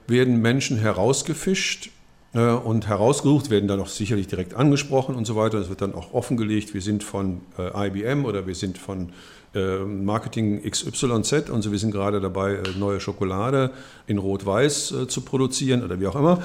werden 0.07 0.41
Menschen 0.41 0.79
herausgefischt 0.79 1.87
äh, 1.87 2.00
und 2.39 2.87
herausgesucht, 2.87 3.51
werden 3.51 3.67
dann 3.67 3.81
auch 3.81 3.89
sicherlich 3.89 4.29
direkt 4.29 4.55
angesprochen 4.55 5.17
und 5.17 5.27
so 5.27 5.35
weiter. 5.35 5.59
Es 5.59 5.69
wird 5.69 5.83
dann 5.83 5.95
auch 5.95 6.13
offengelegt, 6.15 6.75
wir 6.75 6.81
sind 6.81 7.03
von 7.03 7.41
äh, 7.59 7.89
IBM 7.89 8.25
oder 8.25 8.47
wir 8.47 8.55
sind 8.55 8.79
von 8.79 9.13
äh, 9.53 9.79
Marketing 9.79 10.63
XYZ 10.63 11.51
und 11.51 11.63
so, 11.63 11.73
wir 11.73 11.79
sind 11.81 11.91
gerade 11.91 12.21
dabei, 12.21 12.61
neue 12.79 13.01
Schokolade 13.01 13.73
in 14.07 14.19
Rot-Weiß 14.19 14.95
zu 15.09 15.21
produzieren 15.23 15.83
oder 15.83 15.99
wie 15.99 16.07
auch 16.07 16.15
immer. 16.15 16.41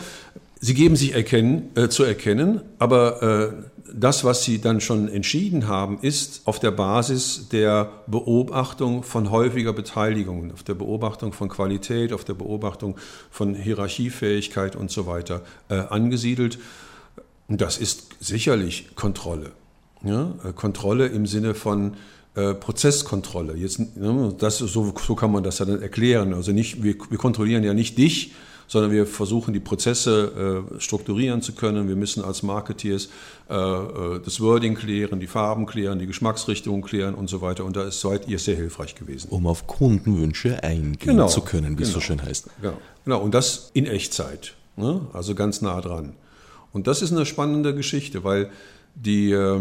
Sie 0.60 0.74
geben 0.74 0.96
sich 0.96 1.14
erkennen, 1.14 1.70
äh, 1.76 1.90
zu 1.90 2.04
erkennen, 2.04 2.62
aber 2.80 3.22
äh, 3.22 3.54
das, 3.94 4.24
was 4.24 4.44
Sie 4.44 4.60
dann 4.60 4.82
schon 4.82 5.08
entschieden 5.08 5.68
haben, 5.68 6.00
ist 6.02 6.42
auf 6.46 6.60
der 6.60 6.72
Basis 6.72 7.50
der 7.50 7.92
Beobachtung 8.08 9.04
von 9.04 9.32
häufiger 9.32 9.74
Beteiligung, 9.74 10.52
auf 10.52 10.64
der 10.64 10.74
Beobachtung 10.74 11.34
von 11.34 11.50
Qualität, 11.50 12.12
auf 12.12 12.26
der 12.26 12.34
Beobachtung 12.34 12.98
von 13.30 13.56
Hierarchiefähigkeit 13.56 14.76
und 14.76 14.92
so 14.92 15.06
weiter 15.06 15.42
äh, 15.70 15.76
angesiedelt. 15.76 16.60
Das 17.48 17.78
ist 17.78 18.16
sicherlich 18.20 18.96
Kontrolle. 18.96 19.52
Ja? 20.04 20.34
Äh, 20.44 20.54
Kontrolle 20.54 21.08
im 21.08 21.26
Sinne 21.26 21.54
von 21.54 21.96
äh, 22.36 22.54
Prozesskontrolle. 22.54 23.56
Jetzt, 23.56 23.80
ne, 23.98 24.36
das, 24.38 24.58
so, 24.58 24.94
so 24.98 25.16
kann 25.16 25.32
man 25.32 25.44
das 25.44 25.60
ja 25.60 25.66
dann 25.66 25.82
erklären. 25.82 26.34
Also 26.34 26.52
nicht, 26.52 26.84
wir, 26.84 26.96
wir 27.10 27.18
kontrollieren 27.18 27.64
ja 27.64 27.74
nicht 27.74 27.98
dich, 27.98 28.34
sondern 28.68 28.92
wir 28.92 29.06
versuchen 29.06 29.54
die 29.54 29.60
Prozesse 29.60 30.66
äh, 30.76 30.80
strukturieren 30.80 31.42
zu 31.42 31.54
können. 31.54 31.88
Wir 31.88 31.96
müssen 31.96 32.24
als 32.24 32.44
Marketeers 32.44 33.10
äh, 33.50 33.54
äh, 33.56 34.20
das 34.24 34.42
Wording 34.42 34.76
klären, 34.76 35.20
die 35.20 35.28
Farben 35.28 35.66
klären, 35.66 36.00
die 36.00 36.08
Geschmacksrichtungen 36.08 36.82
klären 36.82 37.16
und 37.16 37.30
so 37.30 37.42
weiter. 37.42 37.66
Und 37.66 37.76
da 37.76 37.84
ist, 37.84 38.02
seid 38.02 38.28
ihr 38.28 38.40
sehr 38.40 38.56
hilfreich 38.56 38.96
gewesen. 38.96 39.30
Um 39.30 39.48
auf 39.48 39.68
Kundenwünsche 39.68 40.64
eingehen 40.64 40.98
genau, 41.00 41.28
zu 41.28 41.42
können, 41.42 41.72
wie 41.72 41.84
genau, 41.84 41.88
es 41.88 41.94
so 41.94 42.00
schön 42.00 42.22
heißt. 42.22 42.48
Genau, 42.62 42.78
genau. 43.04 43.22
und 43.22 43.34
das 43.34 43.72
in 43.74 43.86
Echtzeit, 43.86 44.56
ne? 44.76 45.02
also 45.14 45.36
ganz 45.36 45.62
nah 45.62 45.80
dran. 45.82 46.14
Und 46.74 46.88
das 46.88 47.02
ist 47.02 47.12
eine 47.12 47.26
spannende 47.26 47.74
Geschichte, 47.74 48.24
weil 48.24 48.50
die 48.96 49.32
äh, 49.32 49.60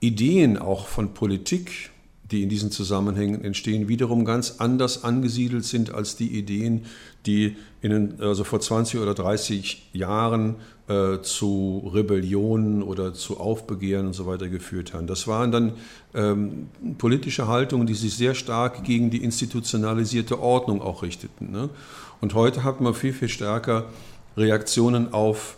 Ideen 0.00 0.58
auch 0.58 0.86
von 0.86 1.14
Politik, 1.14 1.89
die 2.30 2.42
in 2.42 2.48
diesen 2.48 2.70
Zusammenhängen 2.70 3.42
entstehen, 3.44 3.88
wiederum 3.88 4.24
ganz 4.24 4.56
anders 4.58 5.04
angesiedelt 5.04 5.64
sind 5.64 5.92
als 5.92 6.16
die 6.16 6.28
Ideen, 6.38 6.86
die 7.26 7.56
in, 7.82 8.20
also 8.20 8.44
vor 8.44 8.60
20 8.60 9.00
oder 9.00 9.14
30 9.14 9.90
Jahren 9.92 10.56
äh, 10.88 11.20
zu 11.22 11.90
Rebellionen 11.92 12.82
oder 12.82 13.14
zu 13.14 13.38
Aufbegehren 13.38 14.06
und 14.06 14.12
so 14.12 14.26
weiter 14.26 14.48
geführt 14.48 14.94
haben. 14.94 15.06
Das 15.06 15.26
waren 15.26 15.50
dann 15.50 15.72
ähm, 16.14 16.68
politische 16.98 17.48
Haltungen, 17.48 17.86
die 17.86 17.94
sich 17.94 18.14
sehr 18.14 18.34
stark 18.34 18.84
gegen 18.84 19.10
die 19.10 19.22
institutionalisierte 19.22 20.40
Ordnung 20.40 20.82
auch 20.82 21.02
richteten. 21.02 21.50
Ne? 21.50 21.68
Und 22.20 22.34
heute 22.34 22.64
hat 22.64 22.80
man 22.80 22.94
viel, 22.94 23.12
viel 23.12 23.28
stärker 23.28 23.86
Reaktionen 24.36 25.12
auf 25.12 25.56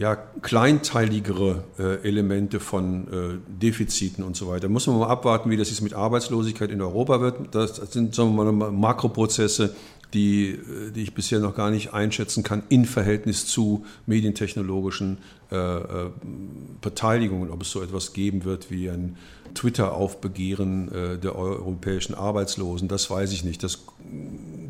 ja, 0.00 0.16
kleinteiligere 0.16 1.62
äh, 1.78 2.08
Elemente 2.08 2.58
von 2.58 3.06
äh, 3.06 3.38
Defiziten 3.62 4.24
und 4.24 4.34
so 4.34 4.48
weiter. 4.48 4.60
Da 4.60 4.68
muss 4.68 4.86
man 4.86 4.98
mal 4.98 5.08
abwarten, 5.08 5.50
wie 5.50 5.58
das 5.58 5.68
jetzt 5.68 5.82
mit 5.82 5.92
Arbeitslosigkeit 5.92 6.70
in 6.70 6.80
Europa 6.80 7.20
wird. 7.20 7.54
Das 7.54 7.76
sind 7.76 8.14
sagen 8.14 8.34
wir 8.34 8.50
mal, 8.50 8.70
Makroprozesse, 8.72 9.74
die, 10.14 10.52
äh, 10.52 10.90
die 10.90 11.02
ich 11.02 11.12
bisher 11.12 11.38
noch 11.40 11.54
gar 11.54 11.70
nicht 11.70 11.92
einschätzen 11.92 12.42
kann, 12.42 12.62
in 12.70 12.86
Verhältnis 12.86 13.46
zu 13.46 13.84
medientechnologischen 14.06 15.18
äh, 15.52 15.56
äh, 15.56 16.10
Beteiligungen, 16.80 17.50
ob 17.50 17.60
es 17.60 17.70
so 17.70 17.82
etwas 17.82 18.14
geben 18.14 18.44
wird 18.44 18.70
wie 18.70 18.88
ein 18.88 19.18
Twitter-Aufbegehren 19.54 20.92
äh, 20.92 21.18
der 21.18 21.36
europäischen 21.36 22.14
Arbeitslosen, 22.14 22.88
das 22.88 23.10
weiß 23.10 23.32
ich 23.32 23.44
nicht. 23.44 23.62
Das 23.62 23.80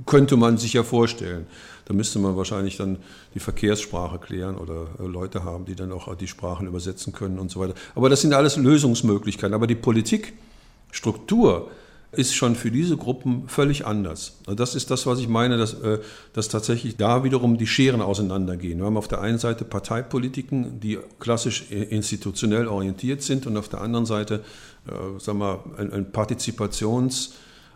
könnte 0.07 0.37
man 0.37 0.59
sich 0.59 0.73
ja 0.73 0.83
vorstellen. 0.83 1.47
Da 1.91 1.97
müsste 1.97 2.21
man 2.21 2.37
wahrscheinlich 2.37 2.77
dann 2.77 2.99
die 3.35 3.41
Verkehrssprache 3.41 4.21
klären 4.21 4.57
oder 4.57 4.87
äh, 5.01 5.07
Leute 5.09 5.43
haben, 5.43 5.65
die 5.65 5.75
dann 5.75 5.91
auch 5.91 6.15
die 6.15 6.29
Sprachen 6.29 6.69
übersetzen 6.69 7.13
können 7.13 7.41
und 7.41 7.51
so 7.51 7.59
weiter. 7.59 7.75
Aber 7.97 8.09
das 8.09 8.21
sind 8.21 8.33
alles 8.33 8.57
Lösungsmöglichkeiten. 8.57 9.55
Aber 9.55 9.67
die 9.67 9.75
Politikstruktur 9.75 11.69
ist 12.13 12.33
schon 12.33 12.55
für 12.55 12.71
diese 12.71 12.97
Gruppen 12.97 13.49
völlig 13.49 13.87
anders. 13.87 14.37
Also 14.47 14.55
das 14.55 14.77
ist 14.77 14.93
das, 14.93 15.05
was 15.07 15.19
ich 15.19 15.27
meine, 15.27 15.59
dass, 15.59 15.75
äh, 15.83 15.99
dass 16.33 16.47
tatsächlich 16.47 16.97
da 16.97 17.25
wiederum 17.25 17.59
die 17.59 17.67
Scheren 17.67 18.03
auseinandergehen. 18.03 18.79
Wir 18.79 18.87
haben 18.87 18.97
auf 18.97 19.09
der 19.09 19.21
einen 19.21 19.39
Seite 19.39 19.65
Parteipolitiken, 19.65 20.79
die 20.79 21.01
klassisch 21.19 21.73
institutionell 21.73 22.69
orientiert 22.69 23.23
sind 23.23 23.49
und 23.49 23.57
auf 23.57 23.69
der 23.69 23.81
anderen 23.81 24.07
Seite 24.07 24.45
äh, 24.87 25.19
sagen 25.19 25.39
wir, 25.39 25.65
ein, 25.77 25.93
ein 25.93 26.13
Partizipations-, 26.13 27.33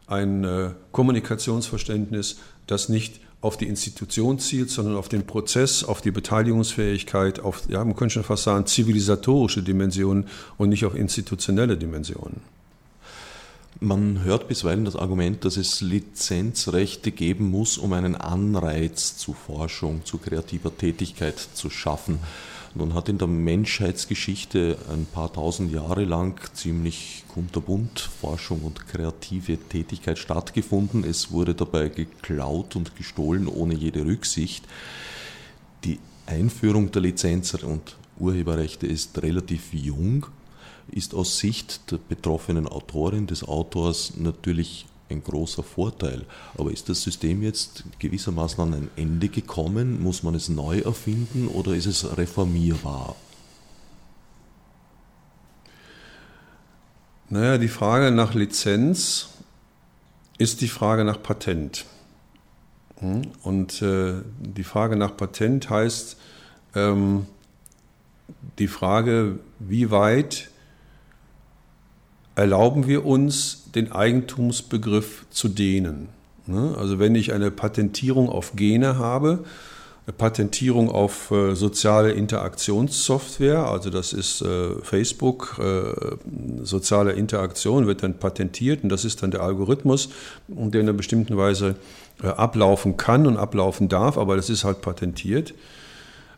ein 0.07 0.45
äh, 0.45 0.71
Kommunikationsverständnis, 0.93 2.39
das 2.69 2.89
nicht 2.89 3.24
auf 3.45 3.59
die 3.59 3.67
Institution 3.67 4.39
zielt, 4.39 4.71
sondern 4.71 4.97
auf 4.97 5.11
den 5.11 5.27
Prozess, 5.27 5.85
auf 5.85 6.01
die 6.01 6.11
Beteiligungsfähigkeit, 6.11 7.41
auf, 7.41 7.63
ja, 7.69 7.85
man 7.85 7.95
könnte 7.95 8.15
schon 8.15 8.25
fast 8.25 8.45
sagen, 8.45 8.65
zivilisatorische 8.67 9.63
Dimensionen 9.63 10.29
und 10.57 10.71
nicht 10.71 10.87
auf 10.87 10.95
institutionelle 10.95 11.77
Dimensionen. 11.77 12.41
Man 13.81 14.25
hört 14.25 14.49
bisweilen 14.49 14.87
das 14.87 14.97
Argument, 14.97 15.45
dass 15.45 15.59
es 15.59 15.83
Lizenzrechte 15.83 17.11
geben 17.11 17.51
muss, 17.51 17.77
um 17.77 17.93
einen 17.93 18.15
Anreiz 18.15 19.19
zu 19.19 19.35
Forschung, 19.35 20.07
zu 20.07 20.17
kreativer 20.17 20.75
Tätigkeit 20.75 21.39
zu 21.39 21.69
schaffen. 21.69 22.21
Nun 22.77 22.95
hat 22.95 23.09
in 23.09 23.19
der 23.19 23.29
Menschheitsgeschichte 23.29 24.77
ein 24.93 25.07
paar 25.07 25.33
tausend 25.33 25.71
Jahre 25.73 26.05
lang 26.05 26.41
ziemlich 26.55 27.23
kunterbunt 27.29 28.01
Forschung 28.01 28.63
und 28.63 28.89
kreative 28.89 29.57
Tätigkeit 29.57 30.19
stattgefunden. 30.19 31.05
Es 31.05 31.31
wurde 31.31 31.55
dabei 31.55 31.89
geklaut 31.89 32.75
und 32.75 32.97
gestohlen 32.97 33.47
ohne 33.47 33.75
jede 33.75 34.05
Rücksicht. 34.05 34.65
Die 35.85 36.01
Einführung 36.27 36.91
der 36.91 37.03
Lizenz- 37.03 37.55
und 37.63 37.97
Urheberrechte 38.19 38.89
ist 38.89 39.23
relativ 39.23 39.73
jung, 39.73 40.27
ist 40.91 41.15
aus 41.15 41.39
Sicht 41.39 41.93
der 41.93 41.99
betroffenen 42.09 42.67
Autorin, 42.67 43.29
des 43.29 43.45
Autors 43.45 44.15
natürlich 44.17 44.87
ein 45.11 45.23
großer 45.23 45.63
Vorteil. 45.63 46.25
Aber 46.57 46.71
ist 46.71 46.89
das 46.89 47.03
System 47.03 47.43
jetzt 47.43 47.85
gewissermaßen 47.99 48.63
an 48.63 48.75
ein 48.75 48.91
Ende 48.97 49.29
gekommen? 49.29 50.03
Muss 50.03 50.23
man 50.23 50.35
es 50.35 50.49
neu 50.49 50.81
erfinden 50.81 51.49
oder 51.49 51.75
ist 51.75 51.87
es 51.87 52.17
reformierbar? 52.17 53.17
Naja, 57.31 57.59
die 57.59 57.69
Frage 57.69 58.11
nach 58.11 58.35
Lizenz 58.35 59.29
ist 60.39 60.61
die 60.61 60.69
Frage 60.69 61.05
nach 61.05 61.23
Patent. 61.23 61.85
Hm? 62.99 63.23
Und 63.43 63.83
äh, 63.83 64.15
die 64.41 64.65
Frage 64.65 64.97
nach 64.97 65.17
Patent 65.17 65.69
heißt 65.71 66.17
ähm, 66.75 67.27
die 68.59 68.69
Frage, 68.69 69.39
wie 69.59 69.91
weit 69.91 70.51
erlauben 72.37 72.87
wir 72.87 73.05
uns, 73.05 73.65
den 73.75 73.93
Eigentumsbegriff 73.93 75.27
zu 75.31 75.49
dehnen. 75.49 76.09
Ne? 76.47 76.75
Also 76.79 76.99
wenn 76.99 77.15
ich 77.15 77.33
eine 77.33 77.51
Patentierung 77.51 78.29
auf 78.29 78.53
Gene 78.57 78.99
habe, 78.99 79.45
eine 80.07 80.13
Patentierung 80.13 80.91
auf 80.91 81.31
äh, 81.31 81.55
soziale 81.55 82.13
Interaktionssoftware, 82.13 83.67
also 83.67 83.89
das 83.89 84.13
ist 84.13 84.43
äh, 84.43 84.75
Facebook, 84.83 85.59
äh, 85.59 86.17
soziale 86.63 87.13
Interaktion 87.13 87.87
wird 87.87 88.03
dann 88.03 88.19
patentiert 88.19 88.83
und 88.83 88.91
das 88.91 89.07
ist 89.07 89.23
dann 89.23 89.31
der 89.31 89.41
Algorithmus, 89.41 90.11
der 90.49 90.81
in 90.81 90.89
einer 90.89 90.97
bestimmten 90.97 91.37
Weise 91.37 91.77
ablaufen 92.23 92.97
kann 92.97 93.27
und 93.27 93.37
ablaufen 93.39 93.89
darf, 93.89 94.19
aber 94.19 94.37
das 94.37 94.49
ist 94.49 94.63
halt 94.63 94.83
patentiert. 94.83 95.53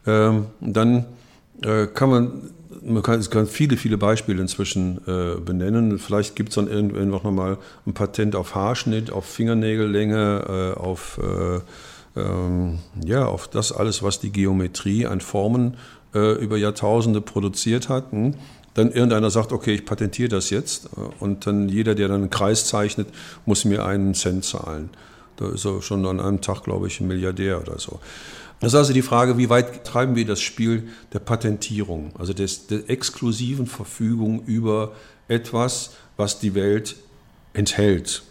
Ähm, 0.07 0.47
dann 0.61 1.05
kann 1.95 2.11
man 2.11 2.51
man 2.83 3.03
kann, 3.03 3.21
es 3.21 3.31
kann 3.31 3.47
viele, 3.47 3.77
viele 3.77 3.99
Beispiele 3.99 4.41
inzwischen 4.41 4.99
äh, 5.07 5.41
benennen. 5.41 5.99
Vielleicht 5.99 6.37
gibt 6.37 6.51
es 6.51 6.55
dann 6.57 6.69
irgendwann 6.69 7.11
noch 7.11 7.25
mal 7.25 7.59
ein 7.87 7.95
Patent 7.95 8.37
auf 8.37 8.55
Haarschnitt, 8.55 9.11
auf 9.11 9.25
Fingernägellänge, 9.25 10.75
äh, 10.77 10.79
auf, 10.79 11.19
äh, 11.23 12.21
ähm, 12.21 12.79
ja, 13.05 13.27
auf 13.27 13.49
das 13.49 13.73
alles, 13.73 14.03
was 14.03 14.21
die 14.21 14.31
Geometrie 14.31 15.07
an 15.07 15.21
Formen 15.21 15.77
äh, 16.15 16.33
über 16.43 16.57
Jahrtausende 16.57 17.21
produziert 17.21 17.89
hat. 17.89 18.13
Hm? 18.13 18.35
Dann 18.75 18.93
irgendeiner 18.93 19.31
sagt, 19.31 19.53
okay, 19.53 19.75
ich 19.75 19.87
patentiere 19.87 20.29
das 20.29 20.51
jetzt. 20.51 20.91
Und 21.19 21.47
dann 21.47 21.69
jeder, 21.69 21.95
der 21.95 22.09
dann 22.09 22.23
einen 22.23 22.31
Kreis 22.31 22.67
zeichnet, 22.67 23.09
muss 23.47 23.65
mir 23.65 23.87
einen 23.87 24.13
Cent 24.15 24.45
zahlen. 24.45 24.91
Da 25.37 25.49
ist 25.49 25.65
er 25.65 25.81
schon 25.83 26.05
an 26.07 26.21
einem 26.21 26.41
Tag, 26.41 26.65
glaube 26.65 26.87
ich, 26.87 27.01
ein 27.01 27.09
Milliardär 27.09 27.61
oder 27.61 27.79
so. 27.79 28.01
Das 28.61 28.73
ist 28.73 28.79
also 28.79 28.93
die 28.93 29.03
Frage, 29.03 29.37
wie 29.37 29.51
weit 29.51 29.85
treiben 29.85 30.17
wir 30.17 30.25
das 30.25 30.41
Spiel 30.41 30.89
der 31.13 31.19
Patentierung, 31.19 32.13
also 32.19 32.33
des, 32.33 32.67
der 32.67 32.89
exklusiven 32.89 33.67
Verfügung 33.67 34.43
über 34.47 34.93
etwas, 35.29 35.91
was 36.17 36.39
die 36.39 36.55
Welt 36.55 36.97
enthält. 37.53 38.23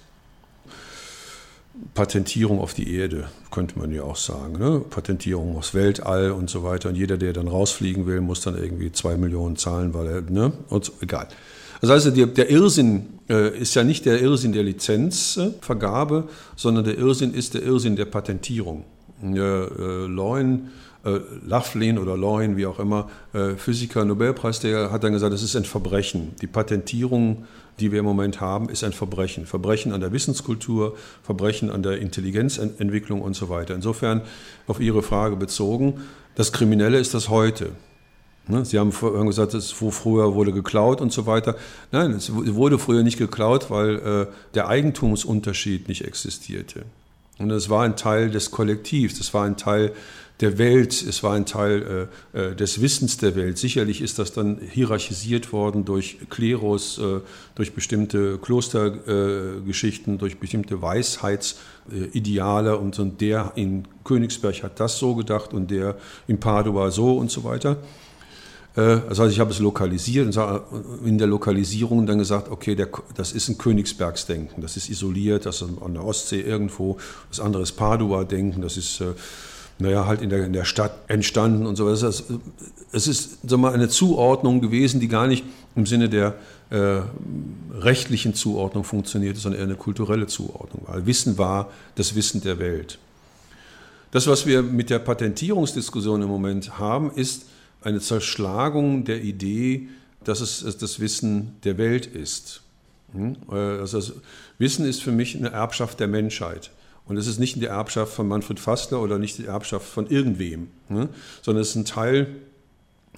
Patentierung 1.93 2.59
auf 2.59 2.73
die 2.73 2.95
Erde, 2.95 3.30
könnte 3.51 3.78
man 3.78 3.91
ja 3.91 4.03
auch 4.03 4.15
sagen. 4.15 4.57
Ne? 4.57 4.80
Patentierung 4.80 5.57
aufs 5.57 5.73
Weltall 5.73 6.32
und 6.32 6.49
so 6.49 6.63
weiter. 6.63 6.89
Und 6.89 6.95
jeder, 6.95 7.17
der 7.17 7.34
dann 7.34 7.47
rausfliegen 7.47 8.07
will, 8.07 8.21
muss 8.21 8.41
dann 8.41 8.57
irgendwie 8.57 8.91
zwei 8.93 9.17
Millionen 9.17 9.57
zahlen, 9.57 9.93
weil 9.93 10.07
er, 10.07 10.21
ne? 10.21 10.53
Und 10.69 10.86
so, 10.86 10.93
egal. 11.01 11.28
Das 11.82 11.89
heißt, 11.89 12.15
der, 12.15 12.28
der 12.28 12.49
Irrsinn 12.49 13.19
äh, 13.30 13.57
ist 13.59 13.76
ja 13.76 13.84
nicht 13.84 14.05
der 14.05 14.21
Irrsinn 14.21 14.53
der 14.53 14.63
Lizenzvergabe, 14.63 16.30
sondern 16.55 16.86
der 16.86 16.97
Irrsinn 16.97 17.34
ist 17.34 17.53
der 17.53 17.63
Irrsinn 17.63 17.97
der 17.97 18.05
Patentierung 18.05 18.86
äh, 19.24 20.05
Loin, 20.05 20.72
äh, 21.05 21.20
Laughlin 21.45 21.97
oder 21.97 22.18
Loin, 22.18 22.57
wie 22.57 22.66
auch 22.66 22.80
immer, 22.80 23.09
äh, 23.34 23.55
Physiker, 23.55 24.05
Nobelpreisträger, 24.05 24.91
hat 24.91 25.03
dann 25.03 25.13
gesagt, 25.13 25.34
das 25.34 25.43
ist 25.43 25.55
ein 25.55 25.66
Verbrechen. 25.66 26.34
Die 26.41 26.47
Patentierung, 26.47 27.45
die 27.80 27.91
wir 27.91 27.99
im 27.99 28.05
Moment 28.05 28.41
haben, 28.41 28.70
ist 28.70 28.84
ein 28.84 28.93
Verbrechen. 28.93 29.45
Verbrechen 29.45 29.93
an 29.93 30.01
der 30.01 30.11
Wissenskultur, 30.11 30.95
Verbrechen 31.24 31.70
an 31.70 31.84
der 31.84 31.99
Intelligenzentwicklung 31.99 33.22
und 33.22 33.36
so 33.36 33.49
weiter. 33.49 33.76
Insofern 33.76 34.22
auf 34.68 34.80
Ihre 34.80 35.03
Frage 35.03 35.36
bezogen, 35.36 36.01
das 36.36 36.51
Kriminelle 36.51 36.97
ist 36.97 37.13
das 37.13 37.30
heute. 37.30 37.72
Ne, 38.47 38.63
Sie 38.63 38.78
haben 38.78 38.91
gesagt, 39.26 39.53
es 39.53 39.72
früher 39.72 40.36
wurde 40.36 40.51
geklaut 40.51 41.01
und 41.01 41.11
so 41.11 41.26
weiter. 41.26 41.55
Nein, 41.91 42.11
es 42.11 42.32
wurde 42.34 42.78
früher 42.78 43.01
nicht 43.01 43.18
geklaut, 43.18 43.72
weil 43.72 44.28
der 44.53 44.68
Eigentumsunterschied 44.68 45.88
nicht 45.88 46.05
existierte. 46.05 46.84
Und 47.38 47.52
es 47.52 47.70
war 47.70 47.84
ein 47.84 47.98
Teil 47.98 48.30
des 48.32 48.52
Kollektivs, 48.52 49.20
es 49.20 49.34
war 49.34 49.46
ein 49.46 49.58
Teil 49.58 49.92
der 50.42 50.58
Welt, 50.58 51.02
es 51.02 51.24
war 51.24 51.34
ein 51.34 51.46
Teil 51.46 52.10
äh, 52.34 52.50
äh, 52.50 52.56
des 52.56 52.82
Wissens 52.82 53.18
der 53.18 53.36
Welt. 53.36 53.58
Sicherlich 53.58 54.02
ist 54.02 54.20
das 54.20 54.34
dann 54.34 54.60
hierarchisiert 54.60 55.54
worden 55.54 55.86
durch 55.86 56.18
Klerus, 56.30 56.98
äh, 56.98 57.22
durch 57.56 57.74
bestimmte 57.74 58.38
Klostergeschichten, 58.40 60.16
äh, 60.16 60.18
durch 60.18 60.38
bestimmte 60.38 60.82
Weisheitsideale 60.82 62.78
und, 62.78 63.00
und 63.00 63.22
der 63.22 63.54
in 63.56 63.88
Königsberg 64.04 64.62
hat 64.64 64.80
das 64.80 65.00
so 65.00 65.16
gedacht 65.16 65.54
und 65.54 65.72
der 65.72 65.96
in 66.28 66.40
Padua 66.40 66.92
so 66.92 67.18
und 67.18 67.32
so 67.32 67.46
weiter. 67.46 67.78
Äh, 68.76 68.99
das 69.07 69.19
heißt, 69.19 69.32
ich 69.32 69.39
habe 69.39 69.51
es 69.51 69.59
lokalisiert 69.59 70.36
und 70.36 71.05
in 71.05 71.17
der 71.17 71.28
Lokalisierung 71.28 72.05
dann 72.05 72.17
gesagt, 72.17 72.49
okay, 72.49 72.76
der, 72.76 72.89
das 73.15 73.32
ist 73.32 73.49
ein 73.49 73.57
Königsbergsdenken, 73.57 74.61
das 74.61 74.78
ist 74.78 74.89
isoliert, 74.89 75.45
das 75.45 75.61
ist 75.61 75.69
an 75.82 75.93
der 75.93 76.03
Ostsee 76.03 76.41
irgendwo. 76.41 76.97
Das 77.30 77.39
andere 77.39 77.63
ist 77.63 77.73
Padua-Denken, 77.73 78.61
das 78.61 78.78
ist, 78.78 79.01
äh, 79.01 79.13
naja, 79.80 80.05
halt 80.05 80.21
in 80.21 80.30
der, 80.30 80.45
in 80.45 80.53
der 80.53 80.65
Stadt 80.65 80.93
entstanden 81.07 81.65
und 81.65 81.76
so. 81.76 81.89
Heißt, 81.89 82.03
es 82.91 83.07
ist 83.07 83.51
mal, 83.51 83.73
eine 83.73 83.89
Zuordnung 83.89 84.61
gewesen, 84.61 84.99
die 84.99 85.07
gar 85.07 85.28
nicht 85.28 85.43
im 85.76 85.86
Sinne 85.86 86.09
der 86.09 86.36
äh, 86.69 87.01
rechtlichen 87.73 88.34
Zuordnung 88.34 88.84
funktioniert, 88.84 89.38
sondern 89.38 89.59
eher 89.59 89.67
eine 89.67 89.76
kulturelle 89.76 90.28
Zuordnung 90.28 90.88
war. 90.88 91.05
Wissen 91.05 91.38
war 91.38 91.69
das 91.95 92.15
Wissen 92.15 92.41
der 92.41 92.59
Welt. 92.59 92.97
Das, 94.11 94.28
was 94.28 94.45
wir 94.45 94.63
mit 94.63 94.89
der 94.89 94.99
Patentierungsdiskussion 94.99 96.21
im 96.21 96.30
Moment 96.30 96.80
haben, 96.80 97.11
ist, 97.11 97.47
eine 97.86 98.02
Zerschlagung 98.02 99.06
der 99.06 99.22
Idee, 99.22 99.88
dass 100.24 100.42
es 100.42 100.78
das 100.78 101.00
Wissen 101.00 101.56
der 101.64 101.78
Welt 101.78 102.08
ist. 102.08 102.62
Hm? 103.14 103.38
Also 103.48 104.00
das 104.00 104.14
Wissen 104.58 104.86
ist 104.86 105.02
für 105.02 105.12
mich 105.12 105.38
eine 105.38 105.52
Erbschaft 105.52 106.00
der 106.00 106.08
Menschheit. 106.08 106.72
Und 107.06 107.18
es 107.18 107.28
ist 107.28 107.40
nicht 107.40 107.56
die 107.58 107.66
Erbschaft 107.66 108.12
von 108.12 108.28
Manfred 108.28 108.60
Fassler 108.60 109.00
oder 109.02 109.20
nicht 109.20 109.38
die 109.38 109.46
Erbschaft 109.46 109.88
von 109.88 110.08
irgendwem, 110.08 110.70
hm? 110.88 111.10
sondern 111.44 111.62
es 111.62 111.70
ist 111.70 111.76
ein 111.76 111.86
Teil, 111.86 112.28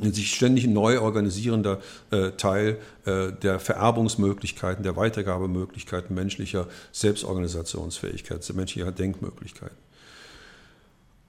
ein 0.01 0.11
sich 0.11 0.34
ständig 0.34 0.68
neu 0.68 0.99
organisierender 0.99 1.80
äh, 2.11 2.32
Teil 2.32 2.78
äh, 3.05 3.32
der 3.32 3.61
Vererbungsmöglichkeiten, 3.61 4.84
der 4.84 4.97
Weitergabemöglichkeiten 4.97 6.13
menschlicher 6.13 6.68
Selbstorganisationsfähigkeit, 6.91 8.47
menschlicher 8.53 8.91
Denkmöglichkeiten. 8.91 9.78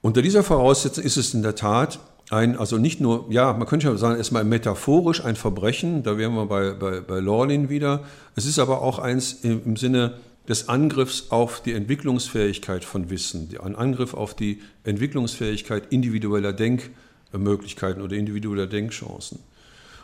Unter 0.01 0.23
dieser 0.23 0.43
Voraussetzung 0.43 1.05
ist 1.05 1.17
es 1.17 1.35
in 1.35 1.43
der 1.43 1.55
Tat 1.55 2.01
ein, 2.31 2.59
also 2.59 2.79
nicht 2.79 3.01
nur, 3.01 3.27
ja, 3.31 3.53
man 3.53 3.67
könnte 3.67 3.87
ja 3.87 3.97
sagen, 3.97 4.19
erstmal 4.19 4.45
metaphorisch 4.45 5.25
ein 5.25 5.37
Verbrechen, 5.37 6.03
da 6.03 6.19
wären 6.19 6.35
wir 6.35 6.47
bei, 6.47 6.73
bei, 6.73 7.01
bei 7.01 7.21
Lorlin 7.21 7.71
wieder. 7.71 8.05
Es 8.37 8.45
ist 8.45 8.59
aber 8.59 8.83
auch 8.83 8.99
eins 8.99 9.33
im, 9.43 9.63
im 9.65 9.77
Sinne 9.77 10.15
des 10.49 10.69
Angriffs 10.69 11.27
auf 11.31 11.63
die 11.63 11.73
Entwicklungsfähigkeit 11.73 12.85
von 12.85 13.11
Wissen, 13.11 13.49
ein 13.63 13.77
Angriff 13.77 14.15
auf 14.15 14.35
die 14.35 14.61
Entwicklungsfähigkeit 14.85 15.85
individueller 15.91 16.53
Denkmöglichkeiten 16.53 18.03
oder 18.03 18.17
individueller 18.17 18.67
Denkchancen. 18.67 19.41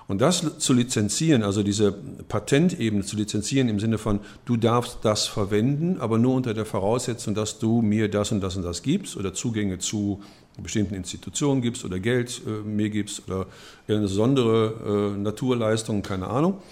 Und 0.06 0.20
das 0.20 0.58
zu 0.58 0.74
lizenzieren, 0.74 1.42
also 1.42 1.62
diese 1.62 1.92
Patentebene 1.92 3.04
zu 3.04 3.16
lizenzieren 3.16 3.70
im 3.70 3.80
Sinne 3.80 3.96
von, 3.96 4.20
du 4.44 4.58
darfst 4.58 4.98
das 5.02 5.26
verwenden, 5.26 5.96
aber 5.98 6.18
nur 6.18 6.34
unter 6.34 6.52
der 6.52 6.66
Voraussetzung, 6.66 7.34
dass 7.34 7.58
du 7.58 7.80
mir 7.80 8.10
das 8.10 8.30
und 8.30 8.42
das 8.42 8.54
und 8.56 8.64
das 8.64 8.82
gibst 8.82 9.16
oder 9.16 9.32
Zugänge 9.32 9.78
zu 9.78 10.22
bestimmten 10.62 10.94
Institutionen 10.94 11.62
gibst 11.62 11.84
oder 11.84 11.98
Geld 11.98 12.42
äh, 12.46 12.50
mir 12.66 12.90
gibst 12.90 13.26
oder 13.26 13.46
eine 13.88 14.00
besondere 14.00 15.14
äh, 15.14 15.18
Naturleistung, 15.18 16.02
keine 16.02 16.28
Ahnung. 16.28 16.62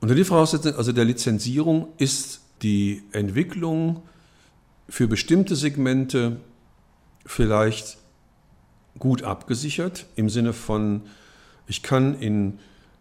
Unter 0.00 0.14
die 0.14 0.24
Voraussetzung, 0.24 0.74
also 0.74 0.92
der 0.92 1.04
Lizenzierung, 1.04 1.88
ist 1.96 2.40
die 2.62 3.02
Entwicklung 3.12 4.02
für 4.88 5.08
bestimmte 5.08 5.56
Segmente 5.56 6.36
vielleicht 7.24 7.98
gut 8.98 9.22
abgesichert 9.22 10.06
im 10.16 10.28
Sinne 10.28 10.52
von, 10.52 11.02
ich 11.66 11.82
kann 11.82 12.20
in, 12.20 12.58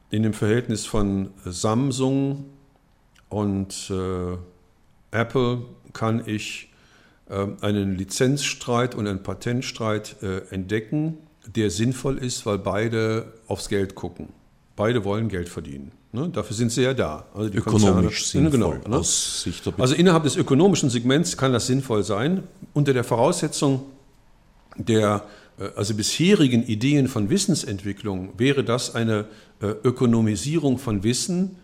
in 0.10 0.24
dem 0.24 0.34
Verhältnis 0.34 0.86
von 0.86 1.32
Samsung 1.44 2.46
und 3.30 3.92
äh, 3.92 4.38
Apple 5.12 5.66
kann 5.94 6.24
ich 6.26 6.71
einen 7.62 7.96
Lizenzstreit 7.98 8.94
und 8.94 9.08
einen 9.08 9.24
Patentstreit 9.24 10.18
äh, 10.22 10.54
entdecken, 10.54 11.18
der 11.46 11.70
sinnvoll 11.70 12.18
ist, 12.18 12.46
weil 12.46 12.58
beide 12.58 13.34
aufs 13.48 13.70
Geld 13.70 13.96
gucken. 13.96 14.30
Beide 14.76 15.06
wollen 15.06 15.30
Geld 15.30 15.48
verdienen. 15.48 15.92
Ne? 16.12 16.30
Dafür 16.30 16.56
sind 16.56 16.72
sie 16.72 16.84
ja 16.84 16.94
da. 16.94 17.26
Also 17.34 17.50
Ökonomisch 17.52 18.32
Konzerne, 18.32 18.50
sinnvoll. 18.52 18.80
Genau, 18.84 18.98
ne? 18.98 19.84
also 19.84 19.96
innerhalb 19.96 20.24
des 20.24 20.36
ökonomischen 20.36 20.90
Segments 20.90 21.38
kann 21.38 21.54
das 21.54 21.68
sinnvoll 21.68 22.04
sein, 22.04 22.44
unter 22.74 22.94
der 22.94 23.04
Voraussetzung 23.04 23.84
der 24.76 25.24
äh, 25.58 25.70
also 25.76 25.94
bisherigen 25.94 26.64
Ideen 26.64 27.08
von 27.08 27.30
Wissensentwicklung 27.30 28.34
wäre 28.38 28.64
das 28.64 28.94
eine 28.94 29.26
äh, 29.62 29.68
Ökonomisierung 29.68 30.78
von 30.78 31.04
Wissen, 31.04 31.58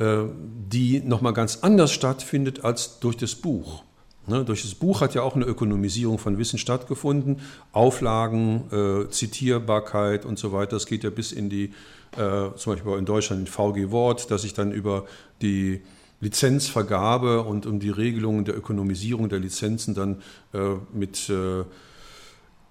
die 0.00 1.00
nochmal 1.00 1.32
ganz 1.32 1.58
anders 1.62 1.90
stattfindet 1.90 2.62
als 2.62 3.00
durch 3.00 3.16
das 3.16 3.34
Buch. 3.34 3.82
Ne, 4.28 4.44
durch 4.44 4.62
das 4.62 4.74
Buch 4.74 5.00
hat 5.00 5.14
ja 5.14 5.22
auch 5.22 5.34
eine 5.34 5.46
Ökonomisierung 5.46 6.18
von 6.18 6.36
Wissen 6.36 6.58
stattgefunden. 6.58 7.40
Auflagen, 7.72 8.64
äh, 8.70 9.10
Zitierbarkeit 9.10 10.26
und 10.26 10.38
so 10.38 10.52
weiter. 10.52 10.76
Das 10.76 10.86
geht 10.86 11.02
ja 11.02 11.10
bis 11.10 11.32
in 11.32 11.48
die, 11.48 11.72
äh, 12.16 12.54
zum 12.56 12.74
Beispiel 12.74 12.92
in 12.98 13.06
Deutschland 13.06 13.40
in 13.40 13.46
VG 13.46 13.90
Wort, 13.90 14.30
dass 14.30 14.44
ich 14.44 14.52
dann 14.52 14.70
über 14.70 15.06
die 15.40 15.80
Lizenzvergabe 16.20 17.42
und 17.42 17.64
um 17.64 17.80
die 17.80 17.90
Regelungen 17.90 18.44
der 18.44 18.56
Ökonomisierung 18.56 19.30
der 19.30 19.38
Lizenzen 19.38 19.94
dann 19.94 20.22
äh, 20.52 20.74
mit 20.92 21.30
äh, 21.30 21.64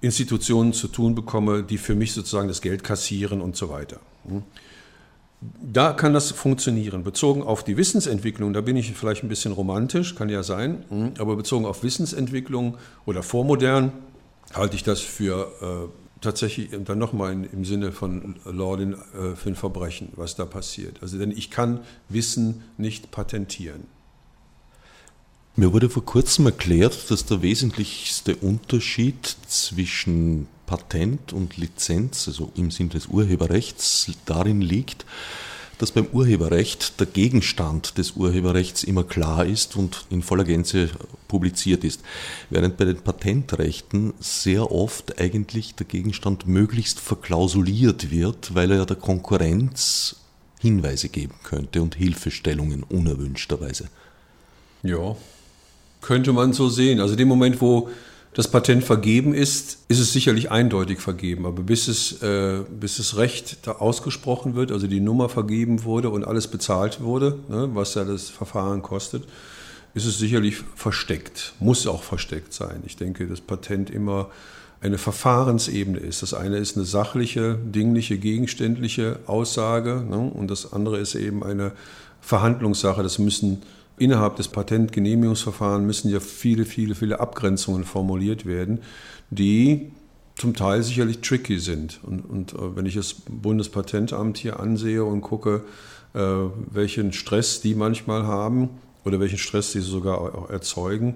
Institutionen 0.01 0.73
zu 0.73 0.87
tun 0.89 1.15
bekomme, 1.15 1.63
die 1.63 1.79
für 1.79 1.95
mich 1.95 2.13
sozusagen 2.13 2.47
das 2.47 2.61
Geld 2.61 2.83
kassieren 2.83 3.41
und 3.41 3.55
so 3.55 3.69
weiter. 3.69 3.99
Hm. 4.27 4.43
Da 5.39 5.93
kann 5.93 6.13
das 6.13 6.31
funktionieren. 6.31 7.03
Bezogen 7.03 7.43
auf 7.43 7.63
die 7.63 7.77
Wissensentwicklung, 7.77 8.53
da 8.53 8.61
bin 8.61 8.75
ich 8.75 8.91
vielleicht 8.93 9.23
ein 9.23 9.29
bisschen 9.29 9.51
romantisch, 9.51 10.15
kann 10.15 10.29
ja 10.29 10.41
sein, 10.41 10.83
hm. 10.89 11.13
aber 11.19 11.35
bezogen 11.35 11.65
auf 11.65 11.83
Wissensentwicklung 11.83 12.77
oder 13.05 13.21
vormodern 13.21 13.91
halte 14.53 14.75
ich 14.75 14.83
das 14.83 15.01
für 15.01 15.51
äh, 15.61 16.21
tatsächlich 16.21 16.69
dann 16.85 16.97
nochmal 16.97 17.33
im 17.51 17.65
Sinne 17.65 17.91
von 17.91 18.35
Lordin 18.45 18.93
äh, 18.93 19.35
für 19.35 19.49
ein 19.49 19.55
Verbrechen, 19.55 20.09
was 20.15 20.35
da 20.35 20.45
passiert. 20.45 20.97
Also 21.01 21.17
denn 21.17 21.31
ich 21.31 21.51
kann 21.51 21.81
Wissen 22.09 22.63
nicht 22.77 23.11
patentieren. 23.11 23.85
Mir 25.55 25.73
wurde 25.73 25.89
vor 25.89 26.05
kurzem 26.05 26.45
erklärt, 26.45 27.09
dass 27.09 27.25
der 27.25 27.41
wesentlichste 27.41 28.35
Unterschied 28.35 29.37
zwischen 29.47 30.47
Patent 30.67 31.33
und 31.33 31.57
Lizenz, 31.57 32.27
also 32.27 32.51
im 32.55 32.69
Sinne 32.69 32.89
des 32.89 33.07
Urheberrechts, 33.07 34.11
darin 34.25 34.61
liegt, 34.61 35.05
dass 35.79 35.91
beim 35.91 36.07
Urheberrecht 36.07 36.99
der 36.99 37.07
Gegenstand 37.07 37.97
des 37.97 38.11
Urheberrechts 38.11 38.83
immer 38.83 39.03
klar 39.03 39.45
ist 39.45 39.75
und 39.75 40.05
in 40.09 40.21
voller 40.21 40.43
Gänze 40.43 40.89
publiziert 41.27 41.83
ist, 41.83 42.01
während 42.49 42.77
bei 42.77 42.85
den 42.85 42.97
Patentrechten 42.97 44.13
sehr 44.19 44.71
oft 44.71 45.19
eigentlich 45.19 45.75
der 45.75 45.85
Gegenstand 45.85 46.47
möglichst 46.47 46.99
verklausuliert 46.99 48.11
wird, 48.11 48.55
weil 48.55 48.71
er 48.71 48.85
der 48.85 48.97
Konkurrenz 48.97 50.17
Hinweise 50.59 51.09
geben 51.09 51.35
könnte 51.43 51.81
und 51.81 51.95
Hilfestellungen 51.95 52.83
unerwünschterweise. 52.83 53.89
Ja, 54.81 55.15
könnte 56.01 56.33
man 56.33 56.53
so 56.53 56.69
sehen. 56.69 56.99
Also 56.99 57.15
dem 57.15 57.27
Moment, 57.27 57.61
wo 57.61 57.89
das 58.37 58.47
Patent 58.47 58.83
vergeben 58.83 59.33
ist, 59.33 59.79
ist 59.87 59.97
es 59.97 60.13
sicherlich 60.13 60.51
eindeutig 60.51 60.99
vergeben. 60.99 61.47
Aber 61.47 61.63
bis 61.63 61.87
es, 61.87 62.21
äh, 62.21 62.59
bis 62.69 62.97
das 62.97 63.17
Recht 63.17 63.57
da 63.63 63.71
ausgesprochen 63.71 64.53
wird, 64.53 64.71
also 64.71 64.85
die 64.85 64.99
Nummer 64.99 65.27
vergeben 65.27 65.85
wurde 65.85 66.11
und 66.11 66.23
alles 66.23 66.47
bezahlt 66.47 67.01
wurde, 67.01 67.39
ne, 67.49 67.71
was 67.73 67.95
ja 67.95 68.03
das 68.03 68.29
Verfahren 68.29 68.83
kostet, 68.83 69.23
ist 69.95 70.05
es 70.05 70.19
sicherlich 70.19 70.57
versteckt, 70.75 71.53
muss 71.59 71.87
auch 71.87 72.03
versteckt 72.03 72.53
sein. 72.53 72.83
Ich 72.85 72.95
denke, 72.95 73.25
das 73.25 73.41
Patent 73.41 73.89
immer 73.89 74.29
eine 74.81 74.99
Verfahrensebene 74.99 75.97
ist. 75.97 76.21
Das 76.21 76.35
eine 76.35 76.57
ist 76.57 76.77
eine 76.77 76.85
sachliche, 76.85 77.55
dingliche, 77.55 78.19
gegenständliche 78.19 79.17
Aussage 79.25 80.05
ne, 80.07 80.19
und 80.19 80.51
das 80.51 80.73
andere 80.73 80.99
ist 80.99 81.15
eben 81.15 81.43
eine 81.43 81.71
Verhandlungssache. 82.21 83.01
Das 83.01 83.17
müssen 83.17 83.63
innerhalb 83.97 84.35
des 84.35 84.47
Patentgenehmigungsverfahrens 84.47 85.85
müssen 85.85 86.11
ja 86.11 86.19
viele, 86.19 86.65
viele, 86.65 86.95
viele 86.95 87.19
Abgrenzungen 87.19 87.83
formuliert 87.83 88.45
werden, 88.45 88.79
die 89.29 89.91
zum 90.35 90.53
Teil 90.53 90.83
sicherlich 90.83 91.19
tricky 91.21 91.59
sind. 91.59 91.99
Und, 92.03 92.21
und 92.21 92.53
äh, 92.53 92.75
wenn 92.75 92.85
ich 92.85 92.95
das 92.95 93.13
Bundespatentamt 93.13 94.37
hier 94.37 94.59
ansehe 94.59 95.03
und 95.03 95.21
gucke, 95.21 95.63
äh, 96.13 96.19
welchen 96.19 97.11
Stress 97.11 97.61
die 97.61 97.75
manchmal 97.75 98.23
haben 98.23 98.69
oder 99.03 99.19
welchen 99.19 99.39
Stress 99.39 99.71
sie 99.71 99.81
sogar 99.81 100.21
auch 100.21 100.49
erzeugen, 100.49 101.15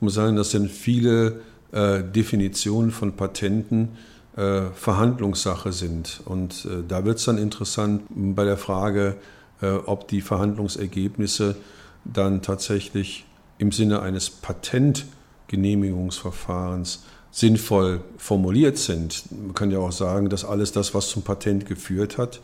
muss 0.00 0.14
sagen, 0.14 0.36
das 0.36 0.50
sind 0.50 0.70
viele 0.70 1.40
äh, 1.72 2.02
Definitionen 2.02 2.90
von 2.90 3.14
Patenten 3.16 3.88
äh, 4.36 4.66
Verhandlungssache 4.74 5.72
sind. 5.72 6.20
Und 6.24 6.66
äh, 6.66 6.84
da 6.86 7.04
wird 7.04 7.18
es 7.18 7.24
dann 7.24 7.38
interessant 7.38 8.02
bei 8.10 8.44
der 8.44 8.56
Frage, 8.56 9.16
äh, 9.60 9.70
ob 9.70 10.08
die 10.08 10.20
Verhandlungsergebnisse 10.20 11.56
dann 12.04 12.42
tatsächlich 12.42 13.24
im 13.58 13.72
Sinne 13.72 14.02
eines 14.02 14.30
Patentgenehmigungsverfahrens 14.30 17.02
sinnvoll 17.30 18.00
formuliert 18.16 18.78
sind. 18.78 19.24
Man 19.30 19.54
kann 19.54 19.70
ja 19.70 19.78
auch 19.78 19.92
sagen, 19.92 20.28
dass 20.28 20.44
alles 20.44 20.72
das, 20.72 20.92
was 20.94 21.08
zum 21.08 21.22
Patent 21.22 21.66
geführt 21.66 22.18
hat, 22.18 22.40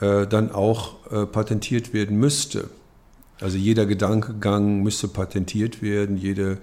äh, 0.00 0.26
dann 0.26 0.50
auch 0.52 0.94
äh, 1.10 1.26
patentiert 1.26 1.92
werden 1.92 2.18
müsste. 2.18 2.70
Also 3.40 3.58
jeder 3.58 3.84
Gedankengang 3.86 4.82
müsste 4.82 5.08
patentiert 5.08 5.82
werden, 5.82 6.16
jede 6.16 6.58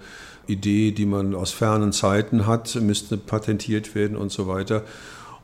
Idee, 0.46 0.92
die 0.92 1.06
man 1.06 1.34
aus 1.34 1.52
fernen 1.52 1.92
Zeiten 1.92 2.46
hat, 2.46 2.74
müsste 2.76 3.16
patentiert 3.16 3.94
werden 3.94 4.16
und 4.16 4.32
so 4.32 4.48
weiter. 4.48 4.82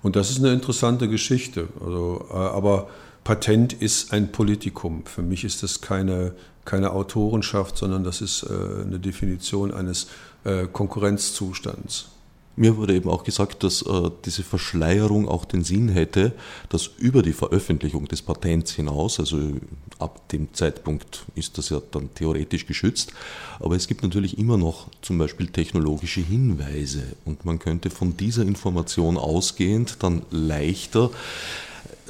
Und 0.03 0.17
das 0.17 0.31
ist 0.31 0.39
eine 0.39 0.53
interessante 0.53 1.09
Geschichte. 1.09 1.69
Also, 1.81 2.27
äh, 2.31 2.35
aber 2.35 2.89
Patent 3.25 3.75
ist 3.75 4.13
ein 4.13 4.33
Politikum. 4.33 5.05
Für 5.05 5.23
mich 5.23 5.45
ist 5.45 5.63
das 5.63 5.81
keine, 5.81 6.33
keine 6.69 6.93
Autorenschaft, 6.93 7.79
sondern 7.79 8.05
das 8.05 8.21
ist 8.21 8.43
äh, 8.43 8.83
eine 8.83 8.99
Definition 8.99 9.73
eines 9.73 10.09
äh, 10.45 10.67
Konkurrenzzustands. 10.67 12.11
Mir 12.57 12.77
wurde 12.77 12.95
eben 12.95 13.09
auch 13.09 13.25
gesagt, 13.25 13.63
dass 13.63 13.83
äh, 13.83 14.11
diese 14.25 14.43
Verschleierung 14.43 15.29
auch 15.29 15.45
den 15.45 15.65
Sinn 15.65 15.89
hätte, 15.89 16.33
dass 16.69 16.91
über 16.99 17.23
die 17.23 17.33
Veröffentlichung 17.33 18.07
des 18.09 18.21
Patents 18.21 18.73
hinaus, 18.73 19.19
also 19.19 19.39
ab 19.99 20.29
dem 20.29 20.53
Zeitpunkt 20.53 21.25
ist 21.37 21.57
das 21.57 21.71
ja 21.71 21.81
dann 21.93 22.13
theoretisch 22.15 22.67
geschützt, 22.67 23.13
aber 23.61 23.77
es 23.77 23.87
gibt 23.87 24.03
natürlich 24.03 24.39
immer 24.39 24.59
noch 24.59 24.89
zum 25.01 25.19
Beispiel 25.19 25.47
technologische 25.47 26.21
Hinweise 26.21 27.05
und 27.25 27.45
man 27.45 27.61
könnte 27.61 27.91
von 27.91 28.17
dieser 28.17 28.43
Information 28.43 29.17
ausgehend 29.17 30.03
dann 30.03 30.23
leichter 30.31 31.11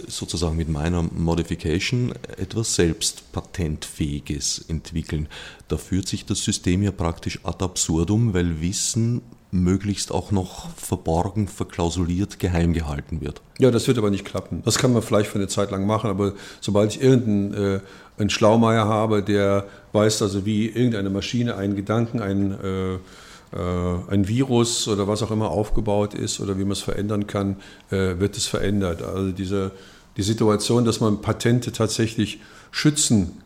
sozusagen 0.07 0.57
mit 0.57 0.69
meiner 0.69 1.03
Modification 1.03 2.13
etwas 2.37 2.75
selbst 2.75 3.33
patentfähiges 3.33 4.65
entwickeln. 4.69 5.29
Da 5.69 5.77
führt 5.77 6.09
sich 6.09 6.25
das 6.27 6.43
System 6.45 6.83
ja 6.83 6.91
praktisch 6.91 7.41
ad 7.45 7.65
absurdum, 7.65 8.35
weil 8.35 8.61
Wissen 8.61 9.23
möglichst 9.51 10.13
auch 10.13 10.31
noch 10.31 10.69
verborgen, 10.77 11.49
verklausuliert, 11.49 12.39
geheim 12.39 12.73
gehalten 12.73 13.21
wird. 13.21 13.41
Ja, 13.59 13.71
das 13.71 13.89
wird 13.89 13.99
aber 13.99 14.11
nicht 14.11 14.25
klappen. 14.25 14.63
Das 14.65 14.79
kann 14.79 14.93
man 14.93 15.03
vielleicht 15.03 15.31
für 15.31 15.39
eine 15.39 15.49
Zeit 15.49 15.71
lang 15.71 15.87
machen, 15.87 16.11
aber 16.11 16.35
sobald 16.61 16.95
ich 16.95 17.03
irgendeinen 17.03 17.81
äh, 18.19 18.31
Schlaumeier 18.31 18.87
habe, 18.87 19.23
der 19.23 19.67
weiß 19.93 20.23
also, 20.23 20.45
wie 20.45 20.67
irgendeine 20.67 21.11
Maschine 21.11 21.57
einen 21.57 21.77
Gedanken, 21.77 22.21
einen 22.21 22.53
äh, 22.53 22.99
ein 23.51 24.29
Virus 24.29 24.89
oder 24.89 25.09
was 25.09 25.23
auch 25.23 25.31
immer 25.31 25.51
aufgebaut 25.51 26.13
ist 26.13 26.41
oder 26.41 26.59
wie 26.59 26.63
man 26.63 26.73
es 26.73 26.81
verändern 26.81 27.27
kann, 27.27 27.57
äh, 27.91 28.19
wird 28.19 28.37
es 28.37 28.47
verändert. 28.47 29.03
Also 29.03 29.33
diese, 29.33 29.71
die 30.19 30.23
Situation, 30.23 30.85
dass 30.85 31.01
man 31.01 31.23
Patente 31.23 31.73
tatsächlich 31.73 32.41
schützen 32.71 33.43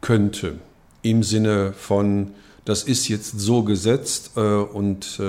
könnte 0.00 0.54
im 1.02 1.22
Sinne 1.22 1.74
von, 1.76 2.30
das 2.64 2.82
ist 2.82 3.08
jetzt 3.08 3.38
so 3.38 3.62
gesetzt 3.62 4.32
äh, 4.36 4.40
und 4.40 5.20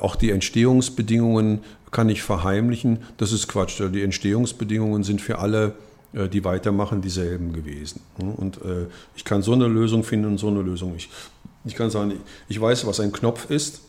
auch 0.00 0.14
die 0.14 0.30
Entstehungsbedingungen 0.30 1.58
kann 1.90 2.08
ich 2.08 2.22
verheimlichen. 2.22 3.00
Das 3.18 3.32
ist 3.32 3.48
Quatsch. 3.48 3.82
Die 3.92 4.02
Entstehungsbedingungen 4.02 5.02
sind 5.02 5.20
für 5.20 5.38
alle, 5.38 5.74
die 6.14 6.44
weitermachen, 6.44 7.02
dieselben 7.02 7.52
gewesen. 7.52 8.00
Und 8.16 8.60
ich 9.16 9.24
kann 9.24 9.42
so 9.42 9.52
eine 9.52 9.66
Lösung 9.66 10.04
finden 10.04 10.28
und 10.28 10.38
so 10.38 10.46
eine 10.46 10.62
Lösung. 10.62 10.94
Ich 10.96 11.10
ich 11.66 11.74
kann 11.74 11.90
sagen, 11.90 12.14
ich 12.48 12.60
weiß, 12.60 12.86
was 12.86 13.00
ein 13.00 13.12
Knopf 13.12 13.50
ist, 13.50 13.80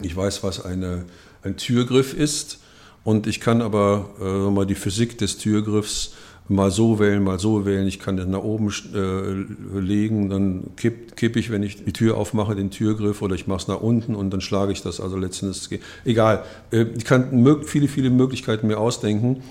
ich 0.00 0.16
weiß, 0.16 0.42
was 0.42 0.64
eine, 0.64 1.04
ein 1.42 1.56
Türgriff 1.56 2.14
ist 2.14 2.58
und 3.04 3.26
ich 3.26 3.40
kann 3.40 3.62
aber 3.62 4.10
äh, 4.20 4.50
mal 4.50 4.66
die 4.66 4.74
Physik 4.74 5.18
des 5.18 5.38
Türgriffs 5.38 6.12
mal 6.50 6.70
so 6.70 6.98
wählen, 6.98 7.22
mal 7.22 7.38
so 7.38 7.64
wählen. 7.64 7.86
Ich 7.86 8.00
kann 8.00 8.16
den 8.16 8.30
nach 8.30 8.42
oben 8.42 8.72
äh, 8.92 9.78
legen, 9.78 10.30
dann 10.30 10.70
kipp, 10.76 11.16
kipp 11.16 11.36
ich, 11.36 11.50
wenn 11.50 11.62
ich 11.62 11.84
die 11.84 11.92
Tür 11.92 12.16
aufmache, 12.16 12.56
den 12.56 12.70
Türgriff 12.70 13.22
oder 13.22 13.36
ich 13.36 13.46
mache 13.46 13.60
es 13.60 13.68
nach 13.68 13.80
unten 13.80 14.16
und 14.16 14.30
dann 14.30 14.40
schlage 14.40 14.72
ich 14.72 14.82
das. 14.82 15.00
Also 15.00 15.16
letztendlich, 15.16 15.80
egal. 16.04 16.44
Äh, 16.72 16.86
ich 16.96 17.04
kann 17.04 17.62
viele, 17.64 17.86
viele 17.86 18.10
Möglichkeiten 18.10 18.66
mir 18.66 18.78
ausdenken. 18.78 19.42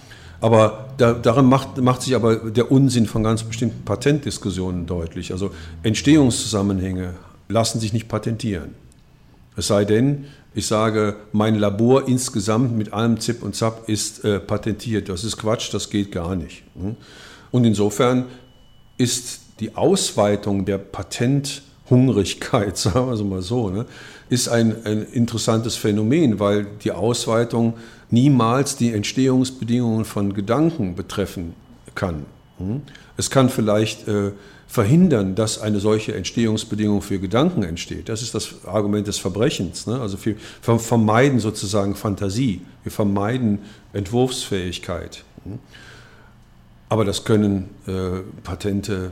Aber 0.42 0.90
da, 0.98 1.14
daran 1.14 1.48
macht, 1.48 1.82
macht 1.82 2.02
sich 2.02 2.16
aber 2.16 2.36
der 2.38 2.72
Unsinn 2.72 3.06
von 3.06 3.24
ganz 3.24 3.44
bestimmten 3.44 3.84
Patentdiskussionen 3.84 4.86
deutlich. 4.86 5.32
Also 5.32 5.52
Entstehungszusammenhänge 5.84 7.14
lassen 7.50 7.80
sich 7.80 7.92
nicht 7.92 8.08
patentieren. 8.08 8.76
Es 9.58 9.68
sei 9.68 9.84
denn, 9.84 10.26
ich 10.54 10.68
sage, 10.68 11.18
mein 11.32 11.56
Labor 11.56 12.08
insgesamt 12.08 12.78
mit 12.78 12.94
allem 12.94 13.20
Zip 13.20 13.44
und 13.44 13.56
Zap 13.56 13.90
ist 13.90 14.24
äh, 14.24 14.40
patentiert. 14.40 15.10
Das 15.10 15.24
ist 15.24 15.38
Quatsch, 15.38 15.74
das 15.74 15.90
geht 15.90 16.12
gar 16.12 16.36
nicht. 16.36 16.64
Hm? 16.80 16.96
Und 17.52 17.66
insofern 17.66 18.26
ist 18.98 19.42
die 19.60 19.76
Ausweitung 19.76 20.66
der 20.66 20.78
Patenthungrigkeit, 20.78 22.78
sagen 22.78 23.08
wir 23.08 23.14
es 23.14 23.24
mal 23.24 23.42
so, 23.42 23.70
ne, 23.70 23.86
ist 24.30 24.48
ein, 24.48 24.86
ein 24.86 25.06
interessantes 25.12 25.76
Phänomen, 25.76 26.40
weil 26.40 26.68
die 26.84 26.92
Ausweitung 26.92 27.74
niemals 28.12 28.76
die 28.76 28.94
Entstehungsbedingungen 28.94 30.06
von 30.06 30.34
Gedanken 30.34 30.96
betreffen 30.96 31.54
kann. 31.96 32.26
Hm? 32.60 32.82
Es 33.18 33.30
kann 33.30 33.50
vielleicht 33.50 34.08
äh, 34.08 34.32
verhindern, 34.70 35.34
dass 35.34 35.60
eine 35.60 35.80
solche 35.80 36.14
Entstehungsbedingung 36.14 37.02
für 37.02 37.20
Gedanken 37.20 37.64
entsteht. 37.64 38.08
Das 38.08 38.22
ist 38.22 38.36
das 38.36 38.66
Argument 38.66 39.08
des 39.08 39.18
Verbrechens. 39.18 39.88
Ne? 39.88 40.00
Also 40.00 40.18
wir 40.24 40.36
vermeiden 40.62 41.40
sozusagen 41.40 41.96
Fantasie, 41.96 42.62
wir 42.84 42.92
vermeiden 42.92 43.60
Entwurfsfähigkeit. 43.94 45.24
Hm? 45.44 45.58
Aber 46.88 47.04
das 47.04 47.24
können 47.24 47.70
äh, 47.88 48.20
Patente 48.44 49.12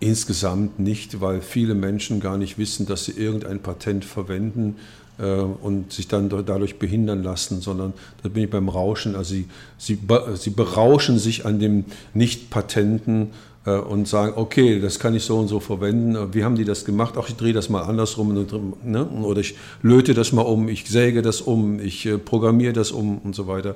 insgesamt 0.00 0.78
nicht, 0.78 1.20
weil 1.20 1.42
viele 1.42 1.74
Menschen 1.74 2.20
gar 2.20 2.38
nicht 2.38 2.56
wissen, 2.56 2.86
dass 2.86 3.04
sie 3.04 3.12
irgendein 3.12 3.60
Patent 3.60 4.06
verwenden 4.06 4.76
äh, 5.18 5.24
und 5.24 5.92
sich 5.92 6.08
dann 6.08 6.30
dadurch 6.30 6.78
behindern 6.78 7.22
lassen, 7.22 7.60
sondern 7.60 7.92
da 8.22 8.30
bin 8.30 8.44
ich 8.44 8.50
beim 8.50 8.70
Rauschen. 8.70 9.16
Also 9.16 9.34
sie, 9.34 9.48
sie, 9.76 9.98
sie 10.34 10.50
berauschen 10.50 11.18
sich 11.18 11.44
an 11.44 11.58
dem 11.58 11.84
Nicht-Patenten 12.14 13.30
und 13.70 14.06
sagen, 14.06 14.34
okay, 14.36 14.80
das 14.80 14.98
kann 14.98 15.14
ich 15.14 15.24
so 15.24 15.38
und 15.38 15.48
so 15.48 15.60
verwenden. 15.60 16.34
Wie 16.34 16.44
haben 16.44 16.56
die 16.56 16.64
das 16.64 16.84
gemacht? 16.84 17.16
Auch 17.16 17.28
ich 17.28 17.36
drehe 17.36 17.52
das 17.52 17.68
mal 17.68 17.82
andersrum 17.82 18.34
ne? 18.82 19.06
oder 19.06 19.40
ich 19.40 19.56
löte 19.82 20.14
das 20.14 20.32
mal 20.32 20.42
um, 20.42 20.68
ich 20.68 20.88
säge 20.88 21.22
das 21.22 21.40
um, 21.40 21.80
ich 21.80 22.04
äh, 22.06 22.18
programmiere 22.18 22.72
das 22.72 22.90
um 22.92 23.18
und 23.18 23.34
so 23.34 23.46
weiter. 23.46 23.74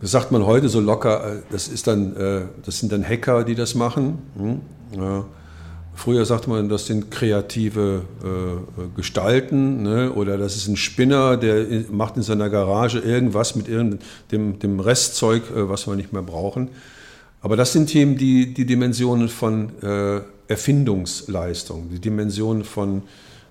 Das 0.00 0.12
sagt 0.12 0.30
man 0.30 0.46
heute 0.46 0.68
so 0.68 0.80
locker, 0.80 1.38
äh, 1.38 1.42
das, 1.50 1.68
ist 1.68 1.86
dann, 1.86 2.48
das 2.64 2.78
sind 2.78 2.92
dann 2.92 3.02
Hacker, 3.02 3.44
die 3.44 3.54
das 3.54 3.74
machen. 3.74 4.18
Hm? 4.36 4.60
Ja. 4.96 5.24
Früher 5.98 6.24
sagte 6.24 6.48
man, 6.48 6.68
das 6.68 6.86
sind 6.86 7.10
kreative 7.10 8.02
äh, 8.22 8.82
Gestalten 8.94 9.82
ne? 9.82 10.12
oder 10.12 10.38
das 10.38 10.54
ist 10.54 10.68
ein 10.68 10.76
Spinner, 10.76 11.36
der 11.36 11.66
macht 11.90 12.16
in 12.16 12.22
seiner 12.22 12.48
Garage 12.48 13.00
irgendwas 13.00 13.56
mit 13.56 13.66
irgendeinem 13.66 14.60
dem 14.60 14.78
Restzeug, 14.78 15.42
äh, 15.50 15.68
was 15.68 15.88
wir 15.88 15.96
nicht 15.96 16.12
mehr 16.12 16.22
brauchen. 16.22 16.68
Aber 17.40 17.56
das 17.56 17.72
sind 17.72 17.86
Themen, 17.88 18.16
die 18.16 18.52
die 18.52 18.66
Dimensionen 18.66 19.28
von 19.28 19.70
äh, 19.82 20.20
Erfindungsleistung, 20.48 21.90
die 21.90 22.00
Dimensionen 22.00 22.64
von 22.64 23.02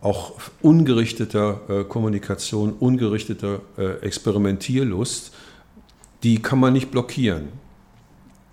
auch 0.01 0.33
ungerichteter 0.61 1.61
äh, 1.69 1.83
Kommunikation, 1.83 2.73
ungerichteter 2.73 3.61
äh, 3.77 4.05
Experimentierlust, 4.05 5.31
die 6.23 6.41
kann 6.41 6.59
man 6.59 6.73
nicht 6.73 6.91
blockieren. 6.91 7.49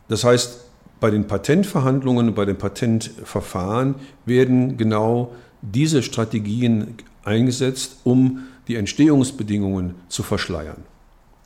Das 0.08 0.24
heißt, 0.24 0.60
bei 1.00 1.10
den 1.10 1.26
Patentverhandlungen, 1.26 2.34
bei 2.34 2.44
den 2.44 2.56
Patentverfahren 2.56 3.96
werden 4.24 4.76
genau 4.76 5.34
diese 5.60 6.02
Strategien 6.02 6.94
eingesetzt, 7.24 7.96
um 8.04 8.44
die 8.68 8.76
Entstehungsbedingungen 8.76 9.94
zu 10.08 10.22
verschleiern. 10.22 10.82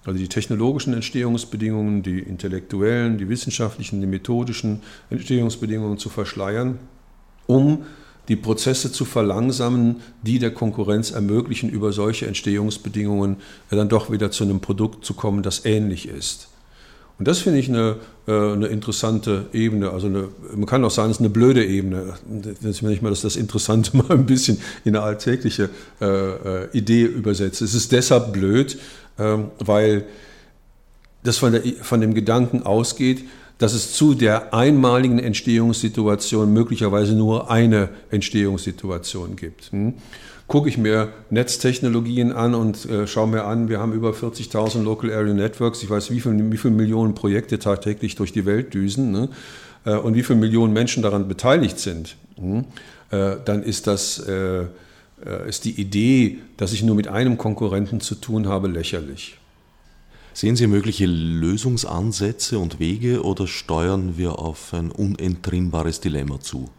Also 0.09 0.21
die 0.21 0.29
technologischen 0.29 0.95
Entstehungsbedingungen, 0.95 2.03
die 2.03 2.21
intellektuellen, 2.21 3.19
die 3.19 3.29
wissenschaftlichen, 3.29 4.01
die 4.01 4.07
methodischen 4.07 4.81
Entstehungsbedingungen 5.11 5.99
zu 5.99 6.09
verschleiern, 6.09 6.79
um 7.47 7.85
die 8.29 8.37
Prozesse 8.37 8.91
zu 8.91 9.05
verlangsamen, 9.05 9.97
die 10.23 10.39
der 10.39 10.51
Konkurrenz 10.51 11.11
ermöglichen, 11.11 11.69
über 11.69 11.93
solche 11.93 12.27
Entstehungsbedingungen 12.27 13.37
dann 13.69 13.91
doch 13.91 14.11
wieder 14.11 14.31
zu 14.31 14.45
einem 14.45 14.61
Produkt 14.61 15.05
zu 15.05 15.13
kommen, 15.13 15.43
das 15.43 15.67
ähnlich 15.67 16.09
ist. 16.09 16.49
Und 17.19 17.27
das 17.27 17.41
finde 17.41 17.59
ich 17.59 17.69
eine, 17.69 17.97
äh, 18.29 18.33
eine 18.33 18.69
interessante 18.69 19.47
Ebene. 19.53 19.91
Also 19.91 20.07
eine, 20.07 20.29
man 20.55 20.67
kann 20.67 20.85
auch 20.85 20.91
sagen, 20.91 21.11
es 21.11 21.17
ist 21.17 21.21
eine 21.21 21.31
blöde 21.31 21.65
Ebene. 21.67 22.15
Wenn 22.61 22.93
ich 22.93 23.03
mal 23.03 23.11
das, 23.11 23.23
das 23.23 23.35
Interessante 23.35 23.97
mal 23.97 24.11
ein 24.11 24.27
bisschen 24.27 24.59
in 24.85 24.95
eine 24.95 25.05
alltägliche 25.05 25.69
äh, 26.01 26.07
äh, 26.07 26.69
Idee 26.73 27.03
übersetze. 27.03 27.65
Es 27.65 27.75
ist 27.75 27.91
deshalb 27.91 28.33
blöd, 28.33 28.79
weil 29.19 30.05
das 31.25 31.39
von, 31.39 31.53
der, 31.53 31.62
von 31.83 32.01
dem 32.01 32.14
Gedanken 32.14 32.62
ausgeht, 32.62 33.25
dass 33.59 33.75
es 33.75 33.93
zu 33.93 34.14
der 34.14 34.55
einmaligen 34.55 35.19
Entstehungssituation 35.19 36.53
möglicherweise 36.53 37.14
nur 37.14 37.51
eine 37.51 37.91
Entstehungssituation 38.11 39.37
gibt. 39.37 39.73
Hm? 39.73 39.95
Gucke 40.47 40.69
ich 40.69 40.79
mir 40.79 41.09
Netztechnologien 41.29 42.33
an 42.33 42.55
und 42.55 42.87
äh, 42.87 43.07
schaue 43.07 43.29
mir 43.29 43.45
an, 43.45 43.69
wir 43.69 43.81
haben 43.81 43.93
über 43.93 44.12
40.000 44.12 44.83
Local 44.83 45.12
Area 45.12 45.35
Networks, 45.35 45.83
ich 45.83 45.91
weiß, 45.91 46.11
wie 46.11 46.21
viele 46.21 46.51
wie 46.51 46.57
viel 46.57 46.71
Millionen 46.71 47.14
Projekte 47.14 47.59
tagtäglich 47.59 48.16
durch 48.16 48.33
die 48.33 48.47
Welt 48.47 48.73
düsen 48.73 49.11
ne? 49.11 49.29
äh, 49.85 49.95
und 49.97 50.14
wie 50.14 50.23
viele 50.23 50.39
Millionen 50.39 50.73
Menschen 50.73 51.03
daran 51.03 51.29
beteiligt 51.29 51.79
sind, 51.79 52.16
hm? 52.37 52.64
äh, 53.11 53.37
dann 53.45 53.62
ist 53.62 53.89
das 53.89 54.21
äh, 54.21 54.66
ist 55.49 55.64
die 55.64 55.81
Idee, 55.81 56.39
dass 56.57 56.73
ich 56.73 56.83
nur 56.83 56.95
mit 56.95 57.09
einem 57.09 57.39
Konkurrenten 57.39 58.01
zu 58.01 58.14
tun 58.14 58.47
habe, 58.47 58.69
lächerlich. 58.69 59.39
Sehen 60.33 60.55
Sie 60.55 60.69
mögliche 60.69 61.07
Lösungsansätze 61.07 62.61
und 62.61 62.79
Wege 62.79 63.25
oder 63.25 63.49
steuern 63.49 64.16
wir 64.16 64.39
auf 64.39 64.73
ein 64.73 64.93
unentrinnbares 64.93 66.01
Dilemma 66.01 66.39
zu? 66.39 66.71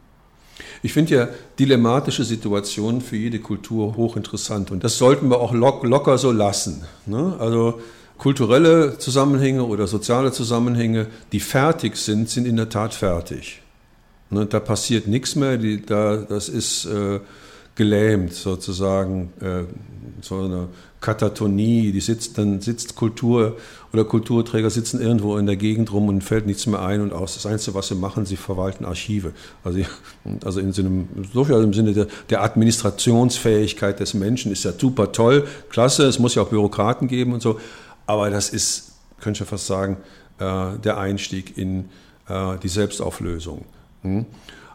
Ich 0.82 0.94
finde 0.94 1.14
ja 1.14 1.28
dilemmatische 1.60 2.24
Situationen 2.24 3.02
für 3.02 3.18
jede 3.18 3.40
Kultur 3.40 3.98
hochinteressant 3.98 4.72
und 4.72 4.84
das 4.86 4.98
sollten 4.98 5.30
wir 5.30 5.42
auch 5.42 5.54
locker 5.54 6.18
so 6.18 6.32
lassen. 6.32 6.86
Ne? 7.06 7.36
Also 7.38 7.82
kulturelle 8.18 8.98
Zusammenhänge 8.98 9.66
oder 9.66 9.88
soziale 9.88 10.32
Zusammenhänge, 10.32 11.08
die 11.34 11.42
fertig 11.42 11.98
sind, 11.98 12.30
sind 12.30 12.48
in 12.48 12.56
der 12.56 12.70
Tat 12.70 12.94
fertig. 12.94 13.62
Ne? 14.30 14.46
Da 14.46 14.62
passiert 14.62 15.08
nichts 15.08 15.36
mehr, 15.36 15.58
die, 15.58 15.86
da, 15.86 16.16
das 16.16 16.48
ist... 16.48 16.86
Äh, 16.86 17.20
gelähmt 17.80 18.34
sozusagen, 18.34 19.32
äh, 19.40 19.64
so 20.22 20.42
eine 20.42 20.68
Katatonie, 21.00 21.94
die 21.94 22.02
sitzt, 22.02 22.38
dann 22.38 22.60
sitzt 22.60 22.98
Kultur 22.98 23.56
oder 23.94 24.04
Kulturträger 24.04 24.70
sitzen 24.70 25.00
irgendwo 25.00 25.38
in 25.38 25.46
der 25.46 25.56
Gegend 25.56 25.94
rum 25.94 26.10
und 26.10 26.22
fällt 26.22 26.46
nichts 26.46 26.68
mehr 26.68 26.82
ein 26.82 27.00
und 27.00 27.14
aus. 27.14 27.36
Das 27.36 27.46
Einzige, 27.46 27.76
was 27.76 27.88
sie 27.88 27.96
machen, 27.96 28.26
sie 28.26 28.36
verwalten 28.36 28.84
Archive. 28.84 29.32
Also, 29.64 29.80
also 30.44 30.60
im 30.60 30.74
Sinne, 30.74 31.08
durchaus 31.32 31.64
im 31.64 31.74
Sinne 31.74 31.94
der, 31.94 32.08
der 32.30 32.44
Administrationsfähigkeit 32.44 34.02
des 34.02 34.14
Menschen 34.14 34.52
ist 34.52 34.66
ja 34.66 34.74
super 34.78 35.14
toll, 35.14 35.48
klasse, 35.70 36.04
es 36.06 36.20
muss 36.20 36.36
ja 36.36 36.42
auch 36.42 36.50
Bürokraten 36.50 37.08
geben 37.08 37.32
und 37.32 37.42
so, 37.42 37.62
aber 38.08 38.30
das 38.30 38.50
ist, 38.50 38.92
könnte 39.22 39.38
ich 39.38 39.40
ja 39.40 39.46
fast 39.46 39.68
sagen, 39.68 39.96
äh, 40.40 40.78
der 40.84 40.98
Einstieg 40.98 41.58
in 41.58 41.86
äh, 42.28 42.58
die 42.62 42.68
Selbstauflösung. 42.68 43.64
Hm? 44.02 44.26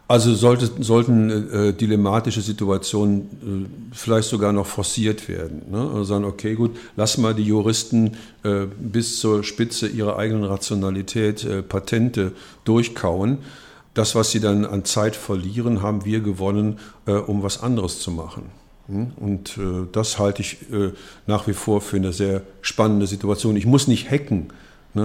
Also 0.07 0.35
sollte, 0.35 0.69
sollten 0.83 1.51
äh, 1.51 1.73
dilemmatische 1.73 2.41
Situationen 2.41 3.69
äh, 3.91 3.95
vielleicht 3.95 4.29
sogar 4.29 4.53
noch 4.53 4.67
forciert 4.67 5.27
werden. 5.27 5.63
Ne? 5.71 5.79
Also 5.79 6.03
sagen, 6.03 6.25
okay, 6.25 6.53
gut, 6.53 6.77
lass 6.95 7.17
mal 7.17 7.33
die 7.33 7.43
Juristen 7.43 8.11
äh, 8.43 8.67
bis 8.79 9.19
zur 9.19 9.43
Spitze 9.43 9.87
ihrer 9.87 10.17
eigenen 10.17 10.43
Rationalität 10.43 11.43
äh, 11.43 11.63
Patente 11.63 12.33
durchkauen. 12.65 13.39
Das, 13.95 14.13
was 14.13 14.29
sie 14.29 14.39
dann 14.39 14.63
an 14.65 14.85
Zeit 14.85 15.15
verlieren, 15.15 15.81
haben 15.81 16.05
wir 16.05 16.19
gewonnen, 16.19 16.77
äh, 17.07 17.13
um 17.13 17.41
was 17.41 17.63
anderes 17.63 17.99
zu 17.99 18.11
machen. 18.11 18.51
Hm? 18.87 19.11
Und 19.15 19.57
äh, 19.57 19.87
das 19.91 20.19
halte 20.19 20.43
ich 20.43 20.57
nach 21.25 21.47
wie 21.47 21.53
vor 21.53 21.81
für 21.81 21.97
eine 21.97 22.13
sehr 22.13 22.43
spannende 22.61 23.07
Situation. 23.07 23.55
Ich 23.55 23.65
muss 23.65 23.87
nicht 23.87 24.11
hacken? 24.11 24.49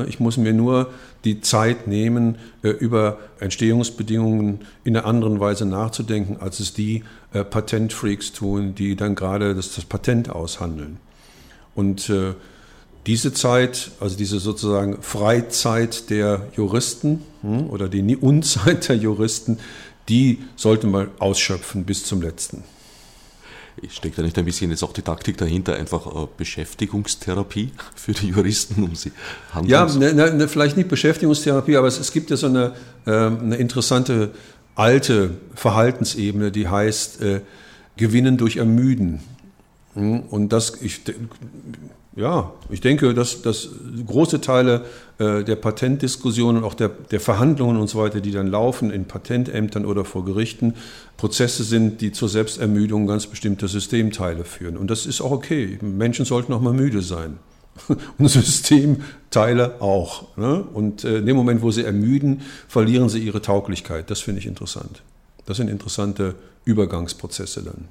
Ich 0.08 0.20
muss 0.20 0.36
mir 0.36 0.52
nur 0.52 0.90
die 1.24 1.40
Zeit 1.40 1.86
nehmen, 1.86 2.36
äh, 2.62 2.68
über 2.68 3.18
Entstehungsbedingungen 3.40 4.60
in 4.84 4.96
einer 4.96 5.06
anderen 5.06 5.40
Weise 5.40 5.66
nachzudenken, 5.66 6.36
als 6.40 6.60
es 6.60 6.72
die 6.72 7.02
äh, 7.32 7.44
Patentfreaks 7.44 8.32
tun, 8.32 8.74
die 8.74 8.94
dann 8.94 9.14
gerade 9.14 9.54
das, 9.54 9.74
das 9.74 9.84
Patent 9.84 10.30
aushandeln. 10.30 10.98
Und 11.74 12.08
äh, 12.08 12.34
diese 13.06 13.32
Zeit, 13.32 13.90
also 13.98 14.16
diese 14.16 14.38
sozusagen 14.38 15.02
Freizeit 15.02 16.10
der 16.10 16.46
Juristen 16.56 17.22
hm, 17.42 17.70
oder 17.70 17.88
die 17.88 18.16
Unzeit 18.16 18.88
der 18.88 18.96
Juristen, 18.96 19.58
die 20.08 20.38
sollte 20.56 20.86
man 20.86 21.08
ausschöpfen 21.18 21.84
bis 21.84 22.04
zum 22.04 22.22
letzten. 22.22 22.62
Steckt 23.88 24.18
da 24.18 24.22
nicht 24.22 24.38
ein 24.38 24.44
bisschen 24.44 24.70
jetzt 24.70 24.82
auch 24.82 24.92
die 24.92 25.02
Taktik 25.02 25.38
dahinter, 25.38 25.74
einfach 25.74 26.06
äh, 26.06 26.26
Beschäftigungstherapie 26.36 27.70
für 27.94 28.12
die 28.12 28.28
Juristen, 28.28 28.82
um 28.82 28.94
sie 28.94 29.12
Ja, 29.64 29.86
ne, 29.86 30.12
ne, 30.12 30.34
ne, 30.34 30.48
vielleicht 30.48 30.76
nicht 30.76 30.88
Beschäftigungstherapie, 30.88 31.76
aber 31.76 31.88
es, 31.88 31.98
es 31.98 32.12
gibt 32.12 32.30
ja 32.30 32.36
so 32.36 32.46
eine, 32.46 32.72
äh, 33.06 33.10
eine 33.10 33.56
interessante 33.56 34.32
alte 34.74 35.32
Verhaltensebene, 35.54 36.50
die 36.50 36.68
heißt 36.68 37.22
äh, 37.22 37.40
Gewinnen 37.96 38.36
durch 38.36 38.56
Ermüden. 38.56 39.20
Hm, 39.94 40.20
und 40.20 40.50
das, 40.52 40.80
ich, 40.80 41.02
ja, 42.20 42.52
ich 42.68 42.80
denke, 42.80 43.14
dass, 43.14 43.42
dass 43.42 43.70
große 44.06 44.40
Teile 44.40 44.84
äh, 45.18 45.42
der 45.42 45.56
Patentdiskussionen, 45.56 46.62
auch 46.62 46.74
der, 46.74 46.88
der 46.88 47.20
Verhandlungen 47.20 47.78
und 47.78 47.88
so 47.88 47.98
weiter, 47.98 48.20
die 48.20 48.30
dann 48.30 48.46
laufen 48.46 48.90
in 48.90 49.06
Patentämtern 49.06 49.86
oder 49.86 50.04
vor 50.04 50.24
Gerichten, 50.24 50.74
Prozesse 51.16 51.64
sind, 51.64 52.00
die 52.00 52.12
zur 52.12 52.28
Selbstermüdung 52.28 53.06
ganz 53.06 53.26
bestimmter 53.26 53.68
Systemteile 53.68 54.44
führen. 54.44 54.76
Und 54.76 54.90
das 54.90 55.06
ist 55.06 55.20
auch 55.20 55.30
okay. 55.30 55.78
Menschen 55.80 56.26
sollten 56.26 56.52
auch 56.52 56.60
mal 56.60 56.74
müde 56.74 57.00
sein. 57.00 57.38
Und 58.18 58.28
Systemteile 58.28 59.80
auch. 59.80 60.36
Ne? 60.36 60.62
Und 60.62 61.04
äh, 61.04 61.18
in 61.18 61.26
dem 61.26 61.36
Moment, 61.36 61.62
wo 61.62 61.70
sie 61.70 61.84
ermüden, 61.84 62.42
verlieren 62.68 63.08
sie 63.08 63.20
ihre 63.20 63.40
Tauglichkeit. 63.40 64.10
Das 64.10 64.20
finde 64.20 64.40
ich 64.40 64.46
interessant. 64.46 65.02
Das 65.46 65.56
sind 65.56 65.68
interessante 65.68 66.34
Übergangsprozesse 66.64 67.62
dann. 67.62 67.88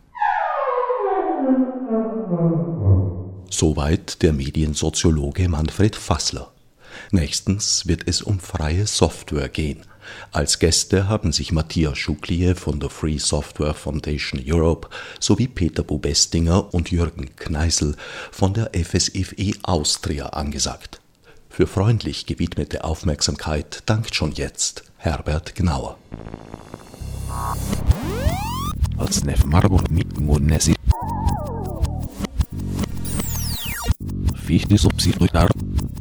Soweit 3.50 4.22
der 4.22 4.32
Mediensoziologe 4.34 5.50
Manfred 5.50 5.96
Fassler. 5.96 6.52
Nächstens 7.12 7.88
wird 7.88 8.08
es 8.08 8.22
um 8.22 8.40
freie 8.40 8.86
Software 8.86 9.50
gehen. 9.50 9.82
Als 10.32 10.60
Gäste 10.60 11.08
haben 11.08 11.32
sich 11.32 11.52
Matthias 11.52 11.98
Schuklie 11.98 12.56
von 12.56 12.80
der 12.80 12.90
Free 12.90 13.18
Software 13.18 13.74
Foundation 13.74 14.42
Europe 14.46 14.90
sowie 15.20 15.48
Peter 15.48 15.84
Bubestinger 15.84 16.74
und 16.74 16.92
Jürgen 16.92 17.36
Kneisel 17.36 17.96
von 18.32 18.54
der 18.54 18.72
FSFE 18.74 19.54
Austria 19.64 20.28
angesagt. 20.28 21.02
Für 21.50 21.68
freundlich 21.68 22.26
gewidmete 22.26 22.84
Aufmerksamkeit 22.84 23.84
dankt 23.86 24.16
schon 24.16 24.32
jetzt 24.32 24.84
Herbert 24.98 25.56
Gnauer. 25.56 25.98
Als 28.98 29.24
Marburg 29.46 29.90
mit 29.90 30.20
wie 34.50 34.56
ich 34.56 34.68
die 34.68 34.78
Subsidiarten 34.78 35.99